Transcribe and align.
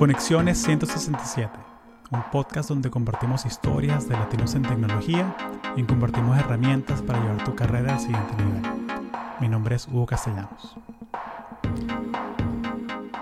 Conexiones 0.00 0.56
167, 0.62 1.52
un 2.10 2.22
podcast 2.32 2.70
donde 2.70 2.88
compartimos 2.88 3.44
historias 3.44 4.08
de 4.08 4.14
latinos 4.14 4.54
en 4.54 4.62
tecnología 4.62 5.36
y 5.76 5.82
compartimos 5.82 6.38
herramientas 6.38 7.02
para 7.02 7.20
llevar 7.20 7.44
tu 7.44 7.54
carrera 7.54 7.96
al 7.96 8.00
siguiente 8.00 8.34
nivel. 8.42 8.62
Mi 9.42 9.48
nombre 9.50 9.76
es 9.76 9.86
Hugo 9.86 10.06
Castellanos. 10.06 10.74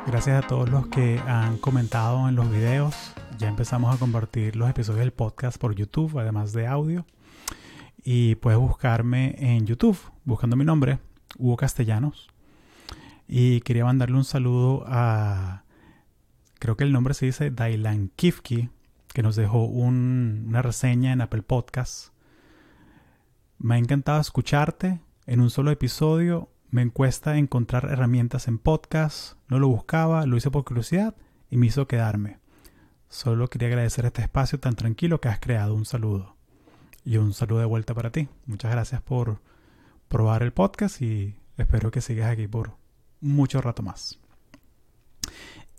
Gracias 0.07 0.45
a 0.45 0.47
todos 0.47 0.69
los 0.69 0.87
que 0.87 1.19
han 1.27 1.59
comentado 1.59 2.29
en 2.29 2.37
los 2.37 2.49
videos. 2.49 2.95
Ya 3.39 3.49
empezamos 3.49 3.93
a 3.93 3.99
compartir 3.99 4.55
los 4.55 4.71
episodios 4.71 5.01
del 5.01 5.13
podcast 5.13 5.59
por 5.59 5.75
YouTube, 5.75 6.17
además 6.21 6.53
de 6.53 6.69
audio. 6.69 7.05
Y 8.05 8.37
puedes 8.37 8.61
buscarme 8.61 9.35
en 9.37 9.67
YouTube, 9.67 9.99
buscando 10.25 10.55
mi 10.55 10.65
nombre, 10.65 11.01
Hugo 11.39 11.57
Castellanos. 11.57 12.29
Y 13.27 13.63
quería 13.63 13.85
mandarle 13.85 14.17
un 14.17 14.25
saludo 14.25 14.85
a, 14.87 15.65
creo 16.59 16.77
que 16.77 16.85
el 16.85 16.93
nombre 16.93 17.15
se 17.15 17.27
dice 17.27 17.51
Dailan 17.51 18.11
Kifki, 18.17 18.71
que 19.13 19.23
nos 19.23 19.37
dejó 19.37 19.65
una 19.65 20.63
reseña 20.63 21.13
en 21.13 21.21
Apple 21.21 21.43
Podcasts. 21.43 22.13
Me 23.59 23.75
ha 23.75 23.79
encantado 23.79 24.21
escucharte 24.21 25.01
en 25.27 25.41
un 25.41 25.51
solo 25.51 25.71
episodio. 25.71 26.49
Me 26.71 26.89
cuesta 26.91 27.39
encontrar 27.39 27.87
herramientas 27.91 28.47
en 28.47 28.59
podcast. 28.59 29.37
No 29.49 29.59
lo 29.59 29.69
buscaba, 29.69 30.27
lo 30.27 30.37
hice 30.37 30.51
por 30.51 30.65
curiosidad 30.65 31.17
y 31.51 31.57
me 31.57 31.67
hizo 31.67 31.89
quedarme. 31.89 32.39
Solo 33.09 33.49
quería 33.49 33.69
agradecer 33.69 34.05
este 34.05 34.23
espacio 34.23 34.61
tan 34.61 34.77
tranquilo 34.77 35.21
que 35.21 35.29
has 35.29 35.41
creado. 35.41 35.75
Un 35.75 35.87
saludo. 35.87 36.37
Y 37.05 37.17
un 37.17 37.33
saludo 37.33 37.61
de 37.61 37.65
vuelta 37.65 37.95
para 37.95 38.13
ti. 38.13 38.29
Muchas 38.47 38.71
gracias 38.71 39.01
por 39.01 39.41
probar 40.09 40.43
el 40.43 40.53
podcast 40.53 41.01
y 41.01 41.37
espero 41.57 41.91
que 41.91 42.01
sigas 42.01 42.31
aquí 42.31 42.47
por 42.47 42.77
mucho 43.21 43.61
rato 43.61 43.83
más. 43.83 44.21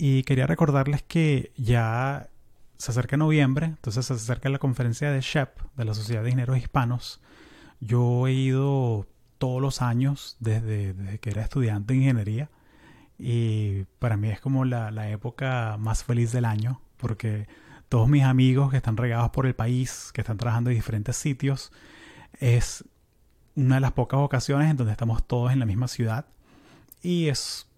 Y 0.02 0.24
quería 0.24 0.48
recordarles 0.48 1.04
que 1.04 1.52
ya 1.58 2.30
se 2.78 2.92
acerca 2.92 3.18
noviembre, 3.18 3.66
entonces 3.66 4.06
se 4.06 4.14
acerca 4.14 4.48
la 4.48 4.58
conferencia 4.58 5.12
de 5.12 5.20
SHEP, 5.20 5.50
de 5.76 5.84
la 5.84 5.94
Sociedad 5.94 6.24
de 6.24 6.30
Ingenieros 6.30 6.58
Hispanos. 6.58 7.20
Yo 7.82 8.26
he 8.26 8.32
ido 8.32 9.06
todos 9.38 9.62
los 9.62 9.82
años 9.82 10.38
desde, 10.40 10.94
desde 10.94 11.20
que 11.20 11.32
era 11.32 11.42
estudiante 11.42 11.94
de 11.94 12.00
ingeniería 12.00 12.50
y 13.18 13.84
para 14.00 14.16
mí 14.16 14.30
es 14.30 14.40
como 14.40 14.64
la, 14.64 14.90
la 14.92 15.10
época 15.10 15.76
más 15.78 16.06
feliz 16.06 16.32
del 16.32 16.46
año 16.46 16.82
porque 16.96 17.48
todos 17.90 18.08
mis 18.08 18.24
amigos 18.24 18.72
que 18.72 18.78
están 18.78 18.96
regados 18.96 19.32
por 19.32 19.46
el 19.46 19.56
país, 19.56 20.12
que 20.14 20.22
están 20.22 20.38
trabajando 20.38 20.70
en 20.70 20.78
diferentes 20.78 21.18
sitios, 21.18 21.72
es 22.40 22.86
una 23.56 23.76
de 23.76 23.82
las 23.82 23.92
pocas 23.92 24.22
ocasiones 24.22 24.72
en 24.72 24.78
donde 24.78 24.94
estamos 24.94 25.28
todos 25.28 25.52
en 25.52 25.60
la 25.60 25.66
misma 25.66 25.90
ciudad 25.90 26.26
y 27.02 27.28
es 27.28 27.69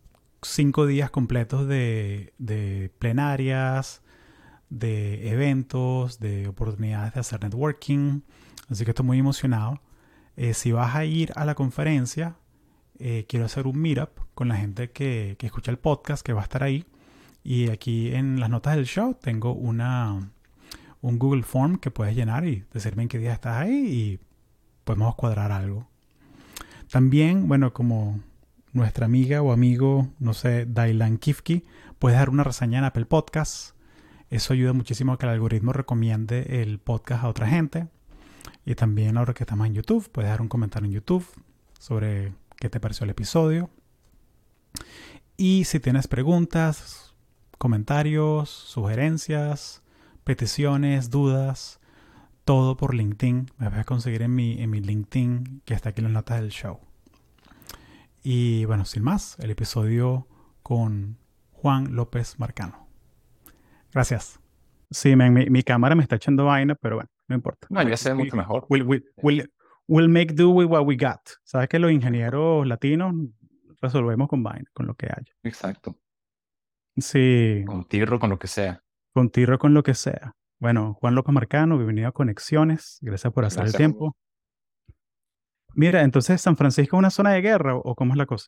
cinco 0.41 0.85
días 0.85 1.11
completos 1.11 1.67
de, 1.67 2.91
plenarias, 2.99 4.01
de 4.69 5.29
eventos, 5.29 6.19
de 6.19 6.47
oportunidades 6.47 7.13
de 7.13 7.19
hacer 7.19 7.43
networking. 7.43 8.21
Así 8.69 8.85
que 8.85 8.91
estoy 8.91 9.05
muy 9.05 9.19
emocionado. 9.19 9.81
Eh, 10.37 10.53
si 10.53 10.71
vas 10.71 10.95
a 10.95 11.05
ir 11.05 11.31
a 11.35 11.45
la 11.45 11.55
conferencia, 11.55 12.35
eh, 12.99 13.25
quiero 13.27 13.45
hacer 13.45 13.67
un 13.67 13.77
meetup 13.79 14.09
con 14.33 14.47
la 14.47 14.55
gente 14.55 14.91
que, 14.91 15.35
que, 15.37 15.45
escucha 15.45 15.71
el 15.71 15.77
podcast, 15.77 16.25
que 16.25 16.33
va 16.33 16.41
a 16.41 16.43
estar 16.43 16.63
ahí. 16.63 16.85
Y 17.43 17.69
aquí 17.69 18.13
en 18.13 18.39
las 18.39 18.49
notas 18.49 18.75
del 18.75 18.85
show 18.85 19.15
tengo 19.19 19.53
una, 19.53 20.31
un 21.01 21.19
Google 21.19 21.43
Form 21.43 21.77
que 21.77 21.91
puedes 21.91 22.15
llenar 22.15 22.47
y 22.47 22.65
decirme 22.71 23.03
en 23.03 23.09
qué 23.09 23.17
día 23.17 23.33
estás 23.33 23.57
ahí 23.57 23.73
y 23.73 24.19
podemos 24.83 25.15
cuadrar 25.15 25.51
algo. 25.51 25.87
También, 26.89 27.47
bueno, 27.47 27.73
como 27.73 28.19
nuestra 28.73 29.05
amiga 29.05 29.41
o 29.41 29.51
amigo, 29.51 30.09
no 30.19 30.33
sé, 30.33 30.65
Dailan 30.65 31.17
Kifki, 31.17 31.65
puedes 31.99 32.17
dar 32.17 32.29
una 32.29 32.43
reseña 32.43 32.79
en 32.79 32.85
Apple 32.85 33.05
Podcasts. 33.05 33.75
Eso 34.29 34.53
ayuda 34.53 34.73
muchísimo 34.73 35.13
a 35.13 35.17
que 35.17 35.25
el 35.25 35.33
algoritmo 35.33 35.73
recomiende 35.73 36.61
el 36.61 36.79
podcast 36.79 37.23
a 37.23 37.29
otra 37.29 37.47
gente. 37.47 37.87
Y 38.65 38.75
también 38.75 39.17
ahora 39.17 39.33
que 39.33 39.43
estamos 39.43 39.67
en 39.67 39.73
YouTube, 39.73 40.09
puedes 40.11 40.29
dar 40.29 40.41
un 40.41 40.47
comentario 40.47 40.87
en 40.87 40.93
YouTube 40.93 41.25
sobre 41.79 42.33
qué 42.57 42.69
te 42.69 42.79
pareció 42.79 43.03
el 43.03 43.09
episodio. 43.09 43.69
Y 45.35 45.65
si 45.65 45.79
tienes 45.79 46.07
preguntas, 46.07 47.13
comentarios, 47.57 48.49
sugerencias, 48.49 49.81
peticiones, 50.23 51.09
dudas, 51.09 51.79
todo 52.45 52.77
por 52.77 52.93
LinkedIn. 52.93 53.51
Me 53.57 53.69
vas 53.69 53.79
a 53.79 53.83
conseguir 53.83 54.21
en 54.21 54.33
mi, 54.33 54.61
en 54.61 54.69
mi 54.69 54.79
LinkedIn 54.79 55.61
que 55.65 55.73
está 55.73 55.89
aquí 55.89 55.99
en 55.99 56.05
las 56.05 56.13
notas 56.13 56.41
del 56.41 56.51
show. 56.51 56.79
Y 58.23 58.65
bueno, 58.65 58.85
sin 58.85 59.03
más, 59.03 59.37
el 59.39 59.49
episodio 59.49 60.27
con 60.61 61.17
Juan 61.51 61.95
López 61.95 62.39
Marcano. 62.39 62.87
Gracias. 63.91 64.39
Sí, 64.91 65.15
mi, 65.15 65.29
mi, 65.29 65.63
cámara 65.63 65.95
me 65.95 66.03
está 66.03 66.17
echando 66.17 66.45
vaina, 66.45 66.75
pero 66.75 66.97
bueno, 66.97 67.09
no 67.27 67.35
importa. 67.35 67.67
No, 67.69 67.81
ya 67.81 67.97
se 67.97 68.09
ve 68.09 68.15
mucho 68.15 68.35
mejor. 68.35 68.65
We'll, 68.69 68.83
we'll, 68.83 69.51
we'll, 69.87 70.09
make 70.09 70.33
do 70.33 70.49
with 70.49 70.67
what 70.67 70.85
we 70.85 70.97
got. 70.97 71.21
Sabes 71.43 71.69
que 71.69 71.79
los 71.79 71.91
ingenieros 71.91 72.67
latinos 72.67 73.15
resolvemos 73.81 74.27
con 74.27 74.43
vaina, 74.43 74.69
con 74.73 74.85
lo 74.85 74.93
que 74.93 75.07
haya. 75.07 75.33
Exacto. 75.43 75.97
Sí. 76.97 77.63
Con 77.65 77.85
tirro, 77.85 78.19
con 78.19 78.29
lo 78.29 78.37
que 78.37 78.47
sea. 78.47 78.83
Con 79.13 79.29
tirro, 79.29 79.57
con 79.57 79.73
lo 79.73 79.81
que 79.81 79.95
sea. 79.95 80.35
Bueno, 80.59 80.93
Juan 80.99 81.15
López 81.15 81.33
Marcano, 81.33 81.77
bienvenido 81.77 82.09
a 82.09 82.11
Conexiones. 82.11 82.99
Gracias 83.01 83.33
por 83.33 83.45
hacer 83.45 83.65
el 83.65 83.73
tiempo. 83.73 84.15
Mira, 85.75 86.01
entonces 86.01 86.41
San 86.41 86.57
Francisco 86.57 86.97
es 86.97 86.99
una 86.99 87.09
zona 87.09 87.31
de 87.31 87.41
guerra 87.41 87.75
o 87.75 87.95
cómo 87.95 88.13
es 88.13 88.17
la 88.17 88.25
cosa? 88.25 88.47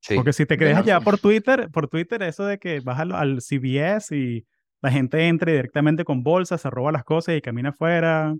Sí. 0.00 0.16
Porque 0.16 0.32
si 0.32 0.46
te 0.46 0.56
crees 0.58 0.76
allá 0.76 1.00
por 1.00 1.18
Twitter, 1.20 1.70
por 1.70 1.88
Twitter 1.88 2.22
eso 2.22 2.44
de 2.44 2.58
que 2.58 2.80
vas 2.80 2.98
al, 2.98 3.12
al, 3.12 3.40
CBS 3.40 4.16
y 4.16 4.46
la 4.80 4.90
gente 4.90 5.28
entra 5.28 5.52
directamente 5.52 6.04
con 6.04 6.22
bolsas, 6.22 6.60
se 6.60 6.70
roba 6.70 6.90
las 6.90 7.04
cosas 7.04 7.36
y 7.36 7.40
camina 7.40 7.68
afuera. 7.70 8.34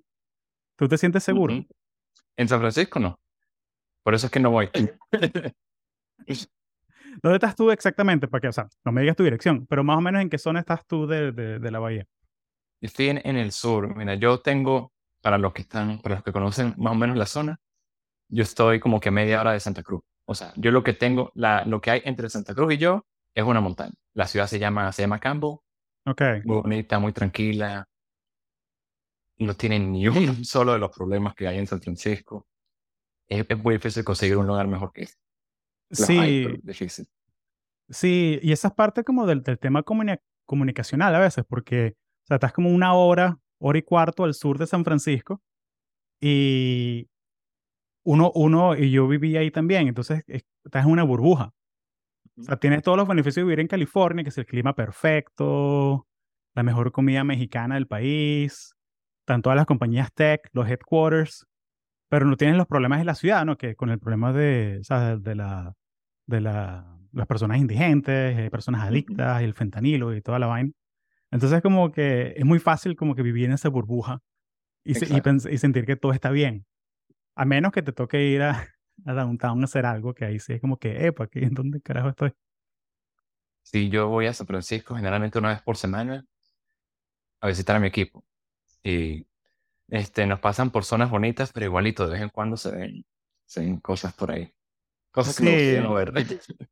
¿Tú 0.76 0.88
te 0.88 0.98
sientes 0.98 1.22
seguro? 1.22 1.54
Uh 1.54 1.58
-huh. 1.58 1.68
En 2.36 2.48
San 2.48 2.60
Francisco 2.60 2.98
no. 2.98 3.20
Por 4.02 4.14
eso 4.14 4.26
es 4.26 4.32
que 4.32 4.40
no 4.40 4.50
voy. 4.50 4.68
¿Dónde 7.22 7.36
estás 7.36 7.54
tú 7.54 7.70
exactamente? 7.70 8.26
Para 8.26 8.40
que, 8.40 8.48
o 8.48 8.52
sea, 8.52 8.68
no 8.84 8.92
me 8.92 9.02
digas 9.02 9.16
tu 9.16 9.22
dirección, 9.22 9.66
pero 9.66 9.84
más 9.84 9.98
o 9.98 10.00
menos 10.00 10.22
en 10.22 10.30
qué 10.30 10.38
zona 10.38 10.60
estás 10.60 10.86
tú 10.86 11.06
de, 11.06 11.32
de, 11.32 11.58
de 11.58 11.70
la 11.70 11.78
bahía. 11.78 12.06
Estoy 12.80 13.10
en, 13.10 13.20
en, 13.24 13.36
el 13.36 13.52
sur. 13.52 13.94
Mira, 13.94 14.14
yo 14.14 14.40
tengo, 14.40 14.92
para 15.20 15.38
los 15.38 15.52
que 15.52 15.62
están, 15.62 16.00
para 16.00 16.16
los 16.16 16.24
que 16.24 16.32
conocen 16.32 16.74
más 16.78 16.92
o 16.92 16.96
menos 16.96 17.16
la 17.16 17.26
zona, 17.26 17.60
yo 18.32 18.42
estoy 18.42 18.80
como 18.80 18.98
que 18.98 19.10
a 19.10 19.12
media 19.12 19.40
hora 19.40 19.52
de 19.52 19.60
Santa 19.60 19.82
Cruz. 19.82 20.02
O 20.26 20.34
sea, 20.34 20.52
yo 20.56 20.70
lo 20.70 20.82
que 20.82 20.94
tengo, 20.94 21.30
la, 21.34 21.64
lo 21.66 21.80
que 21.80 21.90
hay 21.90 22.02
entre 22.04 22.30
Santa 22.30 22.54
Cruz 22.54 22.72
y 22.72 22.78
yo 22.78 23.04
es 23.34 23.44
una 23.44 23.60
montaña. 23.60 23.92
La 24.14 24.26
ciudad 24.26 24.46
se 24.46 24.58
llama, 24.58 24.90
se 24.92 25.02
llama 25.02 25.20
Campbell. 25.20 25.58
Ok. 26.06 26.22
Muy 26.44 26.62
bonita, 26.62 26.98
muy 26.98 27.12
tranquila. 27.12 27.86
No 29.38 29.54
tiene 29.54 29.78
ni 29.78 30.08
un 30.08 30.44
solo 30.44 30.72
de 30.72 30.78
los 30.78 30.90
problemas 30.90 31.34
que 31.34 31.46
hay 31.46 31.58
en 31.58 31.66
San 31.66 31.82
Francisco. 31.82 32.46
Es, 33.28 33.44
es 33.46 33.58
muy 33.58 33.74
difícil 33.74 34.02
conseguir 34.02 34.38
un 34.38 34.46
lugar 34.46 34.66
mejor 34.66 34.92
que 34.92 35.02
este. 35.02 35.20
Sí. 35.90 36.18
Hay, 36.18 36.60
difícil. 36.62 37.06
Sí, 37.90 38.38
y 38.42 38.52
esa 38.52 38.68
es 38.68 38.74
parte 38.74 39.04
como 39.04 39.26
del, 39.26 39.42
del 39.42 39.58
tema 39.58 39.82
comuni 39.82 40.14
comunicacional 40.46 41.14
a 41.14 41.18
veces, 41.18 41.44
porque 41.46 41.96
o 42.24 42.26
sea, 42.26 42.36
estás 42.36 42.54
como 42.54 42.70
una 42.70 42.94
hora, 42.94 43.38
hora 43.58 43.78
y 43.78 43.82
cuarto 43.82 44.24
al 44.24 44.32
sur 44.32 44.58
de 44.58 44.66
San 44.66 44.84
Francisco 44.84 45.42
y 46.18 47.10
uno, 48.04 48.32
uno, 48.34 48.76
y 48.76 48.90
yo 48.90 49.06
viví 49.08 49.36
ahí 49.36 49.50
también, 49.50 49.88
entonces 49.88 50.24
estás 50.26 50.84
en 50.84 50.90
una 50.90 51.02
burbuja. 51.02 51.52
O 52.38 52.42
sea, 52.42 52.56
tienes 52.56 52.82
todos 52.82 52.96
los 52.96 53.06
beneficios 53.06 53.36
de 53.36 53.42
vivir 53.44 53.60
en 53.60 53.68
California, 53.68 54.24
que 54.24 54.30
es 54.30 54.38
el 54.38 54.46
clima 54.46 54.74
perfecto, 54.74 56.06
la 56.54 56.62
mejor 56.62 56.92
comida 56.92 57.24
mexicana 57.24 57.74
del 57.74 57.86
país, 57.86 58.74
están 59.20 59.42
todas 59.42 59.56
las 59.56 59.66
compañías 59.66 60.12
tech, 60.12 60.48
los 60.52 60.68
headquarters, 60.68 61.46
pero 62.08 62.26
no 62.26 62.36
tienes 62.36 62.56
los 62.56 62.66
problemas 62.66 62.98
de 62.98 63.04
la 63.04 63.14
ciudad, 63.14 63.44
¿no? 63.44 63.56
Que 63.56 63.74
con 63.76 63.90
el 63.90 63.98
problema 63.98 64.32
de, 64.32 64.78
o 64.80 64.84
sea, 64.84 65.16
de, 65.16 65.34
la, 65.34 65.74
de 66.26 66.40
la, 66.40 66.98
las 67.12 67.26
personas 67.26 67.58
indigentes, 67.58 68.36
hay 68.36 68.50
personas 68.50 68.82
adictas, 68.82 69.42
el 69.42 69.54
fentanilo 69.54 70.14
y 70.14 70.22
toda 70.22 70.38
la 70.38 70.46
vaina. 70.46 70.72
Entonces 71.30 71.62
como 71.62 71.92
que 71.92 72.34
es 72.36 72.44
muy 72.44 72.58
fácil 72.58 72.96
como 72.96 73.14
que 73.14 73.22
vivir 73.22 73.46
en 73.46 73.52
esa 73.52 73.68
burbuja 73.68 74.20
y, 74.84 74.94
se, 74.94 75.06
y, 75.06 75.54
y 75.54 75.58
sentir 75.58 75.86
que 75.86 75.96
todo 75.96 76.12
está 76.12 76.30
bien. 76.30 76.66
A 77.34 77.44
menos 77.44 77.72
que 77.72 77.82
te 77.82 77.92
toque 77.92 78.22
ir 78.24 78.42
a, 78.42 78.68
a 79.06 79.12
downtown 79.12 79.60
a 79.60 79.64
hacer 79.64 79.86
algo, 79.86 80.14
que 80.14 80.24
ahí 80.24 80.38
sí 80.38 80.54
es 80.54 80.60
como 80.60 80.78
que, 80.78 81.06
epa, 81.06 81.24
¿aquí 81.24 81.40
en 81.40 81.54
dónde 81.54 81.80
carajo 81.80 82.08
estoy? 82.10 82.32
Sí, 83.62 83.88
yo 83.88 84.08
voy 84.08 84.26
a 84.26 84.32
San 84.34 84.46
Francisco 84.46 84.94
generalmente 84.96 85.38
una 85.38 85.50
vez 85.50 85.62
por 85.62 85.76
semana 85.76 86.24
a 87.40 87.48
visitar 87.48 87.76
a 87.76 87.80
mi 87.80 87.88
equipo. 87.88 88.24
Y 88.82 89.26
este, 89.88 90.26
nos 90.26 90.40
pasan 90.40 90.70
por 90.70 90.84
zonas 90.84 91.10
bonitas, 91.10 91.52
pero 91.52 91.66
igualito, 91.66 92.06
de 92.06 92.12
vez 92.14 92.22
en 92.22 92.28
cuando 92.28 92.56
se 92.56 92.70
ven, 92.72 93.04
se 93.46 93.60
ven 93.60 93.78
cosas 93.80 94.12
por 94.14 94.30
ahí. 94.32 94.52
Cosas 95.10 95.36
que 95.36 95.76
Sí. 95.76 95.80
no, 95.80 95.88
no 95.88 95.94
ver. 95.94 96.12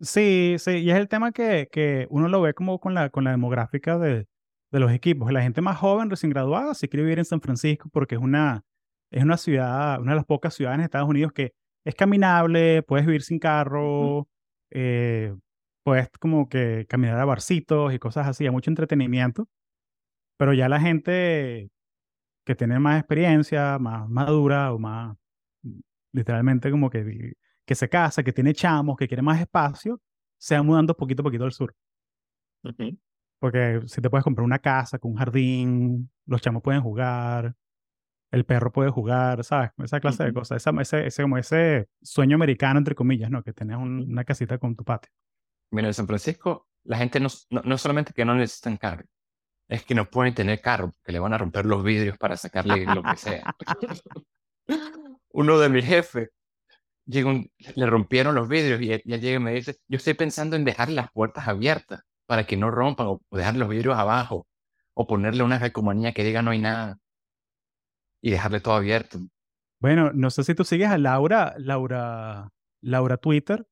Sí, 0.00 0.56
sí, 0.58 0.70
y 0.78 0.90
es 0.90 0.96
el 0.96 1.08
tema 1.08 1.32
que, 1.32 1.68
que 1.70 2.06
uno 2.10 2.28
lo 2.28 2.40
ve 2.42 2.52
como 2.52 2.78
con 2.78 2.94
la, 2.94 3.10
con 3.10 3.24
la 3.24 3.30
demográfica 3.30 3.96
de, 3.96 4.26
de 4.70 4.80
los 4.80 4.92
equipos. 4.92 5.32
La 5.32 5.40
gente 5.42 5.60
más 5.62 5.78
joven, 5.78 6.10
recién 6.10 6.30
graduada, 6.30 6.74
sí 6.74 6.88
quiere 6.88 7.04
vivir 7.04 7.20
en 7.20 7.24
San 7.24 7.40
Francisco 7.40 7.88
porque 7.90 8.16
es 8.16 8.20
una, 8.20 8.64
es 9.14 9.22
una 9.22 9.36
ciudad, 9.36 10.00
una 10.00 10.12
de 10.12 10.16
las 10.16 10.24
pocas 10.26 10.54
ciudades 10.54 10.78
en 10.78 10.84
Estados 10.84 11.08
Unidos 11.08 11.32
que 11.32 11.54
es 11.84 11.94
caminable, 11.94 12.82
puedes 12.82 13.06
vivir 13.06 13.22
sin 13.22 13.38
carro, 13.38 14.28
eh, 14.70 15.32
puedes 15.84 16.08
como 16.18 16.48
que 16.48 16.84
caminar 16.88 17.20
a 17.20 17.24
barcitos 17.24 17.94
y 17.94 18.00
cosas 18.00 18.26
así, 18.26 18.44
a 18.44 18.50
mucho 18.50 18.72
entretenimiento, 18.72 19.48
pero 20.36 20.52
ya 20.52 20.68
la 20.68 20.80
gente 20.80 21.70
que 22.44 22.56
tiene 22.56 22.80
más 22.80 22.98
experiencia, 22.98 23.78
más 23.78 24.08
madura 24.08 24.72
o 24.72 24.80
más 24.80 25.16
literalmente 26.12 26.72
como 26.72 26.90
que, 26.90 27.34
que 27.64 27.74
se 27.76 27.88
casa, 27.88 28.24
que 28.24 28.32
tiene 28.32 28.52
chamos, 28.52 28.96
que 28.96 29.06
quiere 29.06 29.22
más 29.22 29.40
espacio, 29.40 30.00
se 30.38 30.56
va 30.56 30.62
mudando 30.64 30.96
poquito 30.96 31.22
a 31.22 31.24
poquito 31.24 31.44
al 31.44 31.52
sur. 31.52 31.72
Porque 33.38 33.80
si 33.86 34.00
te 34.00 34.10
puedes 34.10 34.24
comprar 34.24 34.44
una 34.44 34.58
casa 34.58 34.98
con 34.98 35.12
un 35.12 35.18
jardín, 35.18 36.10
los 36.26 36.40
chamos 36.42 36.62
pueden 36.62 36.82
jugar, 36.82 37.54
el 38.34 38.44
perro 38.44 38.72
puede 38.72 38.90
jugar, 38.90 39.44
¿sabes? 39.44 39.70
Esa 39.78 40.00
clase 40.00 40.24
de 40.24 40.32
cosas, 40.32 40.56
esa, 40.56 40.72
ese, 40.80 41.06
ese, 41.06 41.22
como 41.22 41.38
ese 41.38 41.88
sueño 42.02 42.34
americano, 42.34 42.78
entre 42.78 42.94
comillas, 42.94 43.30
¿no? 43.30 43.42
Que 43.42 43.52
tenés 43.52 43.76
una 43.76 44.24
casita 44.24 44.58
con 44.58 44.74
tu 44.74 44.84
patio. 44.84 45.10
Mira, 45.70 45.86
en 45.86 45.94
San 45.94 46.06
Francisco, 46.06 46.66
la 46.82 46.98
gente 46.98 47.20
no, 47.20 47.28
no, 47.50 47.78
solamente 47.78 48.12
que 48.12 48.24
no 48.24 48.34
necesitan 48.34 48.76
carro, 48.76 49.04
es 49.68 49.84
que 49.84 49.94
no 49.94 50.06
pueden 50.06 50.34
tener 50.34 50.60
carro, 50.60 50.92
que 51.04 51.12
le 51.12 51.20
van 51.20 51.32
a 51.32 51.38
romper 51.38 51.64
los 51.64 51.84
vidrios 51.84 52.18
para 52.18 52.36
sacarle 52.36 52.84
lo 52.86 53.02
que 53.02 53.16
sea. 53.16 53.54
Uno 55.30 55.58
de 55.58 55.68
mis 55.68 55.84
jefes, 55.84 56.30
le 57.06 57.86
rompieron 57.86 58.34
los 58.34 58.48
vidrios 58.48 58.80
y 58.80 58.88
ya 58.88 59.16
llega 59.16 59.36
y 59.36 59.42
me 59.42 59.52
dice, 59.52 59.76
yo 59.86 59.96
estoy 59.96 60.14
pensando 60.14 60.56
en 60.56 60.64
dejar 60.64 60.90
las 60.90 61.10
puertas 61.12 61.46
abiertas 61.46 62.02
para 62.26 62.46
que 62.46 62.56
no 62.56 62.70
rompan 62.70 63.06
o 63.06 63.20
dejar 63.30 63.56
los 63.56 63.68
vidrios 63.68 63.96
abajo 63.96 64.48
o 64.94 65.06
ponerle 65.06 65.42
una 65.42 65.60
calcomanía 65.60 66.12
que 66.12 66.24
diga 66.24 66.42
no 66.42 66.52
hay 66.52 66.60
nada 66.60 66.98
y 68.24 68.30
dejarle 68.30 68.60
todo 68.60 68.74
abierto. 68.74 69.18
Bueno, 69.80 70.10
no 70.14 70.30
sé 70.30 70.44
si 70.44 70.54
tú 70.54 70.64
sigues 70.64 70.88
a 70.88 70.96
Laura, 70.96 71.54
Laura, 71.58 72.50
Laura 72.80 73.18
Twitter. 73.18 73.66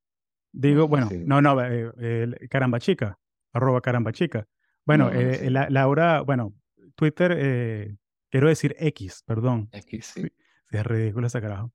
Digo, 0.53 0.87
bueno, 0.89 1.09
no, 1.25 1.41
no, 1.41 1.59
eh, 1.65 1.91
eh, 1.99 2.49
caramba 2.51 2.79
chica, 2.79 3.19
arroba 3.55 3.81
caramba 3.81 4.13
chica. 4.13 4.47
Bueno, 4.85 5.11
eh, 5.11 5.49
Laura, 5.49 6.21
bueno, 6.21 6.53
Twitter, 6.95 7.97
quiero 8.31 8.49
decir 8.49 8.77
X, 8.79 9.23
perdón. 9.25 9.71
X, 9.73 10.13
sí. 10.15 10.29
es 10.71 10.85
ridículo 10.85 11.29
ese 11.29 11.41
carajo. 11.41 11.73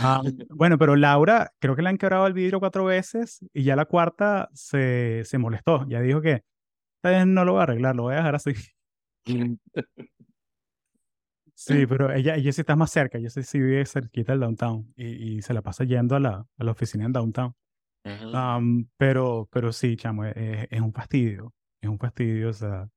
Ah, 0.00 0.20
bueno, 0.50 0.76
pero 0.76 0.96
Laura, 0.96 1.52
creo 1.60 1.76
que 1.76 1.82
le 1.82 1.90
han 1.90 1.98
quebrado 1.98 2.26
el 2.26 2.32
vidrio 2.32 2.58
cuatro 2.58 2.84
veces 2.84 3.46
y 3.52 3.62
ya 3.62 3.76
la 3.76 3.84
cuarta 3.84 4.48
se, 4.54 5.22
se 5.24 5.38
molestó. 5.38 5.86
Ya 5.88 6.00
dijo 6.00 6.20
que 6.20 6.42
esta 6.96 7.10
vez 7.10 7.28
no 7.28 7.44
lo 7.44 7.52
voy 7.52 7.60
a 7.60 7.62
arreglar, 7.62 7.94
lo 7.94 8.02
voy 8.04 8.14
a 8.14 8.16
dejar 8.16 8.34
así. 8.34 8.54
Sí, 11.60 11.86
pero 11.88 12.12
ella, 12.12 12.36
ella 12.36 12.52
sí 12.52 12.60
está 12.60 12.76
más 12.76 12.92
cerca, 12.92 13.18
ella 13.18 13.30
sí, 13.30 13.58
vive 13.58 13.84
cerquita 13.84 14.30
del 14.30 14.40
downtown 14.40 14.92
y, 14.94 15.38
y, 15.38 15.42
se 15.42 15.52
la 15.52 15.60
pasa 15.60 15.82
yendo 15.82 16.14
a 16.14 16.20
la, 16.20 16.46
a 16.56 16.64
la 16.64 16.70
oficina 16.70 17.04
en 17.04 17.12
downtown. 17.12 17.52
pero, 18.96 19.48
pero 19.50 19.72
sí, 19.72 19.96
chamo, 19.96 20.24
es, 20.24 20.68
es, 20.70 20.80
un 20.80 20.92
fastidio, 20.92 21.52
es 21.80 21.90
un 21.90 21.98
fastidio, 21.98 22.50
o 22.50 22.52
sea, 22.52 22.88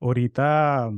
ahorita, 0.00 0.90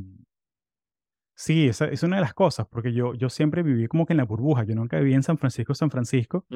sí, 1.35 1.69
esa 1.69 1.85
es 1.89 2.03
una 2.03 2.17
de 2.17 2.23
las 2.23 2.33
cosas, 2.33 2.67
porque 2.67 2.95
yo, 2.95 3.13
yo 3.13 3.29
siempre 3.29 3.63
viví 3.63 3.89
como 3.89 4.07
que 4.07 4.15
en 4.15 4.17
la 4.17 4.25
burbuja, 4.25 4.65
yo 4.65 4.75
nunca 4.75 4.99
viví 4.99 5.13
en 5.13 5.23
San 5.23 5.37
Francisco, 5.37 5.75
San 5.75 5.91
Francisco, 5.91 6.47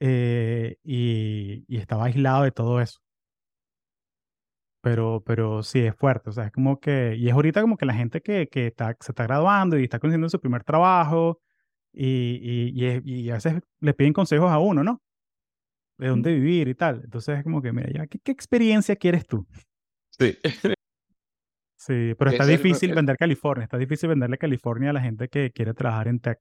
eh, 0.00 0.78
y, 0.82 1.64
y 1.68 1.76
estaba 1.76 2.06
aislado 2.06 2.42
de 2.42 2.50
todo 2.50 2.80
eso. 2.80 3.05
Pero, 4.86 5.20
pero 5.26 5.64
sí, 5.64 5.80
es 5.80 5.96
fuerte, 5.96 6.30
o 6.30 6.32
sea, 6.32 6.44
es 6.44 6.52
como 6.52 6.78
que, 6.78 7.16
y 7.18 7.26
es 7.26 7.32
ahorita 7.32 7.60
como 7.60 7.76
que 7.76 7.86
la 7.86 7.92
gente 7.92 8.20
que, 8.20 8.46
que 8.46 8.68
está, 8.68 8.96
se 9.00 9.10
está 9.10 9.24
graduando 9.24 9.76
y 9.76 9.82
está 9.82 9.98
consiguiendo 9.98 10.28
su 10.28 10.38
primer 10.38 10.62
trabajo 10.62 11.40
y, 11.92 12.70
y, 12.72 13.02
y, 13.04 13.30
a 13.30 13.34
veces 13.34 13.54
le 13.80 13.94
piden 13.94 14.12
consejos 14.12 14.48
a 14.48 14.60
uno, 14.60 14.84
¿no? 14.84 15.02
De 15.98 16.06
dónde 16.06 16.32
vivir 16.32 16.68
y 16.68 16.76
tal. 16.76 17.00
Entonces 17.02 17.36
es 17.38 17.42
como 17.42 17.60
que, 17.60 17.72
mira, 17.72 17.90
ya, 17.92 18.06
¿qué, 18.06 18.20
qué 18.20 18.30
experiencia 18.30 18.94
quieres 18.94 19.26
tú? 19.26 19.44
Sí. 20.10 20.38
Sí, 21.76 22.14
pero 22.16 22.30
está 22.30 22.46
difícil 22.46 22.94
vender 22.94 23.16
California, 23.16 23.64
está 23.64 23.78
difícil 23.78 24.10
venderle 24.10 24.38
California 24.38 24.90
a 24.90 24.92
la 24.92 25.00
gente 25.00 25.26
que 25.28 25.50
quiere 25.50 25.74
trabajar 25.74 26.06
en 26.06 26.20
tech. 26.20 26.38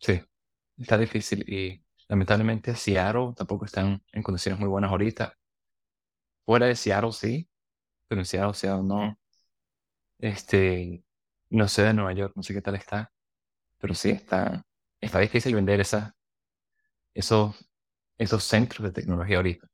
Sí, 0.00 0.22
está 0.78 0.96
difícil 0.96 1.44
y 1.46 1.84
lamentablemente 2.08 2.74
Seattle 2.74 3.34
tampoco 3.36 3.66
están 3.66 4.02
en 4.10 4.22
condiciones 4.22 4.58
muy 4.58 4.70
buenas 4.70 4.90
ahorita. 4.90 5.36
Fuera 6.46 6.66
de 6.66 6.76
Seattle, 6.76 7.12
sí, 7.12 7.48
pero 8.08 8.20
en 8.20 8.24
Seattle, 8.24 8.54
Seattle 8.54 8.84
no. 8.84 9.18
Este, 10.18 11.04
no 11.50 11.68
sé 11.68 11.82
de 11.82 11.92
Nueva 11.92 12.12
York, 12.12 12.32
no 12.36 12.42
sé 12.42 12.54
qué 12.54 12.62
tal 12.62 12.76
está, 12.76 13.12
pero 13.78 13.92
sí 13.94 14.10
está, 14.10 14.64
está 15.00 15.18
difícil 15.18 15.54
vender 15.54 15.80
esa, 15.80 16.14
esos, 17.12 17.68
esos 18.16 18.44
centros 18.44 18.84
de 18.84 18.92
tecnología 18.92 19.36
ahorita. 19.36 19.66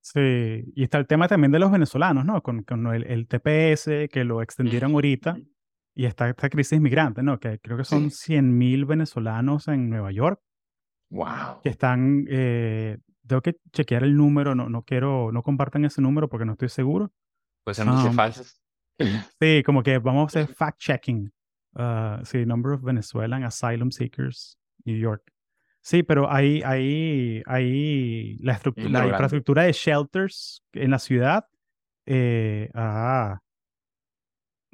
Sí, 0.00 0.72
y 0.74 0.82
está 0.82 0.98
el 0.98 1.06
tema 1.06 1.28
también 1.28 1.52
de 1.52 1.58
los 1.58 1.70
venezolanos, 1.70 2.24
¿no? 2.24 2.42
Con, 2.42 2.62
con 2.62 2.86
el, 2.94 3.04
el, 3.04 3.26
TPS 3.26 4.08
que 4.10 4.24
lo 4.24 4.40
extendieron 4.40 4.92
ahorita 4.92 5.36
y 5.94 6.06
está 6.06 6.28
esta 6.28 6.48
crisis 6.48 6.80
migrante, 6.80 7.22
¿no? 7.22 7.40
Que 7.40 7.58
creo 7.58 7.76
que 7.76 7.84
son 7.84 8.10
sí. 8.10 8.34
100.000 8.34 8.86
venezolanos 8.86 9.68
en 9.68 9.90
Nueva 9.90 10.12
York. 10.12 10.40
Wow. 11.10 11.60
Que 11.62 11.70
están 11.70 12.24
eh, 12.28 12.98
tengo 13.26 13.42
que 13.42 13.56
chequear 13.72 14.04
el 14.04 14.16
número, 14.16 14.54
no, 14.54 14.68
no 14.68 14.82
quiero, 14.82 15.30
no 15.32 15.42
compartan 15.42 15.84
ese 15.84 16.00
número 16.00 16.28
porque 16.28 16.44
no 16.44 16.52
estoy 16.52 16.68
seguro. 16.68 17.12
Puede 17.64 17.74
ser 17.74 17.86
noticias 17.86 18.10
um, 18.10 18.16
falsas. 18.16 18.62
Sí, 19.40 19.62
como 19.64 19.82
que 19.82 19.98
vamos 19.98 20.22
a 20.22 20.40
hacer 20.40 20.54
fact-checking. 20.54 21.30
Uh, 21.74 22.24
sí, 22.24 22.46
number 22.46 22.72
of 22.72 22.82
Venezuelan 22.82 23.44
asylum 23.44 23.90
seekers, 23.90 24.58
New 24.84 24.96
York. 24.96 25.30
Sí, 25.82 26.02
pero 26.02 26.32
hay, 26.32 26.62
hay, 26.64 27.42
hay 27.46 28.38
la, 28.38 28.58
la 28.74 29.06
infraestructura 29.06 29.64
de 29.64 29.72
shelters 29.72 30.64
en 30.72 30.90
la 30.90 30.98
ciudad. 30.98 31.46
Eh, 32.06 32.70
ah, 32.74 33.40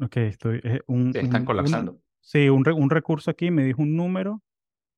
ok, 0.00 0.16
estoy. 0.18 0.60
Eh, 0.62 0.80
un, 0.86 1.12
sí, 1.12 1.18
están 1.18 1.44
colapsando. 1.44 1.92
Un, 1.92 2.02
sí, 2.20 2.48
un, 2.48 2.66
un 2.66 2.90
recurso 2.90 3.30
aquí 3.30 3.50
me 3.50 3.64
dijo 3.64 3.82
un 3.82 3.96
número, 3.96 4.42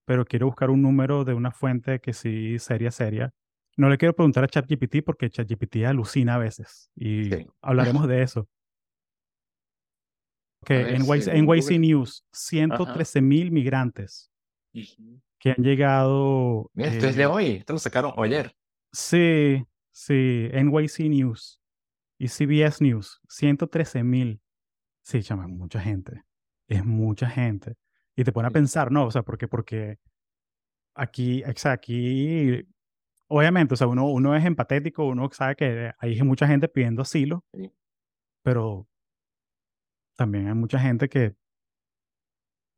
pero 0.05 0.25
quiero 0.25 0.47
buscar 0.47 0.71
un 0.71 0.83
número 0.83 1.25
de 1.25 1.35
una 1.35 1.51
fuente 1.51 1.99
que 2.01 2.13
sí, 2.13 2.59
seria, 2.59 2.91
seria. 2.91 3.33
No 3.77 3.89
le 3.89 3.99
quiero 3.99 4.15
preguntar 4.15 4.45
a 4.45 4.49
ChatGPT 4.49 5.03
porque 5.05 5.31
ChatGPT 5.31 5.85
alucina 5.85 6.37
a 6.37 6.39
veces 6.39 6.91
y 6.95 7.31
hablaremos 7.61 8.07
de 8.09 8.23
eso. 8.23 8.49
Que 10.65 10.95
en 10.95 11.03
NYC, 11.03 11.79
News, 11.79 12.25
113 12.33 13.21
mil 13.21 13.51
migrantes 13.51 14.31
que 15.39 15.51
han 15.51 15.63
llegado. 15.63 16.71
Mira, 16.73 16.89
esto 16.89 17.07
es 17.07 17.17
de 17.17 17.25
eh, 17.25 17.27
hoy, 17.27 17.47
esto 17.57 17.75
lo 17.75 17.79
sacaron 17.79 18.15
ayer. 18.17 18.57
Sí, 18.91 19.63
sí, 19.93 20.49
NYC 20.55 21.01
News 21.11 21.61
y 22.19 22.29
CBS 22.29 22.83
News, 22.83 23.21
113 23.29 24.03
mil. 24.05 24.41
Sí, 25.03 25.23
chama, 25.23 25.47
mucha 25.49 25.81
gente. 25.81 26.25
Es 26.67 26.83
mucha 26.83 27.29
gente. 27.29 27.75
Y 28.17 28.25
te 28.25 28.33
pone 28.33 28.49
a 28.49 28.51
pensar, 28.51 28.91
¿no? 28.91 29.05
O 29.05 29.11
sea, 29.11 29.23
porque, 29.23 29.49
porque 29.49 29.99
aquí, 30.95 31.43
o 31.45 31.53
sea, 31.57 31.73
aquí 31.73 32.67
obviamente, 33.29 33.75
o 33.75 33.77
sea, 33.77 33.87
uno, 33.87 34.07
uno 34.09 34.37
es 34.37 34.45
empatético, 34.45 35.07
uno 35.07 35.29
sabe 35.33 35.57
que 35.57 35.93
hay 35.99 36.23
mucha 36.23 36.47
gente 36.47 36.69
pidiendo 36.69 37.03
asilo, 37.03 37.45
pero 38.43 38.87
también 40.17 40.49
hay 40.49 40.55
mucha 40.55 40.79
gente 40.79 41.09
que, 41.09 41.35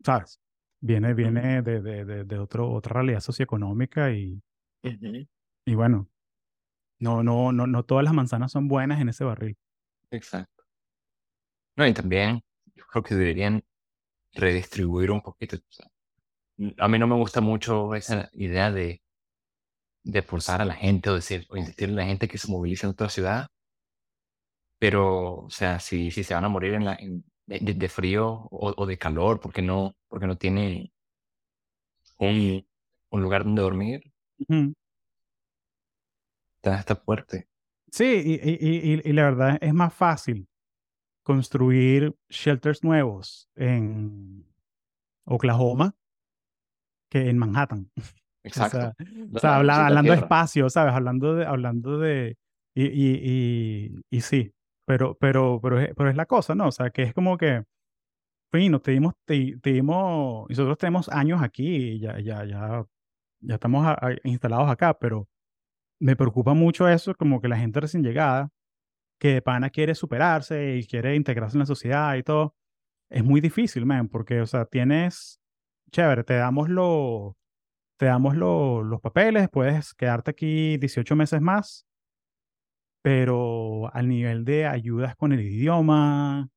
¿sabes? 0.05 0.41
Viene, 0.81 1.15
viene 1.15 1.62
de, 1.62 1.81
de, 1.81 2.25
de, 2.25 2.38
otro, 2.38 2.71
otra 2.71 2.95
realidad 2.95 3.21
socioeconómica 3.21 4.12
y, 4.12 4.41
y 5.65 5.75
bueno, 5.75 6.09
no, 6.99 7.23
no, 7.23 7.53
no, 7.53 7.67
no 7.67 7.83
todas 7.85 8.05
las 8.05 8.15
manzanas 8.15 8.53
son 8.53 8.69
buenas 8.69 9.00
en 9.00 9.09
ese 9.09 9.25
barril. 9.25 9.57
Exacto. 10.11 10.65
No, 11.76 11.87
y 11.87 11.93
también 11.93 12.43
yo 12.75 12.85
creo 12.87 13.03
que 13.03 13.15
deberían 13.15 13.65
redistribuir 14.33 15.11
un 15.11 15.21
poquito. 15.21 15.57
a 16.79 16.88
mí 16.88 16.99
no 16.99 17.07
me 17.07 17.17
gusta 17.17 17.41
mucho 17.41 17.95
esa 17.95 18.31
idea 18.33 18.71
de 18.71 19.03
de 20.06 20.22
forzar 20.22 20.62
a 20.62 20.64
la 20.64 20.75
gente 20.75 21.10
o 21.10 21.14
decir 21.14 21.46
o 21.50 21.56
insistir 21.56 21.88
en 21.88 21.96
la 21.96 22.04
gente 22.04 22.28
que 22.28 22.38
se 22.38 22.50
movilice 22.50 22.86
en 22.86 22.92
otra 22.92 23.08
ciudad. 23.08 23.48
Pero, 24.78 25.44
o 25.44 25.50
sea, 25.50 25.80
si, 25.80 26.10
si 26.10 26.22
se 26.22 26.34
van 26.34 26.44
a 26.44 26.48
morir 26.48 26.75
en 26.75 26.84
la, 26.84 26.98
de, 27.46 27.88
frío 27.88 28.26
o, 28.50 28.75
o, 28.76 28.86
de 28.86 28.98
calor 28.98 29.40
porque 29.40 29.62
no, 29.62 29.96
porque 30.08 30.26
no 30.26 30.36
tienen 30.36 30.92
un, 32.18 32.66
un 33.10 33.22
lugar 33.22 33.44
donde 33.44 33.62
dormir, 33.62 34.12
está, 36.56 36.78
está, 36.78 36.96
fuerte. 36.96 37.48
Sí, 37.90 38.04
y, 38.04 38.34
y, 38.34 39.00
y, 39.04 39.12
la 39.12 39.25
verdad 39.25 39.58
es 39.60 39.72
más 39.72 39.94
fácil 39.94 40.48
construir 41.22 42.14
shelters 42.28 42.84
nuevos 42.84 43.48
en 43.56 44.46
Oklahoma 45.25 45.96
que 47.08 47.28
en 47.28 47.38
Manhattan. 47.38 47.90
Exacto. 48.47 48.93
O 49.35 49.38
sea, 49.38 49.57
hablando 49.57 50.12
de 50.12 50.19
espacio, 50.19 50.71
¿sabes? 50.71 50.95
Hablando 50.95 51.35
de, 51.35 51.47
hablando 51.47 51.99
de, 51.99 52.37
y, 52.75 52.85
y, 52.85 54.03
y, 54.09 54.21
sí, 54.21 54.53
pero, 54.87 55.17
pero, 55.19 55.61
pero, 55.61 55.81
es, 55.81 55.95
pero 55.97 56.11
es 56.11 56.17
la 56.17 56.26
cosa, 56.26 56.55
¿no? 56.55 56.69
O 56.69 56.73
sea, 56.73 56.91
que 56.91 57.03
es 57.03 57.15
como 57.15 57.37
que, 57.37 57.65
bueno, 58.53 58.81
te 58.81 58.93
dimos, 58.93 59.15
te, 59.25 59.59
dimos, 59.62 60.49
nosotros 60.49 60.79
tenemos 60.79 61.09
años 61.09 61.43
aquí 61.43 61.67
y 61.67 62.00
ya, 62.00 62.21
ya, 62.21 62.45
ya, 62.45 62.85
ya 63.41 63.55
estamos 63.55 63.97
instalados 64.25 64.71
acá, 64.71 64.97
pero 64.99 65.29
me 66.00 66.15
preocupa 66.17 66.55
mucho 66.55 66.88
eso, 66.88 67.15
como 67.15 67.41
que 67.41 67.49
la 67.49 67.59
gente 67.59 67.81
recién 67.81 68.05
llegada, 68.05 68.50
que 69.19 69.35
de 69.35 69.43
pana 69.43 69.71
quiere 69.71 69.95
superarse 69.95 70.76
y 70.76 70.87
quiere 70.87 71.17
integrarse 71.17 71.57
en 71.57 71.61
la 71.61 71.67
sociedad 71.67 72.15
y 72.17 72.23
todo, 72.23 72.55
es 73.11 73.25
muy 73.25 73.41
difícil, 73.41 73.87
man, 73.87 74.09
porque, 74.09 74.41
o 74.41 74.47
sea, 74.47 74.67
tienes, 74.67 75.41
chévere, 75.91 76.23
te 76.25 76.35
damos 76.35 76.69
lo, 76.69 77.37
te 77.99 78.07
damos 78.07 78.37
lo- 78.37 78.83
los 78.83 79.00
papeles, 79.00 79.49
puedes 79.50 79.95
quedarte 79.95 80.31
aquí 80.33 80.76
18 80.79 81.17
meses 81.17 81.41
más, 81.41 81.87
pero 83.03 83.93
al 83.95 84.09
nivel 84.09 84.45
de 84.45 84.67
ayudas 84.67 85.15
con 85.17 85.33
el 85.33 85.41
idioma, 85.41 86.49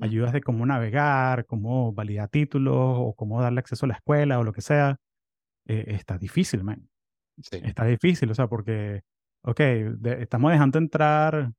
ayudas 0.00 0.32
de 0.32 0.40
cómo 0.42 0.66
navegar, 0.66 1.46
cómo 1.46 1.92
validar 1.92 2.28
títulos 2.28 2.74
o 2.76 3.14
cómo 3.14 3.40
darle 3.40 3.60
acceso 3.60 3.86
a 3.86 3.90
la 3.90 3.94
escuela 3.96 4.38
o 4.38 4.44
lo 4.44 4.52
que 4.52 4.62
sea, 4.62 4.98
eh, 5.66 5.84
está 5.88 6.18
difícil, 6.18 6.64
man. 6.64 6.88
Sí. 7.42 7.60
Está 7.64 7.84
difícil, 7.86 8.30
o 8.30 8.34
sea, 8.34 8.48
porque, 8.48 9.02
ok, 9.42 9.60
de- 9.60 10.22
estamos 10.22 10.52
dejando 10.52 10.78
entrar 10.78 11.52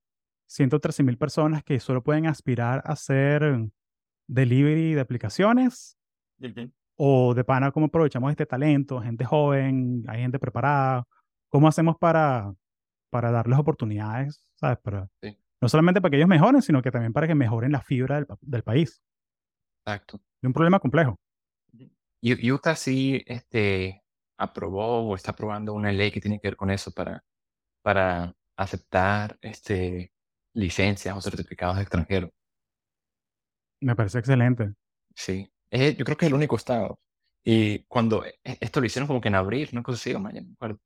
113 0.48 1.04
mil 1.04 1.18
personas 1.18 1.63
que 1.63 1.80
solo 1.80 2.04
pueden 2.04 2.28
aspirar 2.28 2.84
a 2.86 2.94
hacer 2.94 3.70
delivery 4.28 4.94
de 4.94 5.02
aplicaciones 5.02 5.98
Ujú. 6.42 6.72
O 6.97 7.33
de 7.33 7.43
pana 7.43 7.71
cómo 7.71 7.88
aprovechamos 7.88 8.31
este 8.31 8.45
talento, 8.45 9.01
gente 9.01 9.25
joven, 9.25 10.03
hay 10.07 10.21
gente 10.21 10.39
preparada, 10.39 11.05
cómo 11.50 11.67
hacemos 11.67 11.97
para, 11.97 12.53
para 13.09 13.31
darles 13.31 13.59
oportunidades, 13.59 14.43
¿sabes? 14.55 14.77
Para, 14.79 15.07
Sí. 15.21 15.38
no 15.62 15.69
solamente 15.69 16.01
para 16.01 16.12
que 16.12 16.17
ellos 16.17 16.29
mejoren, 16.29 16.62
sino 16.62 16.81
que 16.81 16.91
también 16.91 17.13
para 17.13 17.27
que 17.27 17.35
mejoren 17.35 17.71
la 17.71 17.81
fibra 17.81 18.15
del, 18.15 18.27
del 18.41 18.63
país. 18.63 19.01
Exacto. 19.85 20.17
Es 20.41 20.47
un 20.47 20.53
problema 20.53 20.79
complejo. 20.79 21.19
Y 22.21 22.51
Utah 22.51 22.75
sí 22.75 23.21
este, 23.27 24.01
aprobó 24.38 25.07
o 25.09 25.15
está 25.15 25.31
aprobando 25.31 25.73
una 25.73 25.91
ley 25.91 26.09
que 26.12 26.21
tiene 26.21 26.39
que 26.39 26.47
ver 26.47 26.55
con 26.55 26.69
eso 26.69 26.91
para, 26.91 27.21
para 27.81 28.33
aceptar 28.57 29.38
este, 29.41 30.13
licencias 30.53 31.17
o 31.17 31.21
certificados 31.21 31.75
de 31.75 31.81
extranjero. 31.81 32.29
Me 33.81 33.95
parece 33.95 34.19
excelente. 34.19 34.73
Sí. 35.15 35.50
Es- 35.74 35.98
yo 35.98 36.06
creo 36.06 36.18
que 36.18 36.25
es 36.25 36.30
el 36.32 36.36
único 36.36 36.56
estado. 36.56 37.00
Y 37.44 37.84
cuando 37.86 38.25
e- 38.25 38.36
esto 38.44 38.80
lo 38.80 38.86
hicieron 38.86 39.08
como 39.08 39.22
que 39.22 39.30
en 39.30 39.36
abril, 39.36 39.70
una 39.74 39.84
cosa 39.84 39.98
así, 39.98 40.13
o 40.13 40.20
mayo, 40.20 40.42
no 40.42 40.48
me 40.50 40.53
acuerdo. 40.53 40.80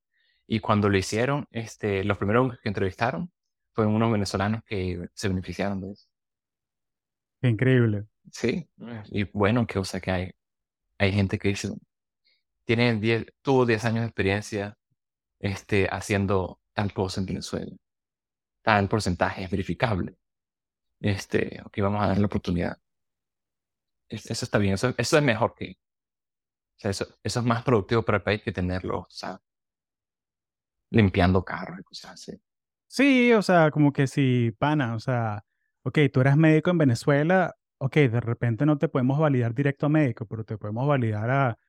Y 0.48 0.60
cuando 0.62 0.90
lo 0.90 0.98
hicieron, 0.98 1.48
este, 1.52 2.04
los 2.06 2.18
primeros 2.18 2.60
que 2.62 2.70
entrevistaron 2.70 3.32
fueron 3.74 3.96
unos 3.96 4.12
venezolanos 4.12 4.64
que 4.66 5.08
se 5.14 5.30
beneficiaron 5.30 5.82
de 5.82 5.92
eso. 5.94 6.08
Qué 7.42 7.48
increíble. 7.50 8.06
Sí. 8.32 8.70
Y 9.12 9.24
bueno, 9.26 9.66
que 9.68 9.80
o 9.80 9.84
sea 9.84 10.00
que 10.00 10.12
hay, 10.12 10.32
hay 10.98 11.12
gente 11.14 11.40
que 11.40 11.50
dice, 11.50 11.70
tiene 12.66 12.96
10, 12.98 13.26
tuvo 13.42 13.66
10 13.66 13.86
años 13.86 14.02
de 14.02 14.08
experiencia 14.08 14.78
este, 15.40 15.88
haciendo 15.92 16.62
tal 16.74 16.94
cosa 16.94 17.22
en 17.22 17.28
Venezuela. 17.28 17.72
Tal 18.64 18.90
porcentaje 18.90 19.44
es 19.46 19.52
verificable. 19.52 20.16
Este, 21.02 21.62
ok, 21.66 21.78
vamos 21.82 22.04
a 22.04 22.08
darle 22.08 22.22
la 22.22 22.28
oportunidad. 22.28 22.78
Es- 24.10 24.30
Eso 24.32 24.46
está 24.46 24.58
bien, 24.58 24.74
eso, 24.76 24.94
eso 24.98 25.18
es 25.18 25.24
mejor 25.24 25.54
que, 25.56 25.72
o 25.72 26.80
sea, 26.80 26.92
eso, 26.92 27.08
eso 27.24 27.40
es 27.40 27.46
más 27.46 27.64
productivo 27.64 28.04
para 28.04 28.18
el 28.20 28.24
país 28.24 28.42
que 28.44 28.52
tenerlo, 28.52 29.00
o 29.00 29.08
sea, 29.10 29.40
limpiando 30.92 31.44
carros 31.44 31.80
y 31.80 31.84
cosas 31.84 32.12
así. 32.12 32.34
Sí, 32.88 33.34
o 33.34 33.42
sea, 33.42 33.72
como 33.72 33.92
que 33.92 34.08
si, 34.08 34.52
pana, 34.58 34.96
o 34.96 35.00
sea, 35.00 35.44
ok, 35.84 36.00
tú 36.12 36.22
eras 36.22 36.38
médico 36.38 36.70
en 36.70 36.78
Venezuela, 36.78 37.56
ok, 37.80 37.96
de 37.96 38.20
repente 38.22 38.66
no 38.66 38.78
te 38.78 38.88
podemos 38.88 39.20
validar 39.20 39.54
directo 39.54 39.88
a 39.88 39.90
médico, 39.90 40.26
pero 40.26 40.46
te 40.46 40.58
podemos 40.58 40.88
validar 40.88 41.30
a 41.30 41.60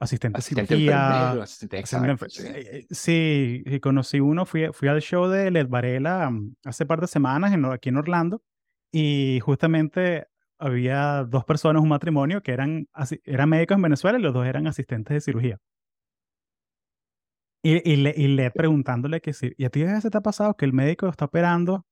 asistente 0.00 0.36
de 0.36 0.38
Asistente 0.40 0.66
cirugía, 0.66 1.30
asistente 1.42 1.78
asistente 1.78 1.78
exacto, 1.78 2.28
sí. 2.30 2.42
eh, 2.48 2.86
Sí, 2.90 3.64
conocí 3.80 4.18
uno, 4.20 4.46
fui, 4.46 4.68
fui 4.72 4.88
al 4.88 5.00
show 5.00 5.28
de 5.28 5.50
Led 5.50 5.68
Varela 5.68 6.30
mm, 6.30 6.56
hace 6.64 6.86
par 6.86 7.00
de 7.00 7.06
semanas 7.06 7.52
en, 7.52 7.64
aquí 7.66 7.90
en 7.90 7.96
Orlando 7.98 8.42
y 8.90 9.38
justamente 9.40 10.26
había 10.60 11.24
dos 11.24 11.44
personas, 11.44 11.82
un 11.82 11.88
matrimonio, 11.88 12.42
que 12.42 12.52
eran, 12.52 12.88
eran 13.24 13.48
médicos 13.48 13.76
en 13.76 13.82
Venezuela 13.82 14.18
y 14.18 14.22
los 14.22 14.34
dos 14.34 14.46
eran 14.46 14.66
asistentes 14.66 15.14
de 15.14 15.20
cirugía. 15.20 15.58
Y, 17.62 17.90
y, 17.92 17.96
le, 17.96 18.14
y 18.16 18.28
le 18.28 18.50
preguntándole 18.50 19.20
que 19.20 19.32
si, 19.34 19.52
¿y 19.58 19.64
a 19.66 19.70
ti 19.70 19.82
a 19.82 19.92
veces 19.92 20.10
te 20.10 20.16
ha 20.18 20.22
pasado 20.22 20.56
que 20.56 20.64
el 20.64 20.72
médico 20.72 21.08
está 21.08 21.26
operando 21.26 21.84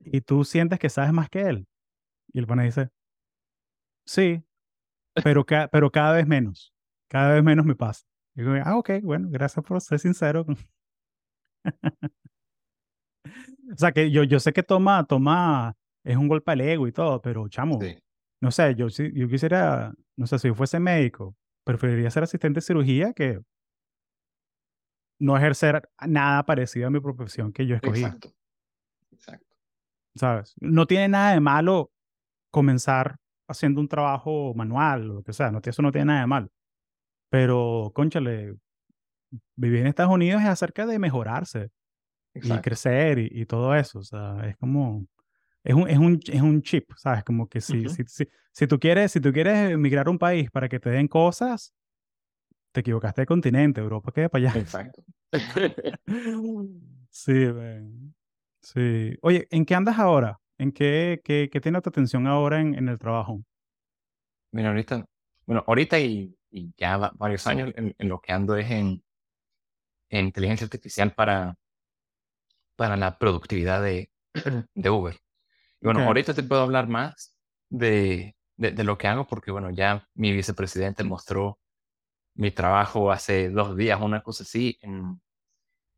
y 0.00 0.22
tú 0.22 0.44
sientes 0.44 0.80
que 0.80 0.90
sabes 0.90 1.12
más 1.12 1.30
que 1.30 1.42
él? 1.42 1.68
Y 2.32 2.40
el 2.40 2.48
pana 2.48 2.64
dice, 2.64 2.90
sí, 4.06 4.42
pero, 5.24 5.46
ca- 5.46 5.68
pero 5.72 5.92
cada 5.92 6.14
vez 6.14 6.26
menos, 6.26 6.74
cada 7.08 7.34
vez 7.34 7.44
menos 7.44 7.66
me 7.66 7.76
pasa. 7.76 8.06
Y 8.36 8.42
digo, 8.42 8.54
ah, 8.64 8.78
ok, 8.78 8.92
bueno, 9.02 9.28
gracias 9.30 9.64
por 9.66 9.80
ser 9.82 10.00
sincero. 10.00 10.46
o 13.72 13.76
sea, 13.76 13.92
que 13.92 14.10
yo, 14.10 14.22
yo 14.24 14.40
sé 14.40 14.52
que 14.52 14.62
toma, 14.62 15.04
toma, 15.06 15.74
es 16.04 16.16
un 16.16 16.28
golpe 16.28 16.52
al 16.52 16.60
ego 16.60 16.86
y 16.86 16.92
todo, 16.92 17.20
pero 17.22 17.48
chamo, 17.48 17.80
Sí, 17.80 17.96
no 18.42 18.50
sé, 18.50 18.74
yo, 18.74 18.90
si- 18.90 19.12
yo 19.14 19.26
quisiera, 19.28 19.92
no 20.16 20.26
sé, 20.26 20.38
si 20.38 20.48
yo 20.48 20.54
fuese 20.54 20.78
médico, 20.78 21.34
preferiría 21.64 22.10
ser 22.10 22.22
asistente 22.24 22.58
de 22.58 22.62
cirugía 22.62 23.12
que 23.12 23.40
no 25.20 25.36
ejercer 25.36 25.88
nada 26.06 26.44
parecido 26.44 26.88
a 26.88 26.90
mi 26.90 27.00
profesión 27.00 27.52
que 27.52 27.66
yo 27.66 27.76
escogí. 27.76 28.02
exacto. 28.02 28.28
Exacto. 29.12 29.56
¿sabes? 30.16 30.54
No 30.60 30.86
tiene 30.86 31.08
nada 31.08 31.32
de 31.32 31.40
malo 31.40 31.90
comenzar 32.52 33.16
haciendo 33.48 33.80
un 33.80 33.88
trabajo 33.88 34.52
manual 34.54 35.10
o 35.10 35.14
lo 35.14 35.22
que 35.22 35.32
sea, 35.32 35.50
no, 35.50 35.60
eso 35.64 35.82
no 35.82 35.92
tiene 35.92 36.06
nada 36.06 36.20
de 36.20 36.26
malo. 36.26 36.48
Pero, 37.30 37.90
conchale, 37.94 38.54
vivir 39.56 39.80
en 39.80 39.86
Estados 39.88 40.12
Unidos 40.12 40.42
es 40.42 40.48
acerca 40.48 40.86
de 40.86 40.98
mejorarse 40.98 41.70
y 42.34 42.58
crecer 42.60 43.18
y, 43.18 43.28
y 43.32 43.46
todo 43.46 43.74
eso, 43.74 44.00
o 44.00 44.04
sea, 44.04 44.36
es 44.48 44.56
como, 44.56 45.06
es 45.64 45.74
un, 45.74 45.88
es 45.88 45.98
un, 45.98 46.20
es 46.26 46.42
un 46.42 46.62
chip, 46.62 46.90
¿sabes? 46.96 47.24
Como 47.24 47.48
que 47.48 47.60
si, 47.60 47.80
Ujú. 47.86 47.88
si, 47.88 48.04
si, 48.06 48.28
si 48.52 48.66
tú 48.66 48.78
quieres, 48.78 49.10
si 49.12 49.20
tú 49.20 49.32
quieres 49.32 49.72
emigrar 49.72 50.06
a 50.06 50.10
un 50.10 50.18
país 50.18 50.50
para 50.50 50.68
que 50.68 50.78
te 50.78 50.90
den 50.90 51.08
cosas, 51.08 51.74
te 52.72 52.80
equivocaste 52.80 53.22
de 53.22 53.26
continente, 53.26 53.80
Europa 53.80 54.12
queda 54.12 54.28
para 54.28 54.50
allá. 54.50 54.60
Exacto. 54.60 55.02
Sí, 57.10 57.32
man. 57.32 58.14
Sí. 58.60 59.16
Oye, 59.22 59.46
¿en 59.50 59.64
qué 59.64 59.74
andas 59.74 59.98
ahora? 59.98 60.38
¿En 60.58 60.72
qué, 60.72 61.20
qué, 61.24 61.48
qué 61.50 61.60
tiene 61.60 61.80
tu 61.80 61.88
atención 61.90 62.26
ahora 62.26 62.60
en, 62.60 62.74
en 62.74 62.88
el 62.88 62.98
trabajo? 62.98 63.40
Mira, 64.52 64.68
ahorita, 64.70 65.04
bueno, 65.46 65.64
ahorita 65.66 65.98
y, 66.00 66.36
y 66.50 66.72
ya 66.76 66.96
va- 66.96 67.12
varios 67.16 67.46
años 67.46 67.72
en, 67.76 67.94
en 67.98 68.08
lo 68.08 68.20
que 68.20 68.32
ando 68.32 68.56
es 68.56 68.70
en, 68.70 69.02
en 70.10 70.26
inteligencia 70.26 70.64
artificial 70.64 71.12
para, 71.14 71.56
para 72.76 72.96
la 72.96 73.18
productividad 73.18 73.82
de, 73.82 74.10
de 74.74 74.90
Uber. 74.90 75.16
Y 75.84 75.88
bueno, 75.88 76.00
ahorita 76.00 76.34
te 76.34 76.42
puedo 76.42 76.62
hablar 76.62 76.88
más 76.88 77.36
de, 77.70 78.34
de, 78.56 78.72
de 78.72 78.84
lo 78.84 78.96
que 78.98 79.06
hago 79.08 79.26
porque, 79.26 79.50
bueno, 79.50 79.70
ya 79.70 80.08
mi 80.14 80.32
vicepresidente 80.32 81.04
mostró 81.04 81.58
mi 82.36 82.50
trabajo 82.50 83.12
hace 83.12 83.50
dos 83.50 83.76
días, 83.76 84.00
una 84.00 84.22
cosa 84.22 84.44
así, 84.44 84.78
en, 84.82 85.20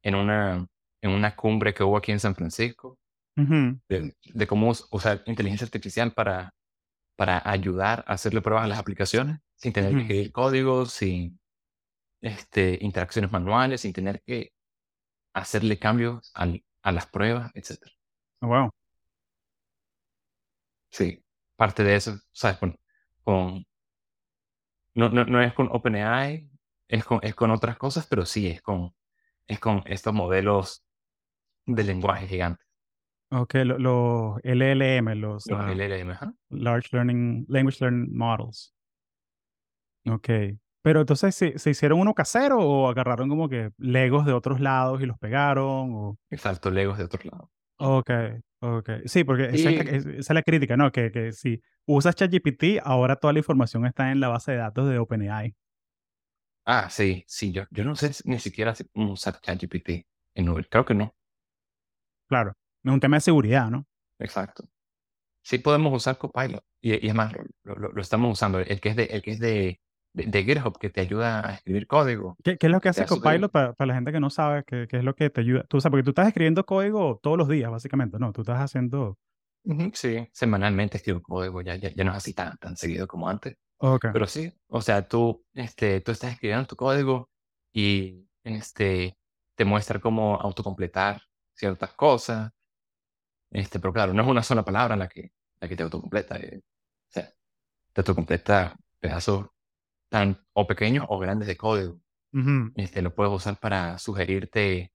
en, 0.02 0.14
una, 0.14 0.66
en 1.02 1.11
una 1.11 1.37
cumbre 1.37 1.75
que 1.75 1.85
hubo 1.85 1.97
aquí 1.97 2.12
en 2.12 2.21
San 2.21 2.35
Francisco, 2.35 2.99
de, 3.88 4.16
de 4.35 4.47
cómo 4.47 4.71
us- 4.71 4.88
usar 4.93 5.23
inteligencia 5.26 5.66
artificial 5.66 6.12
para, 6.12 6.55
para 7.16 7.43
ayudar 7.50 8.05
a 8.09 8.14
hacerle 8.14 8.43
pruebas 8.43 8.64
a 8.64 8.69
las 8.69 8.78
aplicaciones 8.78 9.40
sin 9.57 9.73
tener 9.73 9.90
que 9.90 9.97
Ujú. 9.97 10.02
escribir 10.02 10.33
códigos, 10.33 10.93
sin 10.93 11.40
este, 12.23 12.78
interacciones 12.83 13.33
manuales, 13.33 13.83
sin 13.83 13.93
tener 13.93 14.23
que 14.26 14.52
hacerle 15.35 15.78
cambios 15.78 16.31
al- 16.35 16.64
a 16.83 16.93
las 16.93 17.07
pruebas, 17.07 17.52
etc. 17.55 17.93
Oh, 18.43 18.49
wow. 18.49 18.71
Sí, 20.97 21.25
parte 21.57 21.85
de 21.85 21.95
eso, 21.97 22.19
¿sabes? 22.33 22.59
Con, 22.59 22.76
con, 23.25 23.65
no, 24.95 25.09
no, 25.11 25.25
no 25.25 25.43
es 25.43 25.53
con 25.55 25.69
OpenAI, 25.71 26.50
es 26.88 27.05
con, 27.05 27.21
es 27.23 27.35
con 27.35 27.50
otras 27.50 27.76
cosas, 27.79 28.07
pero 28.07 28.25
sí 28.26 28.47
es 28.49 28.62
con, 28.62 28.95
es 29.47 29.61
con 29.61 29.83
estos 29.87 30.15
modelos 30.15 30.85
de 31.67 31.85
lenguaje 31.85 32.29
gigantes, 32.29 32.67
Ok, 33.31 33.55
lo- 33.65 33.79
los 33.79 34.38
LLM, 34.45 35.15
los 35.17 35.50
los 35.50 35.61
ah, 35.61 35.73
LLM. 35.73 36.12
ajá. 36.12 36.35
Large 36.50 36.91
Learning, 36.93 37.47
Language 37.49 37.79
Learning 37.81 38.17
Models. 38.17 38.75
Ok. 40.09 40.29
Pero 40.83 41.00
entonces, 41.00 41.35
¿se, 41.35 41.59
se 41.59 41.71
hicieron 41.71 41.99
uno 42.00 42.15
casero 42.15 42.59
o 42.61 42.88
agarraron 42.88 43.29
como 43.29 43.49
que 43.49 43.71
Legos 43.79 44.25
de 44.25 44.33
otros 44.33 44.61
lados 44.61 45.03
y 45.03 45.07
los 45.07 45.19
pegaron? 45.19 45.93
O... 45.95 46.19
Exacto, 46.31 46.71
Legos 46.71 46.99
de 46.99 47.05
otro 47.05 47.21
lado. 47.25 47.50
Ok, 47.78 48.11
ok. 48.61 48.90
Sí, 49.04 49.25
porque 49.25 49.45
esa, 49.52 49.71
es 49.71 49.76
la, 49.76 49.85
Y- 49.85 49.97
es- 49.97 50.06
esa 50.06 50.33
es 50.33 50.35
la 50.35 50.42
crítica, 50.42 50.76
¿no? 50.76 50.90
Que, 50.90 51.11
que 51.11 51.33
si 51.33 51.61
usas 51.87 52.14
ChatGPT, 52.14 52.80
ahora 52.83 53.16
toda 53.16 53.33
la 53.33 53.38
información 53.40 53.87
está 53.87 54.11
en 54.11 54.21
la 54.21 54.28
base 54.28 54.52
de 54.52 54.59
datos 54.59 54.88
de 54.88 54.99
OpenAI. 54.99 55.54
Ah, 56.64 56.88
sí, 56.90 57.23
sí, 57.28 57.52
yo, 57.52 57.64
yo 57.71 57.85
no 57.85 57.95
sé 57.95 58.11
ni 58.25 58.38
siquiera 58.40 58.75
usar 58.95 59.40
ChatGPT 59.40 60.04
en 60.35 60.49
Uber. 60.49 60.68
Creo 60.68 60.85
que 60.85 60.95
no. 60.95 61.14
Claro. 62.28 62.52
Es 62.83 62.92
un 62.92 63.00
tema 63.00 63.16
de 63.18 63.21
seguridad, 63.21 63.71
¿no? 63.71 63.87
Exacto. 64.18 64.64
Sí 65.42 65.59
podemos 65.59 65.92
usar 65.92 66.18
Copilot. 66.18 66.64
Y, 66.80 67.04
y 67.04 67.09
es 67.09 67.14
más, 67.14 67.33
lo, 67.62 67.76
lo- 67.76 67.92
lo 67.92 68.00
estamos 68.02 68.33
usando. 68.33 68.59
El 68.59 68.80
que 68.80 68.88
es 68.88 68.97
de, 68.97 69.04
el 69.04 69.23
que 69.23 69.30
es 69.33 69.38
de, 69.38 69.80
de, 70.16 70.44
GitHub 70.44 70.78
que 70.78 70.90
te 70.90 71.00
ayuda 71.00 71.46
a 71.46 71.54
escribir 71.54 71.87
código. 71.87 72.37
¿Qué, 72.42 72.56
es 72.58 72.70
lo 72.70 72.80
que 72.80 72.88
hace 72.88 73.04
Copilot 73.04 73.50
para, 73.50 73.75
para, 73.75 73.88
la 73.88 73.94
gente 73.94 74.12
que 74.12 74.20
no 74.20 74.30
sabe 74.30 74.64
qué, 74.64 74.87
qué, 74.88 74.99
es 74.99 75.04
lo 75.04 75.14
que 75.14 75.30
te 75.30 75.42
ayuda? 75.42 75.64
Tú, 75.64 75.80
sabes 75.80 75.90
porque 75.90 76.04
tú 76.04 76.11
estás 76.11 76.28
escribiendo 76.28 76.64
código 76.64 77.20
todos 77.23 77.37
los 77.37 77.49
días, 77.49 77.70
básicamente, 77.70 78.18
¿no? 78.18 78.32
Tú 78.32 78.40
estás 78.40 78.61
haciendo... 78.61 79.18
Sí, 79.94 80.28
semanalmente 80.32 80.96
escribo 80.96 81.20
código, 81.20 81.61
ya, 81.61 81.75
ya, 81.75 81.90
ya, 81.90 82.04
no 82.04 82.12
es 82.12 82.18
así 82.18 82.32
tan, 82.32 82.56
tan 82.58 82.76
seguido 82.76 83.08
como 83.08 83.28
antes. 83.28 83.56
Okay. 83.78 84.11
Pero 84.12 84.26
sí, 84.26 84.52
o 84.68 84.80
sea, 84.80 85.06
tú, 85.06 85.44
este, 85.54 86.00
tú 86.00 86.12
estás 86.12 86.32
escribiendo 86.32 86.66
tu 86.66 86.76
código 86.76 87.28
y 87.73 88.26
este, 88.44 89.18
te 89.56 89.64
muestra 89.64 89.99
cómo 89.99 90.37
autocompletar 90.40 91.20
ciertas 91.52 91.92
cosas. 91.94 92.52
Este, 93.50 93.80
pero 93.80 93.92
claro, 93.92 94.14
no 94.14 94.23
es 94.23 94.28
una 94.28 94.42
sola 94.42 94.64
palabra 94.64 94.96
la 94.96 95.08
que, 95.08 95.32
la 95.61 95.68
que 95.68 95.76
te 95.76 95.82
autocompleta. 95.82 96.37
Eh, 96.37 96.61
o 96.61 97.12
sea, 97.12 97.28
te 97.92 98.00
autocompleta 98.00 98.76
pedazos 99.00 99.46
tan 100.09 100.39
o 100.53 100.67
pequeños 100.67 101.07
o 101.09 101.19
grandes 101.19 101.49
de 101.49 101.57
código. 101.57 102.01
este, 102.77 103.03
lo 103.03 103.15
puedes 103.15 103.33
usar 103.33 103.59
para 103.59 103.99
sugerirte 103.99 104.93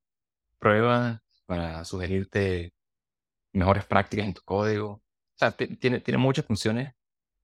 pruebas, 0.60 1.22
para 1.46 1.84
sugerirte 1.86 2.74
mejores 3.53 3.86
prácticas 3.86 4.27
en 4.27 4.34
tu 4.34 4.41
código. 4.44 4.91
O 4.91 5.03
sea, 5.36 5.51
tiene, 5.51 6.00
tiene 6.00 6.18
muchas 6.18 6.46
funciones 6.46 6.94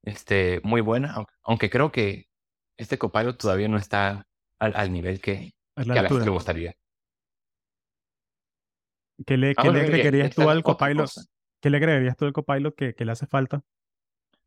este, 0.03 0.61
muy 0.63 0.81
buenas, 0.81 1.17
aunque, 1.43 1.69
creo 1.69 1.91
que 1.91 2.29
este 2.77 2.97
Copilot 2.97 3.37
todavía 3.37 3.67
no 3.67 3.77
está 3.77 4.27
al, 4.59 4.75
al 4.75 4.91
nivel 4.91 5.19
que, 5.19 5.53
a 5.75 5.83
la 5.83 6.07
gente 6.07 6.25
le 6.25 6.31
gustaría. 6.31 6.73
¿Qué 9.25 9.35
le, 9.35 9.55
qué 9.55 9.71
le 9.71 9.81
agregarías 9.81 10.35
tú 10.35 10.49
al 10.49 10.63
Copilot? 10.63 11.09
¿Qué 11.59 11.69
le 11.69 11.77
agregarías 11.77 12.15
tú 12.15 12.25
al 12.25 12.33
Copilot 12.33 12.75
que, 12.75 12.93
que 12.93 13.03
le 13.03 13.11
hace 13.11 13.25
falta? 13.25 13.63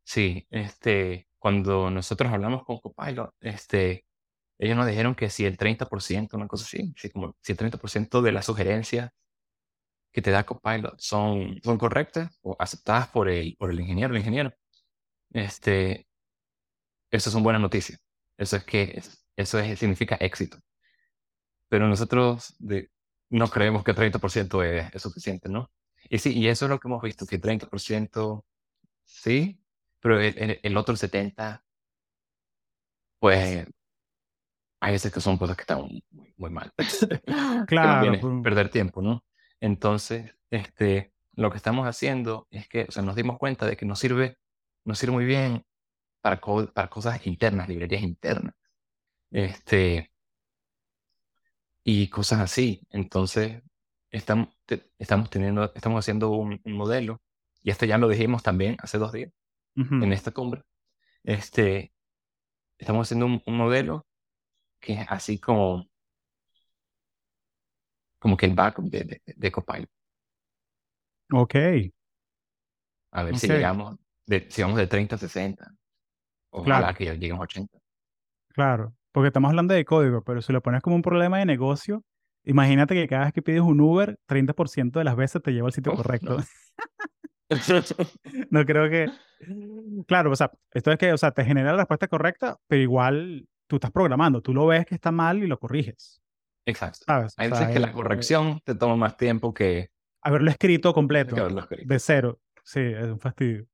Sí, 0.03 0.47
este, 0.49 1.27
cuando 1.41 1.89
nosotros 1.89 2.31
hablamos 2.31 2.63
con 2.63 2.79
Copilot, 2.79 3.33
este, 3.41 4.05
ellos 4.59 4.77
nos 4.77 4.85
dijeron 4.85 5.15
que 5.15 5.31
si 5.31 5.43
el 5.45 5.57
30%, 5.57 6.35
una 6.35 6.47
cosa 6.47 6.65
así, 6.65 6.93
si, 6.95 7.09
como, 7.09 7.35
si 7.41 7.53
el 7.53 7.57
30% 7.57 8.21
de 8.21 8.31
las 8.31 8.45
sugerencias 8.45 9.11
que 10.11 10.21
te 10.21 10.29
da 10.29 10.45
Copilot 10.45 10.99
son, 10.99 11.59
son 11.63 11.77
correctas 11.79 12.37
o 12.43 12.55
aceptadas 12.59 13.07
por 13.07 13.27
el, 13.27 13.55
por 13.57 13.71
el 13.71 13.79
ingeniero, 13.79 14.13
el 14.13 14.19
ingeniero, 14.19 14.53
este, 15.31 16.07
eso 17.09 17.29
es 17.29 17.35
una 17.35 17.43
buena 17.43 17.59
noticia. 17.59 17.97
Eso 18.37 18.57
es 18.57 18.63
que 18.63 19.01
eso 19.35 19.59
es, 19.59 19.79
significa 19.79 20.17
éxito. 20.17 20.59
Pero 21.69 21.87
nosotros 21.87 22.55
de, 22.59 22.91
no 23.29 23.47
creemos 23.47 23.83
que 23.83 23.95
30% 23.95 24.63
es, 24.63 24.93
es, 24.93 25.01
suficiente, 25.01 25.49
¿no? 25.49 25.71
Y 26.07 26.19
sí, 26.19 26.37
y 26.37 26.47
eso 26.49 26.65
es 26.65 26.69
lo 26.69 26.79
que 26.79 26.87
hemos 26.87 27.01
visto, 27.01 27.25
que 27.25 27.41
30% 27.41 28.43
sí, 29.05 29.60
pero 30.01 30.19
el, 30.19 30.59
el, 30.61 30.77
otro 30.77 30.95
70, 30.95 31.63
pues 33.19 33.67
hay 34.81 34.91
veces 34.91 35.13
que 35.13 35.21
son 35.21 35.37
cosas 35.37 35.55
que 35.55 35.61
están 35.61 35.81
muy, 36.09 36.33
muy 36.37 36.49
mal. 36.49 36.73
claro. 37.67 38.19
Pues. 38.19 38.43
perder 38.43 38.69
tiempo, 38.69 39.01
¿no? 39.01 39.23
Entonces, 39.59 40.35
este, 40.49 41.13
lo 41.33 41.51
que 41.51 41.57
estamos 41.57 41.87
haciendo 41.87 42.47
es 42.49 42.67
que, 42.67 42.85
o 42.89 42.91
sea, 42.91 43.03
nos 43.03 43.15
dimos 43.15 43.37
cuenta 43.37 43.67
de 43.67 43.77
que 43.77 43.85
nos 43.85 43.99
sirve, 43.99 44.37
nos 44.83 44.97
sirve 44.97 45.13
muy 45.13 45.25
bien 45.25 45.63
para, 46.21 46.41
para 46.73 46.89
cosas 46.89 47.25
internas, 47.27 47.69
librerías 47.69 48.01
internas. 48.01 48.55
Este, 49.29 50.11
y 51.83 52.09
cosas 52.09 52.39
así. 52.41 52.81
Entonces, 52.89 53.61
estamos, 54.09 54.49
estamos 54.97 55.29
teniendo, 55.29 55.71
estamos 55.75 55.99
haciendo 55.99 56.31
un, 56.31 56.59
un 56.63 56.73
modelo, 56.73 57.21
y 57.63 57.69
esto 57.69 57.85
ya 57.85 57.97
lo 57.99 58.07
dijimos 58.07 58.43
también 58.43 58.77
hace 58.81 58.97
dos 58.97 59.11
días, 59.11 59.31
en 59.75 60.11
esta 60.13 60.31
cumbre, 60.31 60.63
este, 61.23 61.93
estamos 62.77 63.07
haciendo 63.07 63.25
un, 63.25 63.57
modelo 63.57 64.05
que 64.79 64.93
es 64.93 65.05
así 65.09 65.39
como, 65.39 65.87
como 68.19 68.35
que 68.35 68.45
el 68.45 68.53
backup 68.53 68.89
de, 68.89 69.03
de, 69.03 69.21
de 69.25 69.51
Copilot. 69.51 69.89
Ok. 71.33 71.55
A 73.11 73.23
ver 73.23 73.37
si 73.37 73.47
llegamos, 73.47 73.97
de, 74.25 74.47
si 74.49 74.61
vamos 74.61 74.77
de 74.77 74.87
30 74.87 75.15
a 75.15 75.19
60. 75.19 75.71
Ojalá 76.51 76.79
claro. 76.79 76.97
que 76.97 77.05
lleguemos 77.17 77.41
a 77.41 77.43
80. 77.43 77.77
Claro, 78.49 78.93
porque 79.11 79.27
estamos 79.27 79.49
hablando 79.49 79.73
de 79.73 79.85
código, 79.85 80.23
pero 80.23 80.41
si 80.41 80.51
lo 80.51 80.61
pones 80.61 80.81
como 80.81 80.95
un 80.95 81.01
problema 81.01 81.39
de 81.39 81.45
negocio, 81.45 82.03
imagínate 82.43 82.95
que 82.95 83.07
cada 83.07 83.25
vez 83.25 83.33
que 83.33 83.41
pides 83.41 83.61
un 83.61 83.79
Uber, 83.79 84.17
30% 84.27 84.99
de 84.99 85.03
las 85.05 85.15
veces 85.15 85.41
te 85.41 85.51
lleva 85.51 85.67
al 85.67 85.73
sitio 85.73 85.93
correcto. 85.93 86.37
no 86.37 86.43
creo 88.65 88.89
que. 88.89 89.09
Claro, 90.07 90.31
o 90.31 90.35
sea, 90.35 90.51
esto 90.73 90.91
es 90.91 90.97
que, 90.97 91.13
o 91.13 91.17
sea, 91.17 91.31
te 91.31 91.43
genera 91.43 91.71
la 91.71 91.79
respuesta 91.79 92.07
correcta, 92.07 92.57
pero 92.67 92.81
igual 92.81 93.47
tú 93.67 93.77
estás 93.77 93.91
programando, 93.91 94.41
tú 94.41 94.53
lo 94.53 94.67
ves 94.67 94.85
que 94.85 94.95
está 94.95 95.11
mal 95.11 95.43
y 95.43 95.47
lo 95.47 95.57
corriges. 95.57 96.21
Exacto. 96.65 97.05
¿Sabes? 97.05 97.33
Hay 97.37 97.49
veces 97.49 97.69
que 97.69 97.79
la 97.79 97.91
corrección 97.91 98.61
te 98.63 98.75
toma 98.75 98.95
más 98.95 99.17
tiempo 99.17 99.53
que. 99.53 99.89
Haberlo 100.21 100.51
escrito 100.51 100.93
completo. 100.93 101.35
De 101.85 101.99
cero. 101.99 102.39
Sí, 102.63 102.79
es 102.79 103.07
un 103.07 103.19
fastidio. 103.19 103.65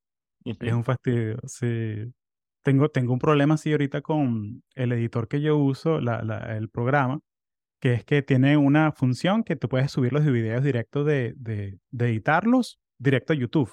Es 0.46 0.74
un 0.74 0.84
fastidio. 0.84 1.38
Sí. 1.46 2.06
Tengo, 2.64 2.90
tengo 2.90 3.14
un 3.14 3.20
problema 3.20 3.56
así 3.56 3.72
ahorita 3.72 4.02
con 4.02 4.64
el 4.76 4.92
editor 4.92 5.28
que 5.28 5.42
yo 5.42 5.58
uso, 5.58 6.00
la, 6.00 6.22
la, 6.22 6.58
el 6.58 6.70
programa, 6.70 7.20
que 7.80 7.94
es 7.94 8.06
que 8.06 8.22
tiene 8.22 8.58
una 8.58 8.92
función 8.92 9.44
que 9.44 9.56
tú 9.56 9.70
puedes 9.70 9.92
subir 9.92 10.14
los 10.14 10.26
videos 10.26 10.64
directos 10.64 11.06
de, 11.06 11.34
de, 11.38 11.80
de 11.92 12.06
editarlos 12.06 12.80
directo 13.00 13.34
a 13.34 13.36
YouTube. 13.36 13.72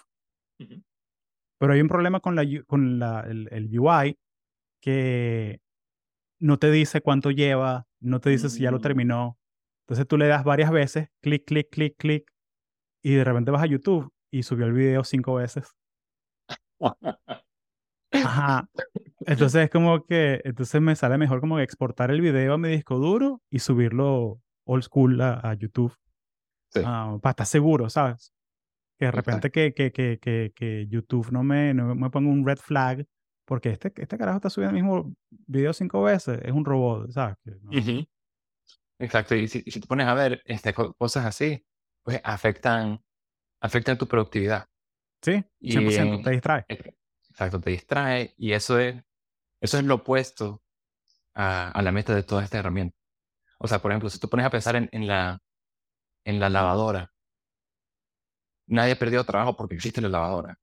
Pero 1.58 1.72
hay 1.72 1.80
un 1.80 1.88
problema 1.88 2.20
con, 2.20 2.36
la, 2.36 2.44
con 2.66 2.98
la, 2.98 3.20
el, 3.20 3.78
UI 3.78 4.18
que 4.80 5.60
no 6.40 6.58
te 6.58 6.70
dice 6.70 7.00
cuánto 7.00 7.30
lleva, 7.30 7.86
no 8.00 8.20
te 8.20 8.30
dice 8.30 8.50
si 8.50 8.62
ya 8.62 8.70
lo 8.70 8.78
mm. 8.78 8.82
terminó. 8.82 9.38
Entonces 9.84 10.06
tú 10.06 10.16
le 10.16 10.26
das 10.26 10.44
varias 10.44 10.70
veces, 10.70 11.08
clic, 11.20 11.44
clic, 11.44 11.68
clic, 11.70 11.96
clic, 11.96 12.30
y 13.02 13.14
de 13.14 13.24
repente 13.24 13.50
vas 13.50 13.62
a 13.62 13.66
YouTube 13.66 14.12
y 14.30 14.42
subió 14.42 14.66
el 14.66 14.72
video 14.72 15.04
cinco 15.04 15.34
veces. 15.34 15.74
Ajá. 18.12 18.68
Entonces 19.20 19.64
es 19.64 19.70
como 19.70 20.04
que, 20.04 20.40
entonces 20.44 20.80
me 20.80 20.96
sale 20.96 21.18
mejor 21.18 21.40
como 21.40 21.58
exportar 21.58 22.10
el 22.10 22.20
video 22.20 22.54
a 22.54 22.58
mi 22.58 22.68
disco 22.68 22.98
duro 22.98 23.42
y 23.50 23.58
subirlo 23.58 24.40
old 24.66 24.82
school 24.82 25.20
a, 25.20 25.54
YouTube. 25.54 25.94
Ah, 26.84 27.18
para 27.22 27.30
estar 27.30 27.46
seguro, 27.46 27.88
¿sabes? 27.88 28.32
Que 28.98 29.06
de 29.06 29.10
repente 29.10 29.50
que, 29.50 29.74
que, 29.74 29.92
que, 29.92 30.52
que, 30.54 30.86
YouTube 30.88 31.32
no 31.32 31.42
me, 31.42 31.74
no 31.74 31.94
me 31.94 32.10
ponga 32.10 32.30
un 32.30 32.46
red 32.46 32.58
flag 32.58 33.06
porque 33.44 33.70
este, 33.70 33.92
este 33.96 34.18
carajo 34.18 34.36
está 34.36 34.50
subiendo 34.50 34.76
el 34.76 34.82
mismo 34.82 35.14
video 35.30 35.72
cinco 35.72 36.02
veces, 36.02 36.40
es 36.42 36.52
un 36.52 36.64
robot, 36.64 37.10
¿sabes? 37.10 37.36
Exacto, 38.98 39.34
y 39.34 39.48
si, 39.48 39.62
si, 39.62 39.80
te 39.80 39.86
pones 39.86 40.06
a 40.06 40.14
ver 40.14 40.42
este, 40.46 40.72
cosas 40.72 41.26
así, 41.26 41.64
pues 42.02 42.20
afectan, 42.24 43.02
afectan 43.60 43.98
tu 43.98 44.06
productividad. 44.06 44.66
Sí, 45.20 45.44
100%, 45.60 46.22
te 46.22 46.30
distrae. 46.30 46.64
Exacto, 46.68 47.60
te 47.60 47.70
distrae 47.70 48.34
y 48.36 48.52
eso 48.52 48.78
es, 48.78 49.02
eso 49.60 49.78
es 49.78 49.84
lo 49.84 49.96
opuesto 49.96 50.62
a, 51.34 51.70
a, 51.70 51.82
la 51.82 51.92
meta 51.92 52.14
de 52.14 52.22
toda 52.22 52.44
esta 52.44 52.58
herramienta. 52.58 52.96
O 53.58 53.66
sea, 53.66 53.80
por 53.80 53.90
ejemplo, 53.90 54.10
si 54.10 54.18
tú 54.18 54.28
pones 54.28 54.46
a 54.46 54.50
pensar 54.50 54.76
en, 54.76 54.88
en, 54.92 55.06
la, 55.06 55.42
en 56.24 56.38
la 56.38 56.48
lavadora, 56.48 57.13
nadie 58.66 58.92
ha 58.92 58.98
perdido 58.98 59.24
trabajo 59.24 59.56
porque 59.56 59.74
existe 59.76 60.00
la 60.00 60.08
lavadora. 60.08 60.58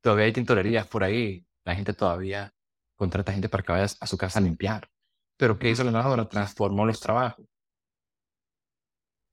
todavía 0.00 0.26
hay 0.26 0.32
tintorerías 0.32 0.86
por 0.86 1.04
ahí. 1.04 1.46
La 1.64 1.74
gente 1.74 1.94
todavía 1.94 2.52
contrata 2.96 3.32
gente 3.32 3.48
para 3.48 3.62
que 3.62 3.72
vaya 3.72 3.86
a 4.00 4.06
su 4.06 4.16
casa 4.18 4.38
a 4.38 4.42
limpiar. 4.42 4.90
Pero 5.36 5.58
¿qué 5.58 5.70
hizo 5.70 5.84
la 5.84 5.90
lavadora? 5.92 6.28
Transformó 6.28 6.86
los 6.86 7.00
trabajos. 7.00 7.46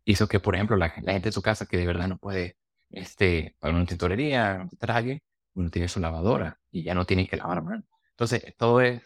Hizo 0.06 0.28
que, 0.28 0.40
por 0.40 0.56
ejemplo, 0.56 0.76
la, 0.76 0.90
gente 0.90 1.30
de 1.30 1.32
su 1.32 1.42
casa 1.42 1.66
que 1.66 1.78
de 1.78 1.86
verdad 1.86 2.08
no 2.08 2.18
puede 2.18 2.58
este, 2.90 3.56
para 3.60 3.76
una 3.76 3.86
tintorería, 3.86 4.68
alguien, 4.88 5.22
uno 5.54 5.70
tiene 5.70 5.88
su 5.88 6.00
lavadora 6.00 6.60
y 6.72 6.84
ya 6.84 6.96
no 6.96 7.06
tiene 7.06 7.28
que 7.28 7.38
lavar. 7.38 7.64
Entonces, 8.12 8.56
todo 8.58 8.82
es, 8.82 9.04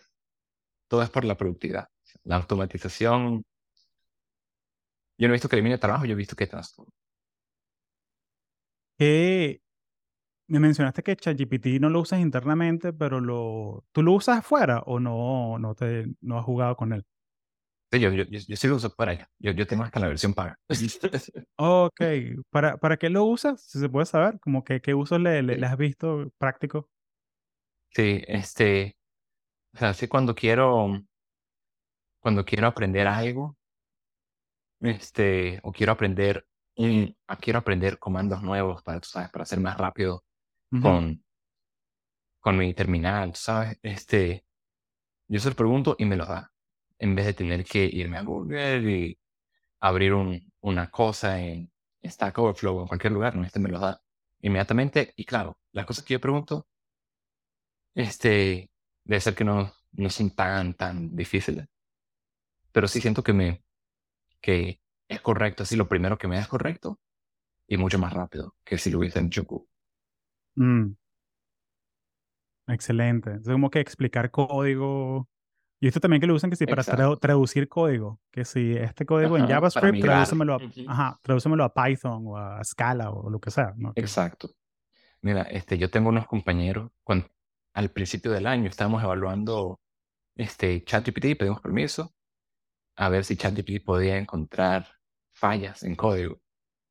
todo 0.88 1.04
es 1.04 1.10
por 1.10 1.26
la 1.26 1.36
productividad. 1.38 1.90
La 2.24 2.38
automatización. 2.38 3.44
Yo 5.18 5.28
no 5.28 5.34
he 5.34 5.36
visto 5.36 5.50
que 5.50 5.56
elimine 5.56 5.78
trabajo, 5.78 6.06
yo 6.06 6.14
he 6.14 6.16
visto 6.16 6.36
que 6.36 6.48
transforma. 6.48 6.94
Me 10.48 10.60
mencionaste 10.60 11.04
que 11.04 11.16
ChatGPT 11.16 11.80
no 11.80 11.90
lo 11.90 12.02
usas 12.02 12.20
internamente, 12.20 12.94
pero 12.94 13.20
lo, 13.20 13.86
¿tú 13.92 14.04
lo 14.04 14.14
usas 14.14 14.40
afuera 14.40 14.80
o 14.86 15.00
no, 15.00 15.58
no, 15.60 15.76
te, 15.76 16.08
no 16.22 16.38
has 16.38 16.46
jugado 16.46 16.76
con 16.76 16.94
él? 16.94 17.06
Sí, 17.92 18.00
yo, 18.00 18.12
yo, 18.12 18.24
yo, 18.24 18.56
sí 18.56 18.68
lo 18.68 18.76
uso 18.76 18.90
para 18.96 19.12
allá. 19.12 19.30
Yo, 19.38 19.52
yo 19.52 19.68
tengo 19.68 19.84
hasta 19.84 20.00
la 20.00 20.08
versión 20.08 20.34
paga. 20.34 20.60
ok. 21.58 22.02
¿Para, 22.50 22.78
¿Para 22.78 22.98
qué 22.98 23.10
lo 23.10 23.24
usas? 23.26 23.62
Si 23.64 23.80
se 23.80 23.90
puede 23.90 24.06
saber, 24.06 24.40
como 24.40 24.64
que 24.64 24.82
qué 24.82 24.96
usos 24.96 25.20
le, 25.20 25.44
le, 25.44 25.66
has 25.66 25.78
visto 25.78 26.32
práctico. 26.40 26.90
Sí, 27.92 28.24
este, 28.28 28.98
o 29.76 29.78
sea, 29.78 29.94
sí 29.94 30.08
cuando 30.08 30.34
quiero, 30.34 31.04
cuando 32.20 32.44
quiero 32.46 32.68
aprender 32.68 33.06
algo, 33.08 33.56
este, 34.82 35.60
o 35.64 35.72
quiero 35.72 35.92
aprender 35.92 36.48
y 36.76 37.16
ah, 37.28 37.38
quiero 37.38 37.60
aprender 37.60 38.00
comandos 38.00 38.42
nuevos 38.44 38.84
para, 38.84 39.02
sabes, 39.04 39.30
para 39.32 39.46
ser 39.46 39.60
más 39.60 39.78
rápido 39.78 40.24
con, 40.80 41.24
con 42.40 42.58
mi 42.58 42.74
terminal, 42.74 43.36
¿sabes? 43.36 43.80
Este, 43.82 44.46
Yo 45.28 45.40
se 45.40 45.50
lo 45.50 45.56
pregunto 45.56 45.96
y 46.00 46.06
me 46.06 46.18
lo 46.18 46.26
da. 46.26 46.52
En 47.00 47.16
vez 47.16 47.26
de 47.28 47.34
tener 47.34 47.66
que 47.66 47.86
irme 47.86 48.18
a 48.18 48.24
Google 48.24 48.80
y 48.92 49.20
abrir 49.82 50.14
un, 50.14 50.52
una 50.62 50.90
cosa 50.92 51.40
en 51.42 51.72
Stack 52.06 52.38
Overflow 52.40 52.78
o 52.78 52.82
en 52.84 52.88
cualquier 52.90 53.14
lugar, 53.14 53.36
no, 53.36 53.46
este 53.46 53.60
me 53.60 53.70
lo 53.70 53.80
da 53.80 54.02
inmediatamente. 54.42 55.14
Y 55.18 55.26
claro, 55.26 55.60
las 55.74 55.86
cosas 55.86 56.06
que 56.06 56.14
yo 56.16 56.22
pregunto, 56.22 56.68
este, 57.96 58.70
debe 59.04 59.22
ser 59.22 59.36
que 59.36 59.44
no, 59.44 59.74
no 59.94 60.10
son 60.10 60.32
tan, 60.36 60.74
tan 60.76 61.16
difíciles. 61.16 61.68
Pero 62.72 62.88
sí 62.88 63.00
siento 63.02 63.24
que 63.24 63.34
me, 63.34 63.64
que 64.42 64.82
es 65.08 65.22
correcto, 65.22 65.64
así 65.64 65.76
lo 65.76 65.88
primero 65.88 66.18
que 66.18 66.28
me 66.28 66.36
da 66.36 66.42
es 66.42 66.48
correcto 66.48 67.00
y 67.68 67.78
mucho 67.78 68.00
más 68.00 68.14
rápido 68.14 68.56
que 68.64 68.78
si 68.78 68.92
lo 68.92 69.00
hubiese 69.00 69.20
hecho. 69.20 69.46
Mm. 70.56 70.92
Excelente. 72.68 73.36
Es 73.36 73.48
como 73.48 73.70
que 73.70 73.80
explicar 73.80 74.32
código. 74.32 75.28
Y 75.82 75.88
esto 75.88 76.00
también 76.00 76.22
que 76.22 76.28
lo 76.28 76.34
usan 76.34 76.50
que 76.50 76.56
sí 76.56 76.66
para 76.66 76.84
traducir 77.18 77.68
código. 77.68 78.22
Que 78.32 78.46
si 78.46 78.74
este 78.78 79.06
código 79.06 79.36
en 79.36 79.44
Ajá, 79.44 79.56
JavaScript, 79.56 80.00
tradúcemelo 80.00 80.54
a, 80.54 80.58
Ujú. 80.58 80.86
ajá, 80.88 81.20
tradúcemelo 81.22 81.64
a 81.66 81.74
Python 81.74 82.24
o 82.26 82.38
a 82.38 82.64
Scala 82.64 83.12
o 83.12 83.30
lo 83.30 83.40
que 83.40 83.52
sea. 83.52 83.74
Exacto. 83.96 84.50
Mira, 85.22 85.42
este, 85.44 85.78
yo 85.78 85.90
tengo 85.90 86.10
unos 86.10 86.26
compañeros, 86.26 86.92
cuando, 87.04 87.28
al 87.74 87.90
principio 87.92 88.32
del 88.32 88.48
año 88.48 88.70
estábamos 88.70 89.04
evaluando 89.04 89.80
este, 90.36 90.84
ChatGPT, 90.84 91.38
pedimos 91.38 91.60
permiso 91.60 92.14
a 92.96 93.10
ver 93.10 93.26
si 93.26 93.38
ChatGPT 93.38 93.84
podía 93.86 94.18
encontrar 94.18 94.88
fallas 95.34 95.84
en 95.84 95.96
código. 95.96 96.42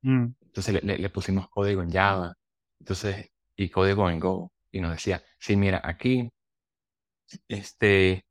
Mm, 0.04 0.34
Entonces 0.42 0.74
le, 0.74 0.80
le- 0.82 0.98
le 0.98 1.10
pusimos 1.10 1.48
código 1.50 1.82
en 1.82 1.90
Java, 1.90 2.34
entonces, 2.80 3.30
y 3.56 3.68
código 3.70 4.08
en 4.10 4.20
Go, 4.20 4.52
y 4.70 4.80
nos 4.80 4.92
decía, 4.92 5.22
sí, 5.38 5.56
mira, 5.56 5.80
aquí, 5.84 6.30
este, 7.48 8.24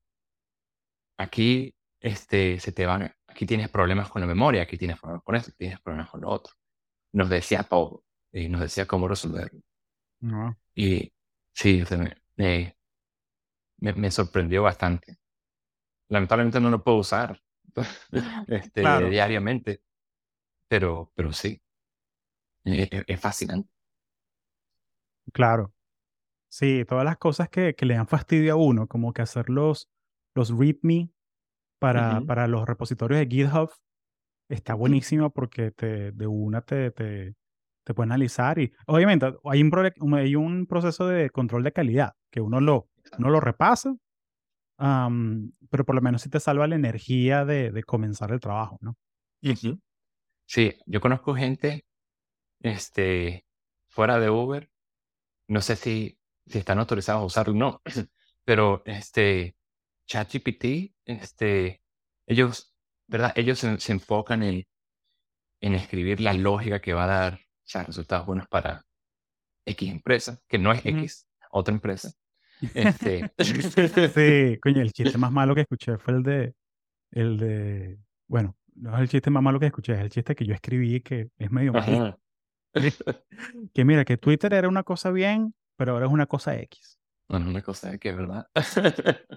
aquí, 1.18 1.74
este, 2.00 2.60
se 2.60 2.72
te 2.72 2.86
van, 2.86 3.14
aquí 3.28 3.46
tienes 3.46 3.70
problemas 3.70 4.10
con 4.10 4.22
la 4.22 4.28
memoria, 4.28 4.64
aquí 4.64 4.78
tienes 4.78 5.00
problemas 5.00 5.24
con 5.24 5.36
esto, 5.36 5.52
tienes 5.58 5.80
problemas 5.82 6.10
con 6.10 6.22
lo 6.22 6.30
otro. 6.30 6.54
Nos 7.14 7.30
decía 7.30 7.64
todo, 7.64 8.04
y 8.34 8.50
nos 8.50 8.62
decía 8.62 8.88
cómo 8.88 9.08
resolverlo. 9.08 9.62
no. 10.22 10.56
Y 10.76 11.14
sí, 11.54 11.82
o 11.82 11.86
sea, 11.86 11.98
me, 11.98 12.16
me, 12.36 12.76
me- 13.80 13.94
me 13.94 14.12
sorprendió 14.12 14.64
bastante. 14.64 15.18
Lamentablemente 16.10 16.60
no 16.62 16.70
lo 16.70 16.84
puedo 16.84 16.98
usar 17.00 17.40
este, 18.48 18.82
Claro. 18.82 19.10
diariamente, 19.10 19.82
pero, 20.70 21.12
pero 21.16 21.34
sí, 21.34 21.62
es, 22.64 22.88
es- 22.92 23.04
es 23.08 23.20
fascinante. 23.20 23.70
Claro. 25.34 25.74
Sí, 26.50 26.86
todas 26.88 27.06
las 27.06 27.18
cosas 27.18 27.50
que, 27.50 27.76
que 27.76 27.86
le 27.86 27.96
dan 27.96 28.08
fastidio 28.08 28.54
a 28.54 28.58
uno, 28.58 28.88
como 28.88 29.14
que 29.14 29.22
hacer 29.24 29.50
los, 29.50 29.90
los 30.36 30.52
README 30.58 31.12
para, 31.80 32.22
para 32.28 32.48
los 32.48 32.68
repositorios 32.68 33.20
de 33.22 33.28
GitHub, 33.28 33.72
está 34.50 34.76
buenísimo 34.76 35.32
porque 35.32 35.72
te, 35.72 36.12
de 36.14 36.28
una 36.28 36.62
te, 36.62 36.92
te, 36.92 37.36
te 37.86 37.94
puede 37.96 38.08
analizar 38.08 38.60
y 38.60 38.74
obviamente 38.88 39.28
hay 39.46 39.64
un- 39.64 40.16
hay 40.16 40.36
un 40.36 40.68
proceso 40.68 41.08
de 41.08 41.30
control 41.32 41.64
de 41.64 41.74
calidad 41.74 42.14
que 42.32 42.42
uno 42.42 42.62
lo, 42.62 42.90
uno 43.20 43.30
lo 43.32 43.40
repasa, 43.42 43.96
am, 44.82 45.52
pero 45.70 45.86
por 45.86 45.96
lo 45.96 46.02
menos 46.02 46.24
sí 46.24 46.30
te 46.30 46.39
salva 46.39 46.67
la 46.67 46.76
energía 46.76 47.46
de, 47.46 47.72
de 47.72 47.84
comenzar 47.84 48.32
el 48.32 48.39
trabajo, 48.39 48.78
¿no? 48.82 48.98
Sí, 50.46 50.76
yo 50.86 51.00
conozco 51.00 51.36
gente 51.36 51.86
este, 52.60 53.46
fuera 53.88 54.20
de 54.20 54.30
Uber, 54.30 54.70
no 55.48 55.62
sé 55.62 55.76
si, 55.76 56.17
si 56.48 56.58
están 56.60 56.80
autorizados 56.80 57.22
a 57.22 57.26
usarlo 57.26 57.54
o 57.54 57.58
no, 57.58 57.82
pero 58.46 58.82
este, 58.86 59.56
ChatGPT, 60.08 60.94
este, 61.06 61.82
ellos, 62.28 62.76
¿verdad? 63.08 63.34
Ellos 63.36 63.60
se, 63.60 63.80
se 63.80 63.91
enfocan 63.94 64.44
en, 64.44 64.65
en 65.62 65.76
escribir 65.76 66.20
la 66.22 66.34
lógica 66.34 66.82
que 66.82 66.94
va 66.94 67.06
a 67.06 67.08
dar 67.08 67.34
o 67.36 67.63
sea, 67.63 67.84
resultados 67.84 68.26
buenos 68.26 68.48
para 68.48 68.84
X 69.65 69.89
empresa, 69.89 70.39
que 70.48 70.58
no 70.58 70.72
es. 70.72 70.86
X, 70.86 71.28
otra 71.52 71.74
empresa. 71.74 72.12
Este, 72.74 73.32
Sí, 73.39 74.60
coño, 74.60 74.82
el 74.82 74.91
chiste 74.93 75.17
más 75.17 75.32
malo 75.32 75.56
que 75.56 75.62
escuché 75.62 75.97
fue 75.97 76.13
el 76.15 76.24
de, 76.24 76.54
el 77.12 77.38
de, 77.38 77.97
bueno, 78.28 78.56
no 78.76 78.95
es 78.95 79.02
el 79.02 79.10
chiste 79.10 79.30
más 79.30 79.41
malo 79.43 79.60
que 79.60 79.65
escuché, 79.67 79.93
es 79.93 80.00
el 80.00 80.10
chiste 80.10 80.36
que 80.36 80.45
yo 80.45 80.54
escribí 80.54 81.02
que 81.02 81.30
es 81.38 81.52
medio. 81.52 81.76
Ajá. 81.76 82.17
Que 83.74 83.84
mira, 83.84 84.06
que 84.06 84.17
Twitter 84.17 84.54
era 84.54 84.69
una 84.69 84.84
cosa 84.84 85.12
bien, 85.12 85.54
pero 85.76 85.93
ahora 85.93 86.06
es 86.06 86.12
una 86.12 86.26
cosa 86.26 86.56
X. 86.58 87.00
Bueno, 87.28 87.50
una 87.50 87.62
cosa 87.62 87.93
es 87.93 88.00
verdad. 88.00 88.47
Pero 88.54 89.34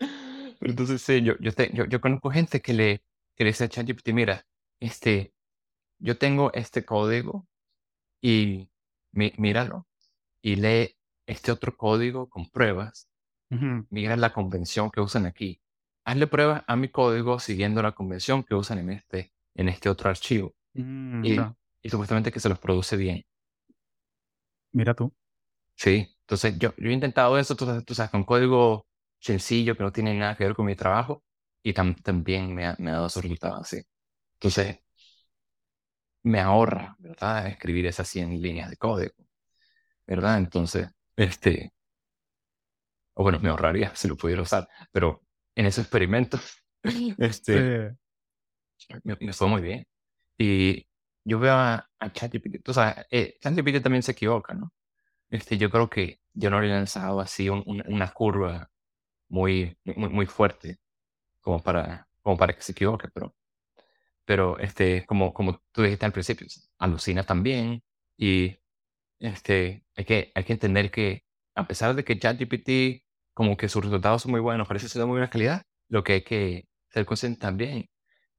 entonces, 0.60 1.02
sí, 1.02 1.22
yo, 1.22 1.34
yo, 1.40 1.52
te- 1.52 1.72
yo, 1.72 1.86
yo 1.86 2.00
conozco 2.00 2.30
gente 2.30 2.60
que 2.60 2.72
le, 2.72 3.02
que 3.34 3.44
le 3.44 3.50
dice 3.50 3.64
a 3.64 3.68
ChatGPT, 3.68 4.10
mira, 4.12 4.46
este, 4.80 5.32
yo 5.98 6.18
tengo 6.18 6.52
este 6.52 6.84
código 6.84 7.46
y 8.20 8.70
mi- 9.12 9.32
míralo 9.38 9.86
y 10.42 10.56
lee 10.56 10.96
este 11.28 11.52
otro 11.52 11.76
código 11.76 12.28
con 12.30 12.50
pruebas, 12.50 13.08
Ujú. 13.50 13.86
mira 13.90 14.16
la 14.16 14.32
convención 14.32 14.90
que 14.90 15.00
usan 15.00 15.26
aquí. 15.26 15.60
Hazle 16.04 16.26
pruebas 16.28 16.64
a 16.66 16.76
mi 16.76 16.88
código 16.90 17.40
siguiendo 17.40 17.82
la 17.82 17.92
convención 17.94 18.44
que 18.44 18.54
usan 18.54 18.78
en 18.80 18.90
este, 18.92 19.32
en 19.54 19.68
este 19.70 19.88
otro 19.90 20.10
archivo. 20.10 20.54
Mm, 20.74 21.22
Y, 21.22 21.52
y 21.82 21.90
supuestamente 21.90 22.32
que 22.32 22.40
se 22.40 22.48
los 22.50 22.58
produce 22.60 22.96
bien. 22.96 23.24
Mira 24.72 24.94
tú. 24.94 25.12
Sí, 25.76 26.08
entonces 26.22 26.58
yo, 26.58 26.74
yo 26.76 26.90
he 26.90 26.92
intentado 26.92 27.38
eso, 27.38 27.54
tú, 27.56 27.64
sabes- 27.66 27.84
tú 27.84 27.94
sabes, 27.94 28.10
con 28.10 28.24
código 28.24 28.86
sencillo 29.20 29.76
que 29.76 29.82
no 29.84 29.92
tiene 29.92 30.14
nada 30.14 30.36
que 30.36 30.44
ver 30.44 30.54
con 30.54 30.66
mi 30.66 30.74
trabajo 30.76 31.24
y 31.62 31.72
tam- 31.72 32.00
también 32.02 32.54
me 32.54 32.66
ha, 32.66 32.76
me 32.78 32.90
ha 32.90 32.94
dado 32.94 33.06
esos 33.06 33.22
resultados 33.22 33.60
así. 33.62 33.82
Entonces, 34.34 34.80
me 36.22 36.40
ahorra, 36.40 36.96
¿verdad? 36.98 37.46
Escribir 37.48 37.86
esas 37.86 38.08
100 38.08 38.40
líneas 38.40 38.70
de 38.70 38.76
código, 38.76 39.14
¿verdad? 40.06 40.38
Entonces, 40.38 40.88
este, 41.18 41.74
o 43.14 43.22
bueno, 43.22 43.38
me 43.40 43.48
ahorraría 43.50 43.92
si 43.96 44.08
lo 44.08 44.16
pudiera 44.16 44.42
usar, 44.42 44.68
pero 44.92 45.22
en 45.54 45.66
ese 45.66 45.80
experimento, 45.82 46.38
este, 47.18 47.70
Sí. 48.78 48.94
me, 49.04 49.16
me 49.20 49.32
fue 49.32 49.48
muy 49.48 49.62
bien. 49.62 49.86
Y 50.38 50.86
yo 51.24 51.38
veo 51.38 51.54
a, 51.54 51.88
a 51.98 52.12
ChatGPT, 52.12 52.62
tú 52.62 52.72
sabes, 52.74 53.06
eh, 53.10 53.36
ChatGPT 53.40 53.82
también 53.82 54.02
se 54.02 54.12
equivoca, 54.12 54.54
¿no? 54.54 54.72
Este, 55.30 55.58
yo 55.58 55.70
creo 55.70 55.90
que 55.90 56.20
yo 56.34 56.50
no 56.50 56.60
le 56.60 56.68
he 56.68 56.70
lanzado 56.70 57.20
así 57.20 57.48
un- 57.50 57.62
un- 57.66 57.84
una 57.88 58.12
curva 58.12 58.70
muy, 59.28 59.78
muy, 59.84 60.10
muy 60.10 60.26
fuerte 60.26 60.78
como 61.42 61.62
para, 61.62 62.08
como 62.22 62.36
para 62.38 62.54
que 62.54 62.62
se 62.62 62.72
equivoque, 62.72 63.08
pero, 63.14 63.36
pero 64.24 64.58
este, 64.58 65.06
como, 65.06 65.32
como 65.34 65.62
tú 65.72 65.82
dijiste 65.82 66.06
al 66.06 66.12
principio, 66.12 66.46
alucina 66.78 67.24
también 67.24 67.82
y 68.18 68.58
este, 69.20 69.84
hay, 69.96 70.04
que, 70.04 70.32
hay 70.34 70.44
que 70.44 70.52
entender 70.52 70.90
que 70.90 71.24
a 71.54 71.66
pesar 71.66 71.94
de 71.94 72.04
que 72.04 72.18
ChatGPT 72.18 73.04
como 73.34 73.56
que 73.56 73.68
sus 73.68 73.84
resultados 73.84 74.22
son 74.22 74.32
muy 74.32 74.40
buenos, 74.40 74.66
parece 74.68 74.88
ser 74.88 75.00
de 75.00 75.06
muy 75.06 75.14
buena 75.14 75.30
calidad, 75.30 75.62
lo 75.88 76.02
que 76.04 76.14
hay 76.14 76.22
que 76.22 76.68
ser 76.90 77.06
consciente 77.06 77.38
también 77.40 77.88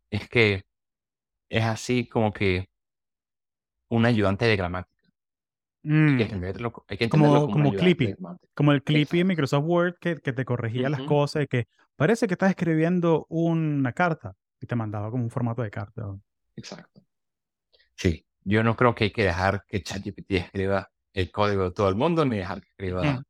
es 0.09 0.27
que 0.29 0.63
es 1.49 1.63
así 1.63 2.07
como 2.07 2.33
que 2.33 2.67
un 3.89 4.05
ayudante 4.05 4.45
de 4.45 4.55
gramática. 4.55 4.95
Hay 5.81 5.89
que 5.89 5.93
Mm, 5.93 6.21
entenderlo, 6.21 6.85
hay 6.87 6.97
que 6.97 7.03
entenderlo 7.05 7.41
Como, 7.41 7.53
como 7.53 7.71
Clippy. 7.73 8.13
Como 8.53 8.73
el 8.73 8.83
Clippy 8.83 9.19
de. 9.19 9.23
Microsoft 9.23 9.63
Word 9.65 9.95
que, 9.99 10.17
que 10.17 10.33
te 10.33 10.45
corregía 10.45 10.89
las 10.89 11.01
cosas 11.01 11.43
y 11.43 11.47
que 11.47 11.67
parece 11.95 12.27
que 12.27 12.33
estás 12.33 12.49
escribiendo 12.49 13.25
una 13.29 13.93
carta 13.93 14.35
y 14.59 14.67
te 14.67 14.75
mandaba 14.75 15.09
como 15.09 15.23
un 15.23 15.29
formato 15.29 15.61
de 15.61 15.71
carta. 15.71 16.15
Exacto. 16.55 17.01
Sí, 17.95 18.25
yo 18.49 18.63
no 18.63 18.75
creo 18.75 18.95
que 18.95 19.05
hay 19.05 19.11
que 19.11 19.23
dejar 19.23 19.63
que 19.67 19.81
ChatGPT 19.83 20.31
escriba 20.33 20.89
el 21.13 21.31
código 21.31 21.65
de 21.65 21.71
todo 21.71 21.89
el 21.89 21.95
mundo, 21.95 22.25
ni 22.25 22.37
dejar 22.37 22.61
que 22.61 22.69
escriba 22.69 23.01
Ujú. 23.03 23.23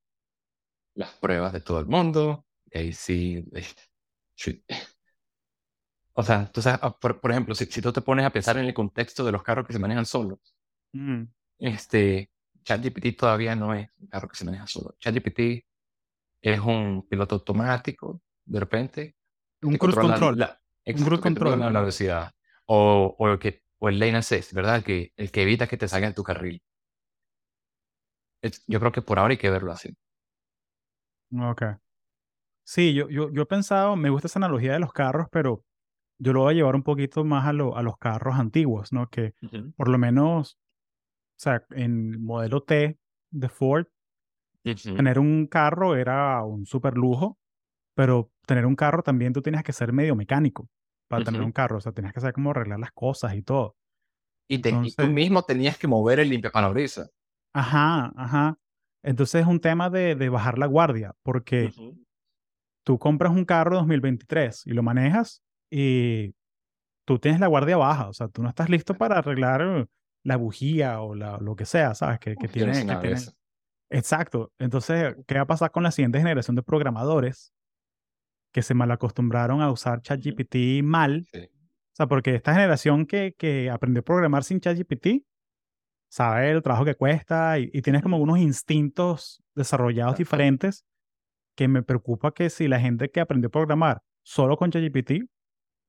las 0.95 1.11
pruebas 1.15 1.53
de 1.53 1.61
todo 1.61 1.79
el 1.79 1.85
mundo. 1.87 2.45
Y 2.71 2.77
ahí 2.77 2.93
sí, 2.93 3.43
eh, 3.53 3.65
sí. 4.35 4.63
O 6.13 6.23
sea, 6.23 6.51
tú 6.51 6.61
sabes, 6.61 6.79
ah, 6.83 6.97
por, 6.99 7.19
por 7.21 7.31
ejemplo, 7.31 7.55
si, 7.55 7.65
si 7.65 7.81
tú 7.81 7.91
te 7.93 8.01
pones 8.01 8.25
a 8.25 8.29
pensar 8.31 8.57
en 8.57 8.65
el 8.65 8.73
contexto 8.73 9.23
de 9.23 9.31
los 9.31 9.43
carros 9.43 9.65
que 9.65 9.73
se 9.73 9.79
manejan 9.79 10.05
solos, 10.05 10.39
Mm, 10.91 11.25
este, 11.59 12.31
ChatGPT 12.63 13.15
todavía 13.17 13.55
no 13.55 13.73
es 13.75 13.89
un 13.99 14.07
carro 14.07 14.27
que 14.27 14.35
se 14.35 14.45
maneja 14.45 14.65
solo. 14.67 14.95
ChatGPT 14.99 15.39
es 16.41 16.59
un 16.59 17.07
piloto 17.09 17.35
automático, 17.35 18.21
de 18.45 18.59
repente, 18.59 19.15
Un 19.61 19.77
cruise 19.77 19.95
control. 19.95 20.37
la, 20.39 20.59
Un 20.85 20.91
exacto, 20.91 21.05
cruise 21.09 21.21
control. 21.21 21.59
la 21.59 21.79
velocidad. 21.79 22.31
O, 22.65 23.15
o, 23.17 23.39
que, 23.39 23.61
o 23.79 23.89
el 23.89 23.99
lane 23.99 24.17
assist, 24.17 24.53
¿verdad? 24.53 24.83
Que, 24.83 25.11
el 25.17 25.31
que 25.31 25.43
evita 25.43 25.67
que 25.67 25.77
te 25.77 25.87
salga 25.87 26.07
de 26.09 26.13
tu 26.13 26.23
carril. 26.23 26.61
Es- 28.41 28.63
yo 28.67 28.79
creo 28.81 28.91
que 28.91 29.01
por 29.01 29.17
ahora 29.17 29.31
hay 29.31 29.37
que 29.37 29.49
verlo 29.49 29.71
así. 29.71 29.95
Ok. 31.33 31.61
Sí, 32.65 32.93
yo, 32.93 33.09
yo, 33.09 33.31
yo 33.31 33.43
he 33.43 33.45
pensado, 33.45 33.95
me 33.95 34.09
gusta 34.09 34.27
esa 34.27 34.39
analogía 34.39 34.73
de 34.73 34.79
los 34.79 34.93
carros, 34.93 35.27
pero 35.31 35.63
yo 36.19 36.33
lo 36.33 36.41
voy 36.41 36.53
a 36.53 36.57
llevar 36.57 36.75
un 36.75 36.83
poquito 36.83 37.23
más 37.25 37.47
a, 37.47 37.53
lo- 37.53 37.77
a 37.77 37.83
los 37.83 37.97
carros 37.97 38.37
antiguos, 38.37 38.93
¿no? 38.93 39.07
Que 39.09 39.33
por 39.75 39.89
lo 39.89 39.97
menos, 39.97 40.57
o 41.37 41.41
sea, 41.41 41.65
en 41.71 42.21
modelo 42.23 42.61
T 42.63 42.99
de 43.31 43.49
Ford, 43.49 43.87
tener 44.95 45.19
un 45.19 45.47
carro 45.47 45.95
era 45.95 46.43
un 46.43 46.65
super 46.65 46.95
lujo, 46.95 47.37
pero 47.95 48.31
tener 48.47 48.65
un 48.65 48.75
carro 48.75 49.03
también 49.03 49.33
tú 49.33 49.41
tienes 49.41 49.63
que 49.63 49.73
ser 49.73 49.93
medio 49.93 50.15
mecánico 50.15 50.69
para 51.09 51.25
tener 51.25 51.41
un 51.41 51.51
carro, 51.51 51.77
o 51.77 51.81
sea, 51.81 51.91
tenías 51.91 52.13
que 52.13 52.21
saber 52.21 52.33
cómo 52.33 52.51
arreglar 52.51 52.79
las 52.79 52.91
cosas 52.93 53.33
y 53.35 53.41
todo. 53.41 53.75
Y, 54.47 54.59
te- 54.59 54.69
y 54.69 54.91
tú 54.91 55.07
mismo 55.07 55.43
tenías 55.43 55.77
que 55.77 55.87
mover 55.87 56.19
el 56.19 56.29
limpiaparabrisas. 56.29 57.11
ajá, 57.53 58.11
ajá. 58.15 58.57
Entonces 59.03 59.41
es 59.41 59.47
un 59.47 59.59
tema 59.59 59.89
de, 59.89 60.15
de 60.15 60.29
bajar 60.29 60.57
la 60.57 60.65
guardia, 60.65 61.13
porque 61.23 61.71
tú 62.83 62.97
compras 62.99 63.31
un 63.31 63.45
carro 63.45 63.75
2023 63.77 64.63
y 64.67 64.71
lo 64.71 64.83
manejas 64.83 65.41
y 65.71 66.33
tú 67.05 67.19
tienes 67.19 67.39
la 67.39 67.47
guardia 67.47 67.77
baja, 67.77 68.09
o 68.09 68.13
sea, 68.13 68.27
tú 68.27 68.41
no 68.43 68.49
estás 68.49 68.69
listo 68.69 68.93
para 68.95 69.17
arreglar 69.19 69.87
la 70.23 70.35
bujía 70.37 71.01
o 71.01 71.15
la, 71.15 71.37
lo 71.37 71.55
que 71.55 71.65
sea, 71.65 71.93
¿sabes? 71.95 72.19
Que, 72.19 72.35
que 72.35 72.47
que 72.47 72.65
nada 72.65 72.95
de 72.95 72.99
tiene. 72.99 73.15
eso. 73.15 73.31
Exacto. 73.89 74.51
Entonces, 74.59 75.15
¿qué 75.25 75.35
va 75.35 75.41
a 75.41 75.47
pasar 75.47 75.71
con 75.71 75.83
la 75.83 75.91
siguiente 75.91 76.19
generación 76.19 76.55
de 76.55 76.63
programadores 76.63 77.53
que 78.51 78.61
se 78.61 78.73
malacostumbraron 78.73 79.61
a 79.61 79.71
usar 79.71 80.01
ChatGPT 80.01 80.83
mal? 80.83 81.25
Sí. 81.31 81.39
O 81.41 81.95
sea, 81.95 82.07
porque 82.07 82.35
esta 82.35 82.53
generación 82.53 83.05
que, 83.05 83.33
que 83.37 83.69
aprendió 83.69 84.01
a 84.01 84.05
programar 84.05 84.43
sin 84.43 84.59
ChatGPT 84.59 85.25
sabe 86.09 86.51
el 86.51 86.63
trabajo 86.63 86.85
que 86.85 86.95
cuesta 86.95 87.59
y, 87.59 87.69
y 87.73 87.81
tienes 87.81 88.01
como 88.01 88.17
unos 88.17 88.39
instintos 88.39 89.43
desarrollados 89.53 90.13
Exacto. 90.13 90.23
diferentes 90.23 90.85
que 91.55 91.67
me 91.67 91.83
preocupa 91.83 92.33
que 92.33 92.49
si 92.49 92.67
la 92.67 92.79
gente 92.79 93.11
que 93.11 93.19
aprendió 93.19 93.49
a 93.49 93.51
programar 93.51 94.01
solo 94.23 94.57
con 94.57 94.71
ChatGPT 94.71 95.29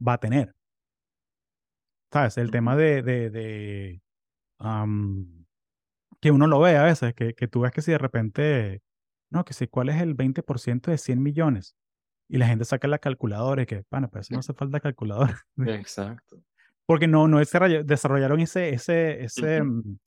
va 0.06 0.14
a 0.14 0.18
tener. 0.18 0.54
¿Sabes? 2.12 2.38
El 2.38 2.50
tema 2.50 2.74
de, 2.74 3.02
de, 3.02 3.30
de, 3.30 4.02
que 6.20 6.30
uno 6.30 6.46
lo 6.46 6.60
ve 6.60 6.76
a 6.76 6.82
veces, 6.82 7.14
que, 7.14 7.34
que 7.34 7.46
tú 7.46 7.60
ves 7.60 7.72
que 7.72 7.82
si 7.82 7.92
de 7.92 7.98
repente, 7.98 8.82
no, 9.30 9.44
que 9.44 9.54
si 9.54 9.68
cuál 9.68 9.90
es 9.90 10.02
el 10.02 10.16
20% 10.16 10.90
de 10.90 10.98
100 10.98 11.22
millones 11.22 11.76
y 12.32 12.38
la 12.38 12.46
gente 12.46 12.64
saca 12.64 12.86
la 12.88 12.98
calculadora 12.98 13.62
y 13.62 13.66
que, 13.66 13.84
bueno, 13.90 14.08
pues 14.08 14.30
no 14.30 14.38
hace 14.38 14.54
falta 14.54 14.78
calculadora. 14.80 15.38
Exacto. 15.86 16.40
Porque 16.86 17.06
no, 17.08 17.26
no 17.28 17.40
desarroll- 17.40 17.84
desarrollaron 17.84 18.40
ese, 18.40 18.70
ese, 18.70 19.24
ese, 19.24 19.62
Ujú. 19.62 19.70
mm, 19.70 19.98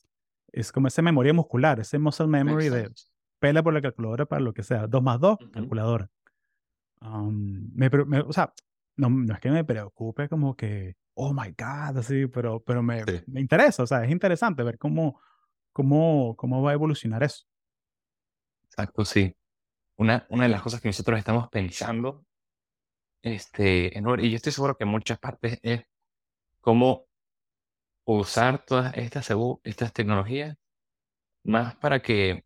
es 0.54 0.72
como 0.72 0.88
esa 0.88 1.02
memoria 1.02 1.34
muscular, 1.34 1.80
ese 1.80 2.00
muscle 2.00 2.28
memory 2.28 2.70
de 2.70 2.80
Exacto. 2.82 3.02
pela 3.40 3.62
por 3.62 3.74
la 3.74 3.82
calculadora 3.82 4.26
para 4.26 4.42
lo 4.42 4.54
que 4.54 4.64
sea. 4.64 4.88
2 4.88 5.04
más 5.04 5.20
2, 5.20 5.38
Ujú. 5.42 5.52
calculadora. 5.52 6.10
Am, 7.02 7.70
me, 7.76 7.90
me- 7.90 8.20
o 8.22 8.32
sea, 8.32 8.54
no, 8.96 9.10
no 9.10 9.34
es 9.34 9.40
que 9.42 9.52
me 9.52 9.64
preocupe 9.66 10.30
como 10.30 10.56
que, 10.56 10.96
oh 11.16 11.34
my 11.34 11.50
God, 11.58 11.98
así, 11.98 12.28
pero, 12.28 12.62
pero 12.62 12.82
me, 12.82 13.04
Sí. 13.04 13.22
me 13.28 13.42
interesa, 13.42 13.84
o 13.84 13.88
sea, 13.88 14.04
es 14.06 14.12
interesante 14.12 14.64
ver 14.64 14.78
cómo, 14.78 15.20
cómo, 15.74 16.36
cómo 16.38 16.62
va 16.62 16.72
a 16.72 16.74
evolucionar 16.74 17.22
eso. 17.24 17.44
Exacto, 18.66 19.04
sí. 19.06 19.36
Una, 19.98 20.26
una 20.30 20.44
de 20.44 20.50
las 20.50 20.62
cosas 20.62 20.82
que 20.82 20.90
nosotros 20.90 21.18
estamos 21.20 21.50
pensando, 21.50 22.26
este, 23.22 23.98
en, 23.98 24.06
y 24.20 24.30
yo 24.32 24.36
estoy 24.38 24.52
seguro 24.52 24.76
que 24.78 24.84
en 24.86 24.90
muchas 24.92 25.20
partes 25.20 25.60
es 25.64 25.84
cómo 26.62 27.08
usar 28.06 28.64
todas 28.66 28.96
estas, 28.98 29.30
estas 29.64 29.94
tecnologías 29.94 30.56
más 31.44 31.76
para 31.78 32.02
que, 32.02 32.46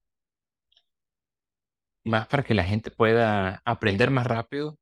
más 2.05 2.27
para 2.27 2.43
que 2.43 2.53
la 2.53 2.63
gente 2.63 2.91
pueda 2.91 3.61
aprender 3.65 4.11
más 4.11 4.27
rápido 4.27 4.77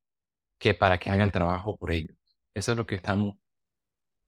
que 0.58 0.74
para 0.74 0.98
que 0.98 1.10
haga 1.10 1.24
el 1.24 1.32
trabajo 1.32 1.76
por 1.78 1.92
ellos. 1.92 2.16
Eso 2.54 2.72
es 2.72 2.78
lo 2.78 2.86
que 2.86 2.96
estamos, 2.96 3.36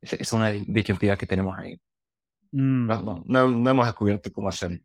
es, 0.00 0.14
es 0.14 0.32
una 0.32 0.50
di- 0.50 0.64
disyuntiva 0.68 1.16
que 1.16 1.26
tenemos 1.26 1.58
ahí. 1.58 1.80
Mm. 2.52 2.86
No, 2.88 3.24
no- 3.26 3.48
no 3.50 3.70
hemos 3.70 3.86
descubierto 3.86 4.32
cómo 4.32 4.48
hacerlo. 4.50 4.80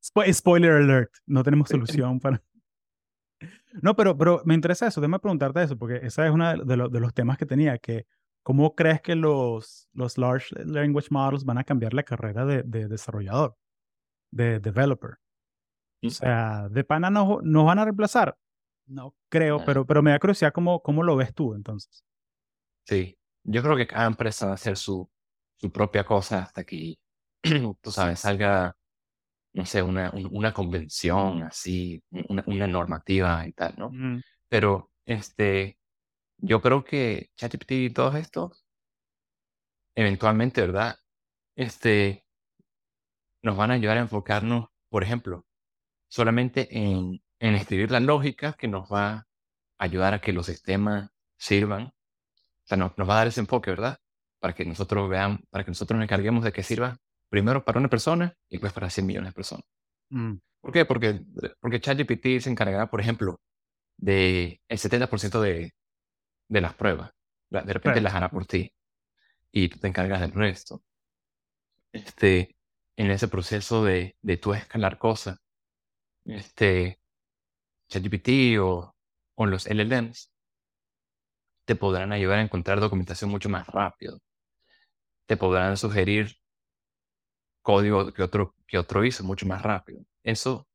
Spo- 0.00 0.32
spoiler 0.32 0.72
alert, 0.72 1.10
no 1.26 1.42
tenemos 1.42 1.68
solución 1.68 2.20
para... 2.20 2.42
No, 3.82 3.94
pero, 3.94 4.16
pero 4.16 4.42
me 4.44 4.54
interesa 4.54 4.86
eso, 4.86 5.00
déjame 5.00 5.18
preguntarte 5.20 5.62
eso, 5.62 5.76
porque 5.78 6.00
ese 6.02 6.24
es 6.26 6.30
uno 6.32 6.48
de, 6.52 6.64
de 6.64 6.76
lo- 6.76 6.88
de 6.88 7.00
los 7.00 7.14
temas 7.14 7.36
que 7.38 7.46
tenía, 7.46 7.78
que 7.78 8.06
¿cómo 8.42 8.74
crees 8.74 9.00
que 9.02 9.14
los, 9.14 9.88
los 9.92 10.18
large 10.18 10.54
language 10.64 11.08
models 11.10 11.44
van 11.44 11.58
a 11.58 11.64
cambiar 11.64 11.94
la 11.94 12.02
carrera 12.02 12.44
de, 12.44 12.62
de 12.64 12.88
desarrollador, 12.88 13.56
de 14.32 14.58
developer? 14.58 15.18
O 16.04 16.10
sea, 16.10 16.68
¿de 16.70 16.82
pana 16.84 17.10
nos, 17.10 17.42
nos 17.42 17.64
van 17.66 17.78
a 17.78 17.84
reemplazar? 17.84 18.36
No 18.86 19.14
creo, 19.28 19.62
pero, 19.64 19.84
pero 19.84 20.02
me 20.02 20.12
da 20.12 20.18
curiosidad 20.18 20.52
cómo, 20.52 20.80
cómo 20.80 21.02
lo 21.02 21.14
ves 21.14 21.34
tú 21.34 21.54
entonces. 21.54 22.02
Sí, 22.86 23.18
yo 23.44 23.62
creo 23.62 23.76
que 23.76 23.86
cada 23.86 24.06
empresa 24.06 24.46
va 24.46 24.52
a 24.52 24.54
hacer 24.54 24.76
su, 24.76 25.08
su 25.56 25.70
propia 25.70 26.04
cosa 26.04 26.42
hasta 26.42 26.64
que, 26.64 26.96
tú 27.82 27.90
sabes, 27.90 28.20
salga, 28.20 28.74
no 29.58 29.66
sé, 29.66 29.82
una, 29.82 30.10
un- 30.12 30.28
una 30.32 30.54
convención 30.54 31.42
así, 31.44 32.02
una, 32.28 32.44
una 32.48 32.68
normativa 32.68 33.46
y 33.48 33.52
tal, 33.54 33.74
¿no? 33.78 33.90
Mm, 33.92 34.22
Pero, 34.48 34.92
este, 35.06 35.78
yo 36.38 36.62
creo 36.62 36.84
que 36.84 37.30
ChatGPT 37.36 37.72
y 37.72 37.90
todo 37.90 38.16
esto, 38.18 38.52
eventualmente, 39.94 40.60
¿verdad? 40.62 40.96
Este, 41.56 42.24
nos 43.42 43.56
van 43.56 43.70
a 43.70 43.74
ayudar 43.74 43.96
a 43.98 44.00
enfocarnos, 44.00 44.66
por 44.88 45.02
ejemplo, 45.02 45.46
solamente 46.08 46.68
en, 46.78 47.22
en 47.40 47.54
escribir 47.56 47.90
la 47.90 48.00
lógica 48.00 48.54
que 48.54 48.68
nos 48.68 48.92
va 48.92 49.12
a 49.14 49.26
ayudar 49.78 50.14
a 50.14 50.20
que 50.20 50.34
los 50.34 50.46
sistemas 50.46 51.10
sirvan. 51.38 51.84
O 51.86 51.92
sea, 52.66 52.78
nos, 52.78 52.96
nos 52.98 53.08
va 53.08 53.14
a 53.14 53.18
dar 53.18 53.28
ese 53.28 53.40
enfoque, 53.40 53.70
¿verdad? 53.72 53.98
Para 54.40 54.54
que 54.54 54.64
nosotros 54.66 55.08
veamos, 55.10 55.40
para 55.50 55.64
que 55.64 55.72
nosotros 55.72 55.96
nos 55.98 56.04
encarguemos 56.04 56.44
de 56.44 56.52
que 56.52 56.64
sirva 56.64 56.98
primero 57.28 57.64
para 57.64 57.78
una 57.80 57.88
persona 57.88 58.34
y 58.48 58.56
después 58.56 58.72
para 58.72 58.90
100 58.90 59.06
millones 59.06 59.30
de 59.30 59.34
personas. 59.34 59.64
mm, 60.10 60.34
¿Por 60.60 60.72
qué? 60.72 60.84
Porque, 60.84 61.20
porque 61.60 61.80
ChatGPT 61.80 62.40
se 62.40 62.50
encargará, 62.50 62.90
por 62.90 63.00
ejemplo, 63.00 63.40
de 63.98 64.60
el 64.68 64.78
70% 64.78 65.40
de, 65.42 65.72
de 66.48 66.60
las 66.62 66.74
pruebas. 66.74 67.12
De 67.50 67.62
repente 67.74 68.00
las 68.00 68.14
hará 68.14 68.30
por 68.30 68.46
ti 68.46 68.72
y 69.52 69.68
tú 69.68 69.78
te 69.78 69.88
encargas 69.88 70.20
del 70.20 70.32
resto. 70.32 70.82
Este, 71.92 72.56
en 72.96 73.10
ese 73.10 73.28
proceso 73.28 73.84
de, 73.84 74.16
de 74.22 74.36
tú 74.36 74.54
escalar 74.54 74.98
cosas, 74.98 75.38
este, 76.26 77.00
ChatGPT 77.88 78.58
o, 78.60 78.96
o 79.36 79.46
los 79.46 79.66
LLMs 79.68 80.32
te 81.66 81.76
podrán 81.76 82.12
ayudar 82.12 82.40
a 82.40 82.42
encontrar 82.42 82.80
documentación 82.80 83.30
mucho 83.30 83.48
más 83.48 83.66
rápido. 83.68 84.18
Te 85.26 85.36
podrán 85.36 85.76
sugerir 85.76 86.38
código 87.70 88.12
que 88.14 88.22
otro, 88.22 88.54
que 88.66 88.78
otro 88.78 89.04
hizo 89.04 89.24
mucho 89.24 89.46
más 89.46 89.62
rápido. 89.62 90.00
Eso, 90.24 90.68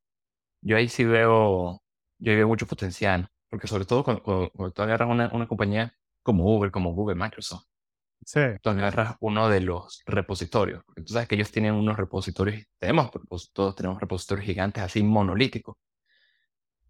yo 0.62 0.77
ahí 0.77 0.89
sí 0.89 1.06
veo, 1.06 1.84
yo 2.19 2.32
ahí 2.32 2.38
veo 2.38 2.47
mucho 2.49 2.67
potencial, 2.67 3.29
porque 3.49 3.67
sobre 3.67 3.86
todo 3.86 4.03
cuando, 4.03 4.23
cuando- 4.23 4.49
cuando 4.51 4.73
tú 4.73 4.82
agarras 4.84 5.10
una, 5.10 5.29
una 5.34 5.47
compañía 5.47 5.93
como 6.23 6.45
Uber, 6.56 6.71
como 6.71 6.93
Google, 6.93 7.15
Microsoft, 7.15 7.65
sí, 8.25 8.39
tú 8.62 8.69
agarras 8.71 9.15
uno 9.21 9.49
de 9.49 9.62
los 9.62 10.01
repositorios, 10.08 10.84
porque 10.86 11.03
tú 11.03 11.13
sabes 11.13 11.27
que 11.29 11.36
ellos 11.36 11.51
tienen 11.51 11.73
unos 11.75 11.97
repositorios, 11.97 12.65
tenemos, 12.79 13.12
todos 13.53 13.75
tenemos 13.75 13.99
repositorios 14.01 14.45
gigantes 14.47 14.84
así 14.84 15.03
monolíticos, 15.03 15.77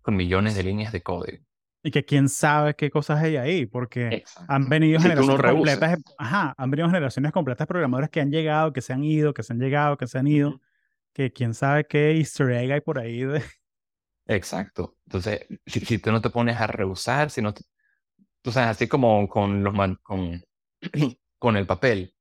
con 0.03 0.15
millones 0.15 0.53
de 0.53 0.61
líneas 0.61 0.91
de 0.93 1.01
código. 1.01 1.43
Y 1.83 1.91
que 1.91 2.05
quién 2.05 2.29
sabe 2.29 2.75
qué 2.75 2.89
cosas 2.91 3.21
hay 3.23 3.35
ahí, 3.37 3.65
porque 3.65 4.17
Exacto. 4.17 4.47
han 4.47 4.69
venido 4.69 4.99
Si 5.01 5.11
no 5.11 5.11
generaciones 5.11 5.37
rehusas. 5.37 5.85
completas, 5.85 5.99
ajá, 6.17 6.55
han 6.57 6.71
venido 6.71 6.87
generaciones 6.89 7.31
completas 7.31 7.65
de 7.65 7.67
programadores 7.69 8.09
que 8.09 8.21
han 8.21 8.31
llegado, 8.31 8.73
que 8.73 8.81
se 8.81 8.93
han 8.93 9.03
ido, 9.03 9.33
que 9.33 9.43
se 9.43 9.53
han 9.53 9.59
llegado, 9.59 9.97
que 9.97 10.07
se 10.07 10.17
han 10.19 10.27
ido, 10.27 10.61
que 11.13 11.31
quién 11.33 11.53
sabe 11.53 11.85
qué 11.87 12.11
easter 12.17 12.51
egg 12.51 12.71
hay 12.73 12.81
por 12.81 12.99
ahí 12.99 13.23
de... 13.23 13.43
Exacto. 14.27 14.97
Entonces, 15.05 15.41
si, 15.65 15.79
si 15.81 15.99
tú 15.99 16.11
no 16.11 16.21
te 16.21 16.29
pones 16.29 16.57
a 16.59 16.67
rehusar, 16.67 17.29
si 17.29 17.41
no 17.41 17.53
te- 17.53 17.63
tú 18.41 18.51
sabes, 18.51 18.71
así 18.71 18.87
como 18.89 19.27
con 19.29 19.63
los 19.63 19.73
man- 19.73 19.99
con, 20.03 20.43
con 21.39 21.57
el 21.57 21.67
papel, 21.67 22.12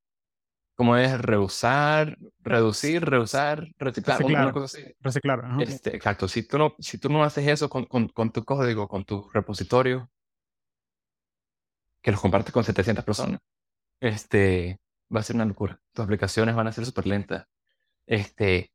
como 0.75 0.97
es 0.97 1.19
rehusar, 1.21 2.17
reducir, 2.39 3.05
rehusar, 3.05 3.67
reciclar, 3.77 4.17
una- 4.23 4.27
una 4.27 4.43
Reciclar. 4.45 4.53
cosa 4.53 4.77
así. 4.77 4.95
reciclar. 4.99 5.45
ajá. 5.45 5.61
Este, 5.63 5.95
exacto. 5.95 6.27
Si 6.27 6.43
tú 6.47 6.57
no, 6.57 6.75
si 6.79 6.97
tú 6.97 7.09
no 7.09 7.23
haces 7.23 7.47
eso 7.47 7.69
con, 7.69 7.85
con, 7.85 8.07
con 8.09 8.31
tu 8.31 8.43
código, 8.43 8.87
con 8.87 9.05
tu 9.05 9.29
repositorio, 9.31 10.09
que 12.01 12.11
los 12.11 12.19
compartes 12.19 12.51
con 12.53 12.63
700 12.63 13.05
personas, 13.05 13.39
este, 14.01 14.79
va 15.15 15.19
a 15.21 15.23
ser 15.23 15.35
una 15.35 15.45
locura. 15.45 15.79
Tus 15.93 16.03
aplicaciones 16.03 16.55
van 16.55 16.67
a 16.67 16.71
ser 16.73 16.85
súper 16.85 17.07
lentas. 17.07 17.45
Este, 18.05 18.73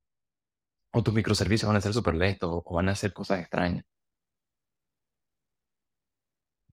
o 0.93 1.03
tus 1.03 1.13
microservicios 1.13 1.69
van 1.69 1.77
a 1.77 1.81
ser 1.83 1.93
súper 1.93 2.15
lentos 2.15 2.49
o, 2.51 2.63
o 2.65 2.75
van 2.77 2.89
a 2.89 2.93
hacer 2.93 3.13
cosas 3.13 3.41
extrañas. 3.41 3.85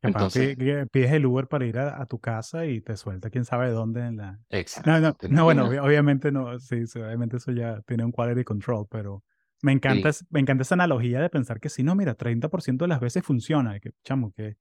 Entonces- 0.07 0.55
pi- 0.55 0.65
pi- 0.65 0.85
pides 0.91 1.11
el 1.13 1.25
Uber 1.25 1.47
para 1.47 1.65
ir 1.65 1.77
a, 1.79 2.01
a 2.01 2.05
tu 2.05 2.19
casa 2.19 2.65
y 2.65 2.81
te 2.81 2.95
suelta 2.97 3.29
quién 3.29 3.45
sabe 3.45 3.69
dónde 3.71 4.01
en 4.05 4.17
la... 4.17 4.39
Exacto. 4.49 4.89
No, 4.91 4.99
no, 4.99 5.13
¿te 5.13 5.29
no 5.29 5.43
bueno, 5.43 5.65
obviamente 5.65 6.31
no, 6.31 6.57
sí, 6.59 6.85
sí, 6.87 6.99
obviamente 6.99 7.37
eso 7.37 7.51
ya 7.51 7.81
tiene 7.81 8.03
un 8.05 8.11
quality 8.11 8.43
control, 8.43 8.87
pero 8.89 9.23
me 9.61 9.71
encanta, 9.71 10.11
Sí. 10.13 10.25
me 10.29 10.39
encanta 10.39 10.61
esa 10.63 10.75
analogía 10.75 11.19
de 11.21 11.29
pensar 11.29 11.59
que 11.59 11.69
si 11.69 11.81
no, 11.83 11.95
mira, 11.95 12.15
30% 12.15 12.77
de 12.85 12.87
las 12.87 12.99
veces 12.99 13.23
funciona, 13.23 13.79
que, 13.79 13.91
chamo, 14.03 14.31
que 14.33 14.57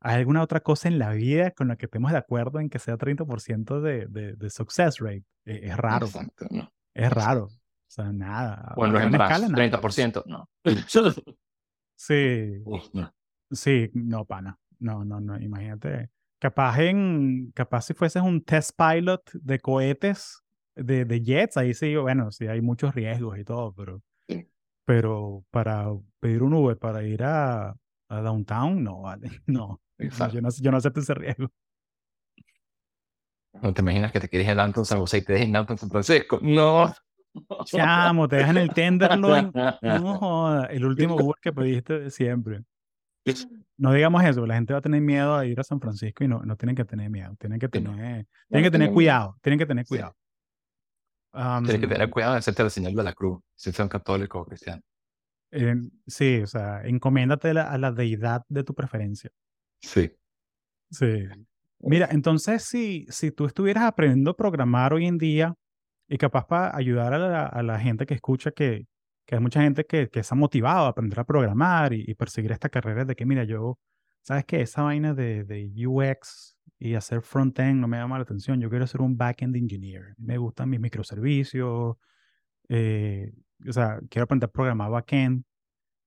hay 0.00 0.16
alguna 0.16 0.42
otra 0.42 0.60
cosa 0.60 0.88
en 0.88 0.98
la 0.98 1.10
vida 1.12 1.50
con 1.50 1.68
la 1.68 1.76
que 1.76 1.86
estemos 1.86 2.12
de 2.12 2.18
acuerdo 2.18 2.60
en 2.60 2.68
que 2.70 2.78
sea 2.78 2.96
30% 2.96 3.80
de, 3.80 4.06
de, 4.06 4.34
de 4.36 4.50
success 4.50 4.98
rate. 5.00 5.24
Eh, 5.46 5.60
Es, 5.64 5.76
raro, 5.76 6.06
Exacto, 6.06 6.46
no. 6.50 6.72
es 6.94 7.12
raro. 7.12 7.44
O 7.44 7.88
sea, 7.88 8.12
nada. 8.12 8.74
O 8.76 8.84
en 8.84 8.90
a 8.90 8.92
los 8.92 9.00
gran 9.02 9.14
escala, 9.14 9.46
embarazos, 9.46 9.50
nada. 9.50 9.80
30%, 9.80 10.22
no. 10.26 10.48
Sí, 11.96 12.62
Uf, 12.64 12.88
no. 12.92 13.12
Sí, 13.50 13.90
no, 13.94 14.24
pana. 14.24 14.58
No, 14.78 15.04
no, 15.04 15.20
no, 15.20 15.40
imagínate. 15.40 16.10
Capaz 16.38 16.78
en, 16.80 17.50
capaz 17.54 17.82
si 17.82 17.94
fueses 17.94 18.22
un 18.22 18.42
test 18.42 18.72
pilot 18.76 19.22
de 19.32 19.58
cohetes, 19.58 20.42
de, 20.74 21.04
de 21.04 21.20
jets, 21.22 21.56
ahí 21.56 21.72
sí, 21.74 21.96
bueno, 21.96 22.30
sí 22.30 22.46
hay 22.46 22.60
muchos 22.60 22.94
riesgos 22.94 23.38
y 23.38 23.44
todo, 23.44 23.72
pero, 23.72 24.02
Sí. 24.28 24.46
pero 24.84 25.44
para 25.50 25.86
pedir 26.20 26.42
un 26.42 26.52
Uber 26.54 26.76
para 26.76 27.02
ir 27.02 27.22
a, 27.24 27.70
a 28.08 28.20
downtown, 28.20 28.82
no, 28.84 29.00
vale, 29.02 29.30
no. 29.46 29.80
Exacto. 29.98 30.34
Yo 30.34 30.42
no, 30.42 30.48
yo 30.50 30.70
no 30.70 30.76
acepto 30.76 31.00
ese 31.00 31.14
riesgo. 31.14 31.50
No 33.62 33.72
te 33.72 33.80
imaginas 33.80 34.12
que 34.12 34.20
te 34.20 34.28
quieres 34.28 34.46
ir 34.46 34.52
a 34.52 34.62
Downtown 34.62 34.84
San 34.84 34.98
José 34.98 35.18
y 35.18 35.22
te 35.22 35.32
dejes 35.32 35.46
en 35.46 35.52
Downtown 35.54 35.78
San 35.78 35.88
Francisco. 35.88 36.38
No. 36.42 36.92
Chamo, 37.64 38.28
te 38.28 38.36
dejan 38.36 38.58
el 38.58 38.68
Tenderloin. 38.74 39.50
No 39.82 40.18
joda, 40.18 40.66
el 40.66 40.84
último 40.84 41.16
Uber 41.16 41.36
que 41.40 41.52
pediste 41.52 42.10
siempre. 42.10 42.62
No 43.78 43.92
digamos 43.92 44.24
eso, 44.24 44.46
la 44.46 44.54
gente 44.54 44.72
va 44.72 44.78
a 44.78 44.82
tener 44.82 45.00
miedo 45.02 45.34
a 45.36 45.44
ir 45.44 45.58
a 45.60 45.64
San 45.64 45.80
Francisco 45.80 46.24
y 46.24 46.28
no, 46.28 46.40
no 46.42 46.56
tienen 46.56 46.74
que 46.76 46.84
tener 46.84 47.10
miedo, 47.10 47.34
tienen 47.38 47.58
que 47.58 47.66
Sí, 47.66 47.72
tener, 47.72 47.92
No 47.92 48.24
tienen 48.48 48.64
que 48.64 48.70
tener 48.70 48.88
miedo. 48.88 48.94
cuidado, 48.94 49.36
tienen 49.42 49.58
que 49.58 49.66
tener 49.66 49.84
Sí. 49.84 49.88
cuidado. 49.88 50.16
Am, 51.32 51.64
Tienes 51.64 51.80
que 51.82 51.86
tener 51.86 52.08
cuidado 52.08 52.32
de 52.32 52.38
hacerte 52.38 52.62
la 52.62 52.70
señal 52.70 52.94
de 52.94 53.02
la 53.02 53.12
cruz, 53.12 53.40
si 53.54 53.70
son 53.72 53.88
católico 53.88 54.40
o 54.40 54.44
cristiano. 54.46 54.82
en- 55.52 55.90
sí, 56.06 56.40
o 56.42 56.46
sea, 56.46 56.82
encomiéndate 56.84 57.54
la- 57.54 57.70
a 57.70 57.78
la 57.78 57.92
deidad 57.92 58.42
de 58.48 58.64
tu 58.64 58.74
preferencia. 58.74 59.30
Sí. 59.80 60.10
Sí. 60.90 61.24
Mira, 61.80 62.08
entonces 62.10 62.64
si, 62.64 63.06
si 63.10 63.30
tú 63.30 63.46
estuvieras 63.46 63.84
aprendiendo 63.84 64.32
a 64.32 64.36
programar 64.36 64.92
hoy 64.92 65.06
en 65.06 65.18
día 65.18 65.54
y 66.08 66.18
capaz 66.18 66.46
para 66.46 66.76
ayudar 66.76 67.14
a 67.14 67.18
la, 67.18 67.46
a 67.46 67.62
la 67.62 67.78
gente 67.78 68.06
que 68.06 68.14
escucha 68.14 68.50
que, 68.50 68.86
que 69.26 69.34
hay 69.34 69.40
mucha 69.40 69.60
gente 69.62 69.84
que, 69.84 70.08
que 70.08 70.20
está 70.20 70.34
motivado 70.34 70.86
a 70.86 70.88
aprender 70.90 71.18
a 71.20 71.24
programar 71.24 71.92
y, 71.92 72.04
y 72.06 72.14
perseguir 72.14 72.52
esta 72.52 72.68
carrera 72.68 73.04
de 73.04 73.14
que, 73.16 73.26
mira, 73.26 73.44
yo, 73.44 73.78
¿sabes 74.22 74.44
qué? 74.46 74.60
Esa 74.62 74.82
vaina 74.82 75.14
de, 75.14 75.44
de 75.44 75.70
UX 75.86 76.56
y 76.78 76.94
hacer 76.94 77.22
front-end 77.22 77.80
no 77.80 77.88
me 77.88 77.96
llama 77.96 78.18
la 78.18 78.22
atención. 78.22 78.60
Yo 78.60 78.70
quiero 78.70 78.86
ser 78.86 79.00
un 79.00 79.16
back-end 79.16 79.56
engineer. 79.56 80.14
Me 80.18 80.38
gustan 80.38 80.70
mis 80.70 80.80
microservicios. 80.80 81.96
eh, 82.68 83.32
o 83.68 83.72
sea, 83.72 84.00
quiero 84.10 84.24
aprender 84.24 84.48
a 84.48 84.52
programar 84.52 84.90
back-end. 84.90 85.44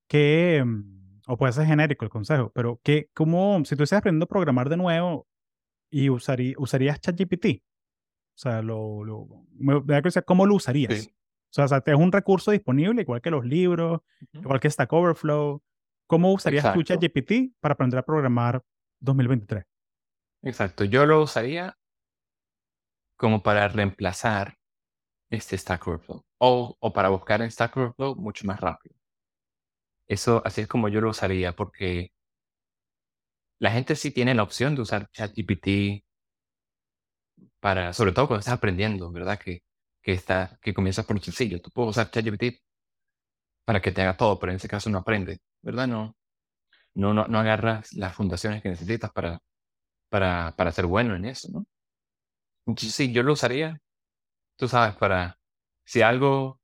Que, 0.07 0.63
mm, 0.65 1.21
o 1.27 1.37
puede 1.37 1.53
ser 1.53 1.65
genérico 1.67 2.05
el 2.05 2.11
consejo, 2.11 2.51
pero 2.55 2.79
que, 2.83 3.09
como, 3.13 3.63
si 3.65 3.75
tú 3.75 3.83
estás 3.83 3.99
aprendiendo 3.99 4.23
a 4.25 4.27
programar 4.27 4.69
de 4.69 4.77
nuevo 4.77 5.27
y 5.91 6.09
usarí- 6.09 6.55
usarías 6.57 6.99
ChatGPT, 7.01 7.61
o 7.61 8.37
sea, 8.37 8.61
lo, 8.61 9.03
lo, 9.03 9.27
me 9.57 9.75
me 9.81 9.93
da 9.93 9.99
curiosidad, 10.01 10.25
¿cómo 10.25 10.45
lo 10.45 10.55
usarías? 10.55 11.03
Sí. 11.03 11.09
O 11.49 11.53
sea, 11.53 11.65
o 11.65 11.67
sea, 11.67 11.83
es 11.83 11.95
un 11.95 12.11
recurso 12.11 12.51
disponible, 12.51 13.01
igual 13.01 13.21
que 13.21 13.31
los 13.31 13.45
libros, 13.45 14.01
igual 14.33 14.59
que 14.59 14.69
Stack 14.69 14.91
Overflow. 14.93 15.61
¿Cómo 16.07 16.33
usarías 16.33 16.73
tu. 16.73 16.83
ChatGPT 16.83 17.53
para 17.59 17.73
aprender 17.73 17.99
a 17.99 18.03
programar 18.03 18.63
2023? 18.99 19.63
Exacto. 20.43 20.83
Yo 20.83 21.05
lo 21.05 21.21
usaría 21.21 21.77
como 23.15 23.43
para 23.43 23.67
reemplazar 23.67 24.57
este 25.29 25.57
Stack 25.57 25.87
Overflow. 25.87 26.23
O, 26.37 26.77
o 26.79 26.93
para 26.93 27.09
buscar 27.09 27.41
en 27.41 27.51
Stack 27.51 27.75
Overflow 27.77 28.15
mucho 28.15 28.45
más 28.45 28.59
rápido. 28.59 28.95
Eso, 30.07 30.41
así 30.45 30.61
es 30.61 30.67
como 30.67 30.87
yo 30.87 31.01
lo 31.01 31.09
usaría, 31.09 31.55
porque 31.55 32.11
la 33.59 33.71
gente 33.71 33.95
sí 33.95 34.11
tiene 34.11 34.33
la 34.33 34.43
opción 34.43 34.73
de 34.75 34.81
usar 34.81 35.09
ChatGPT 35.11 36.03
para, 37.59 37.93
sobre 37.93 38.13
todo 38.13 38.27
cuando 38.27 38.39
estás 38.39 38.55
aprendiendo, 38.55 39.11
¿verdad? 39.11 39.37
Que, 39.37 39.63
que, 40.01 40.13
está, 40.13 40.57
que 40.61 40.73
comienzas 40.73 41.05
por 41.05 41.15
lo 41.17 41.21
sencillo. 41.23 41.61
Tú 41.61 41.71
puedes 41.71 41.91
usar 41.91 42.11
ChatGPT 42.11 42.61
para 43.65 43.81
que 43.81 43.91
te 43.91 44.01
haga 44.01 44.17
todo, 44.17 44.39
pero 44.39 44.51
en 44.51 44.57
ese 44.57 44.67
caso 44.67 44.89
no 44.89 44.99
aprende, 44.99 45.39
¿verdad? 45.61 45.87
No, 45.87 46.15
no, 46.95 47.13
no, 47.13 47.27
no 47.27 47.39
agarras 47.39 47.93
las 47.95 48.15
fundaciones 48.15 48.61
que 48.63 48.69
necesitas 48.69 49.11
para, 49.11 49.39
para, 50.09 50.55
para 50.57 50.71
ser 50.73 50.87
bueno 50.87 51.15
en 51.15 51.25
eso, 51.25 51.49
¿no? 51.51 51.65
Sí, 52.77 53.11
yo 53.11 53.23
lo 53.23 53.33
usaría, 53.33 53.79
tú 54.57 54.67
sabes, 54.69 54.95
para, 54.97 55.39
si 55.85 56.01
algo, 56.03 56.59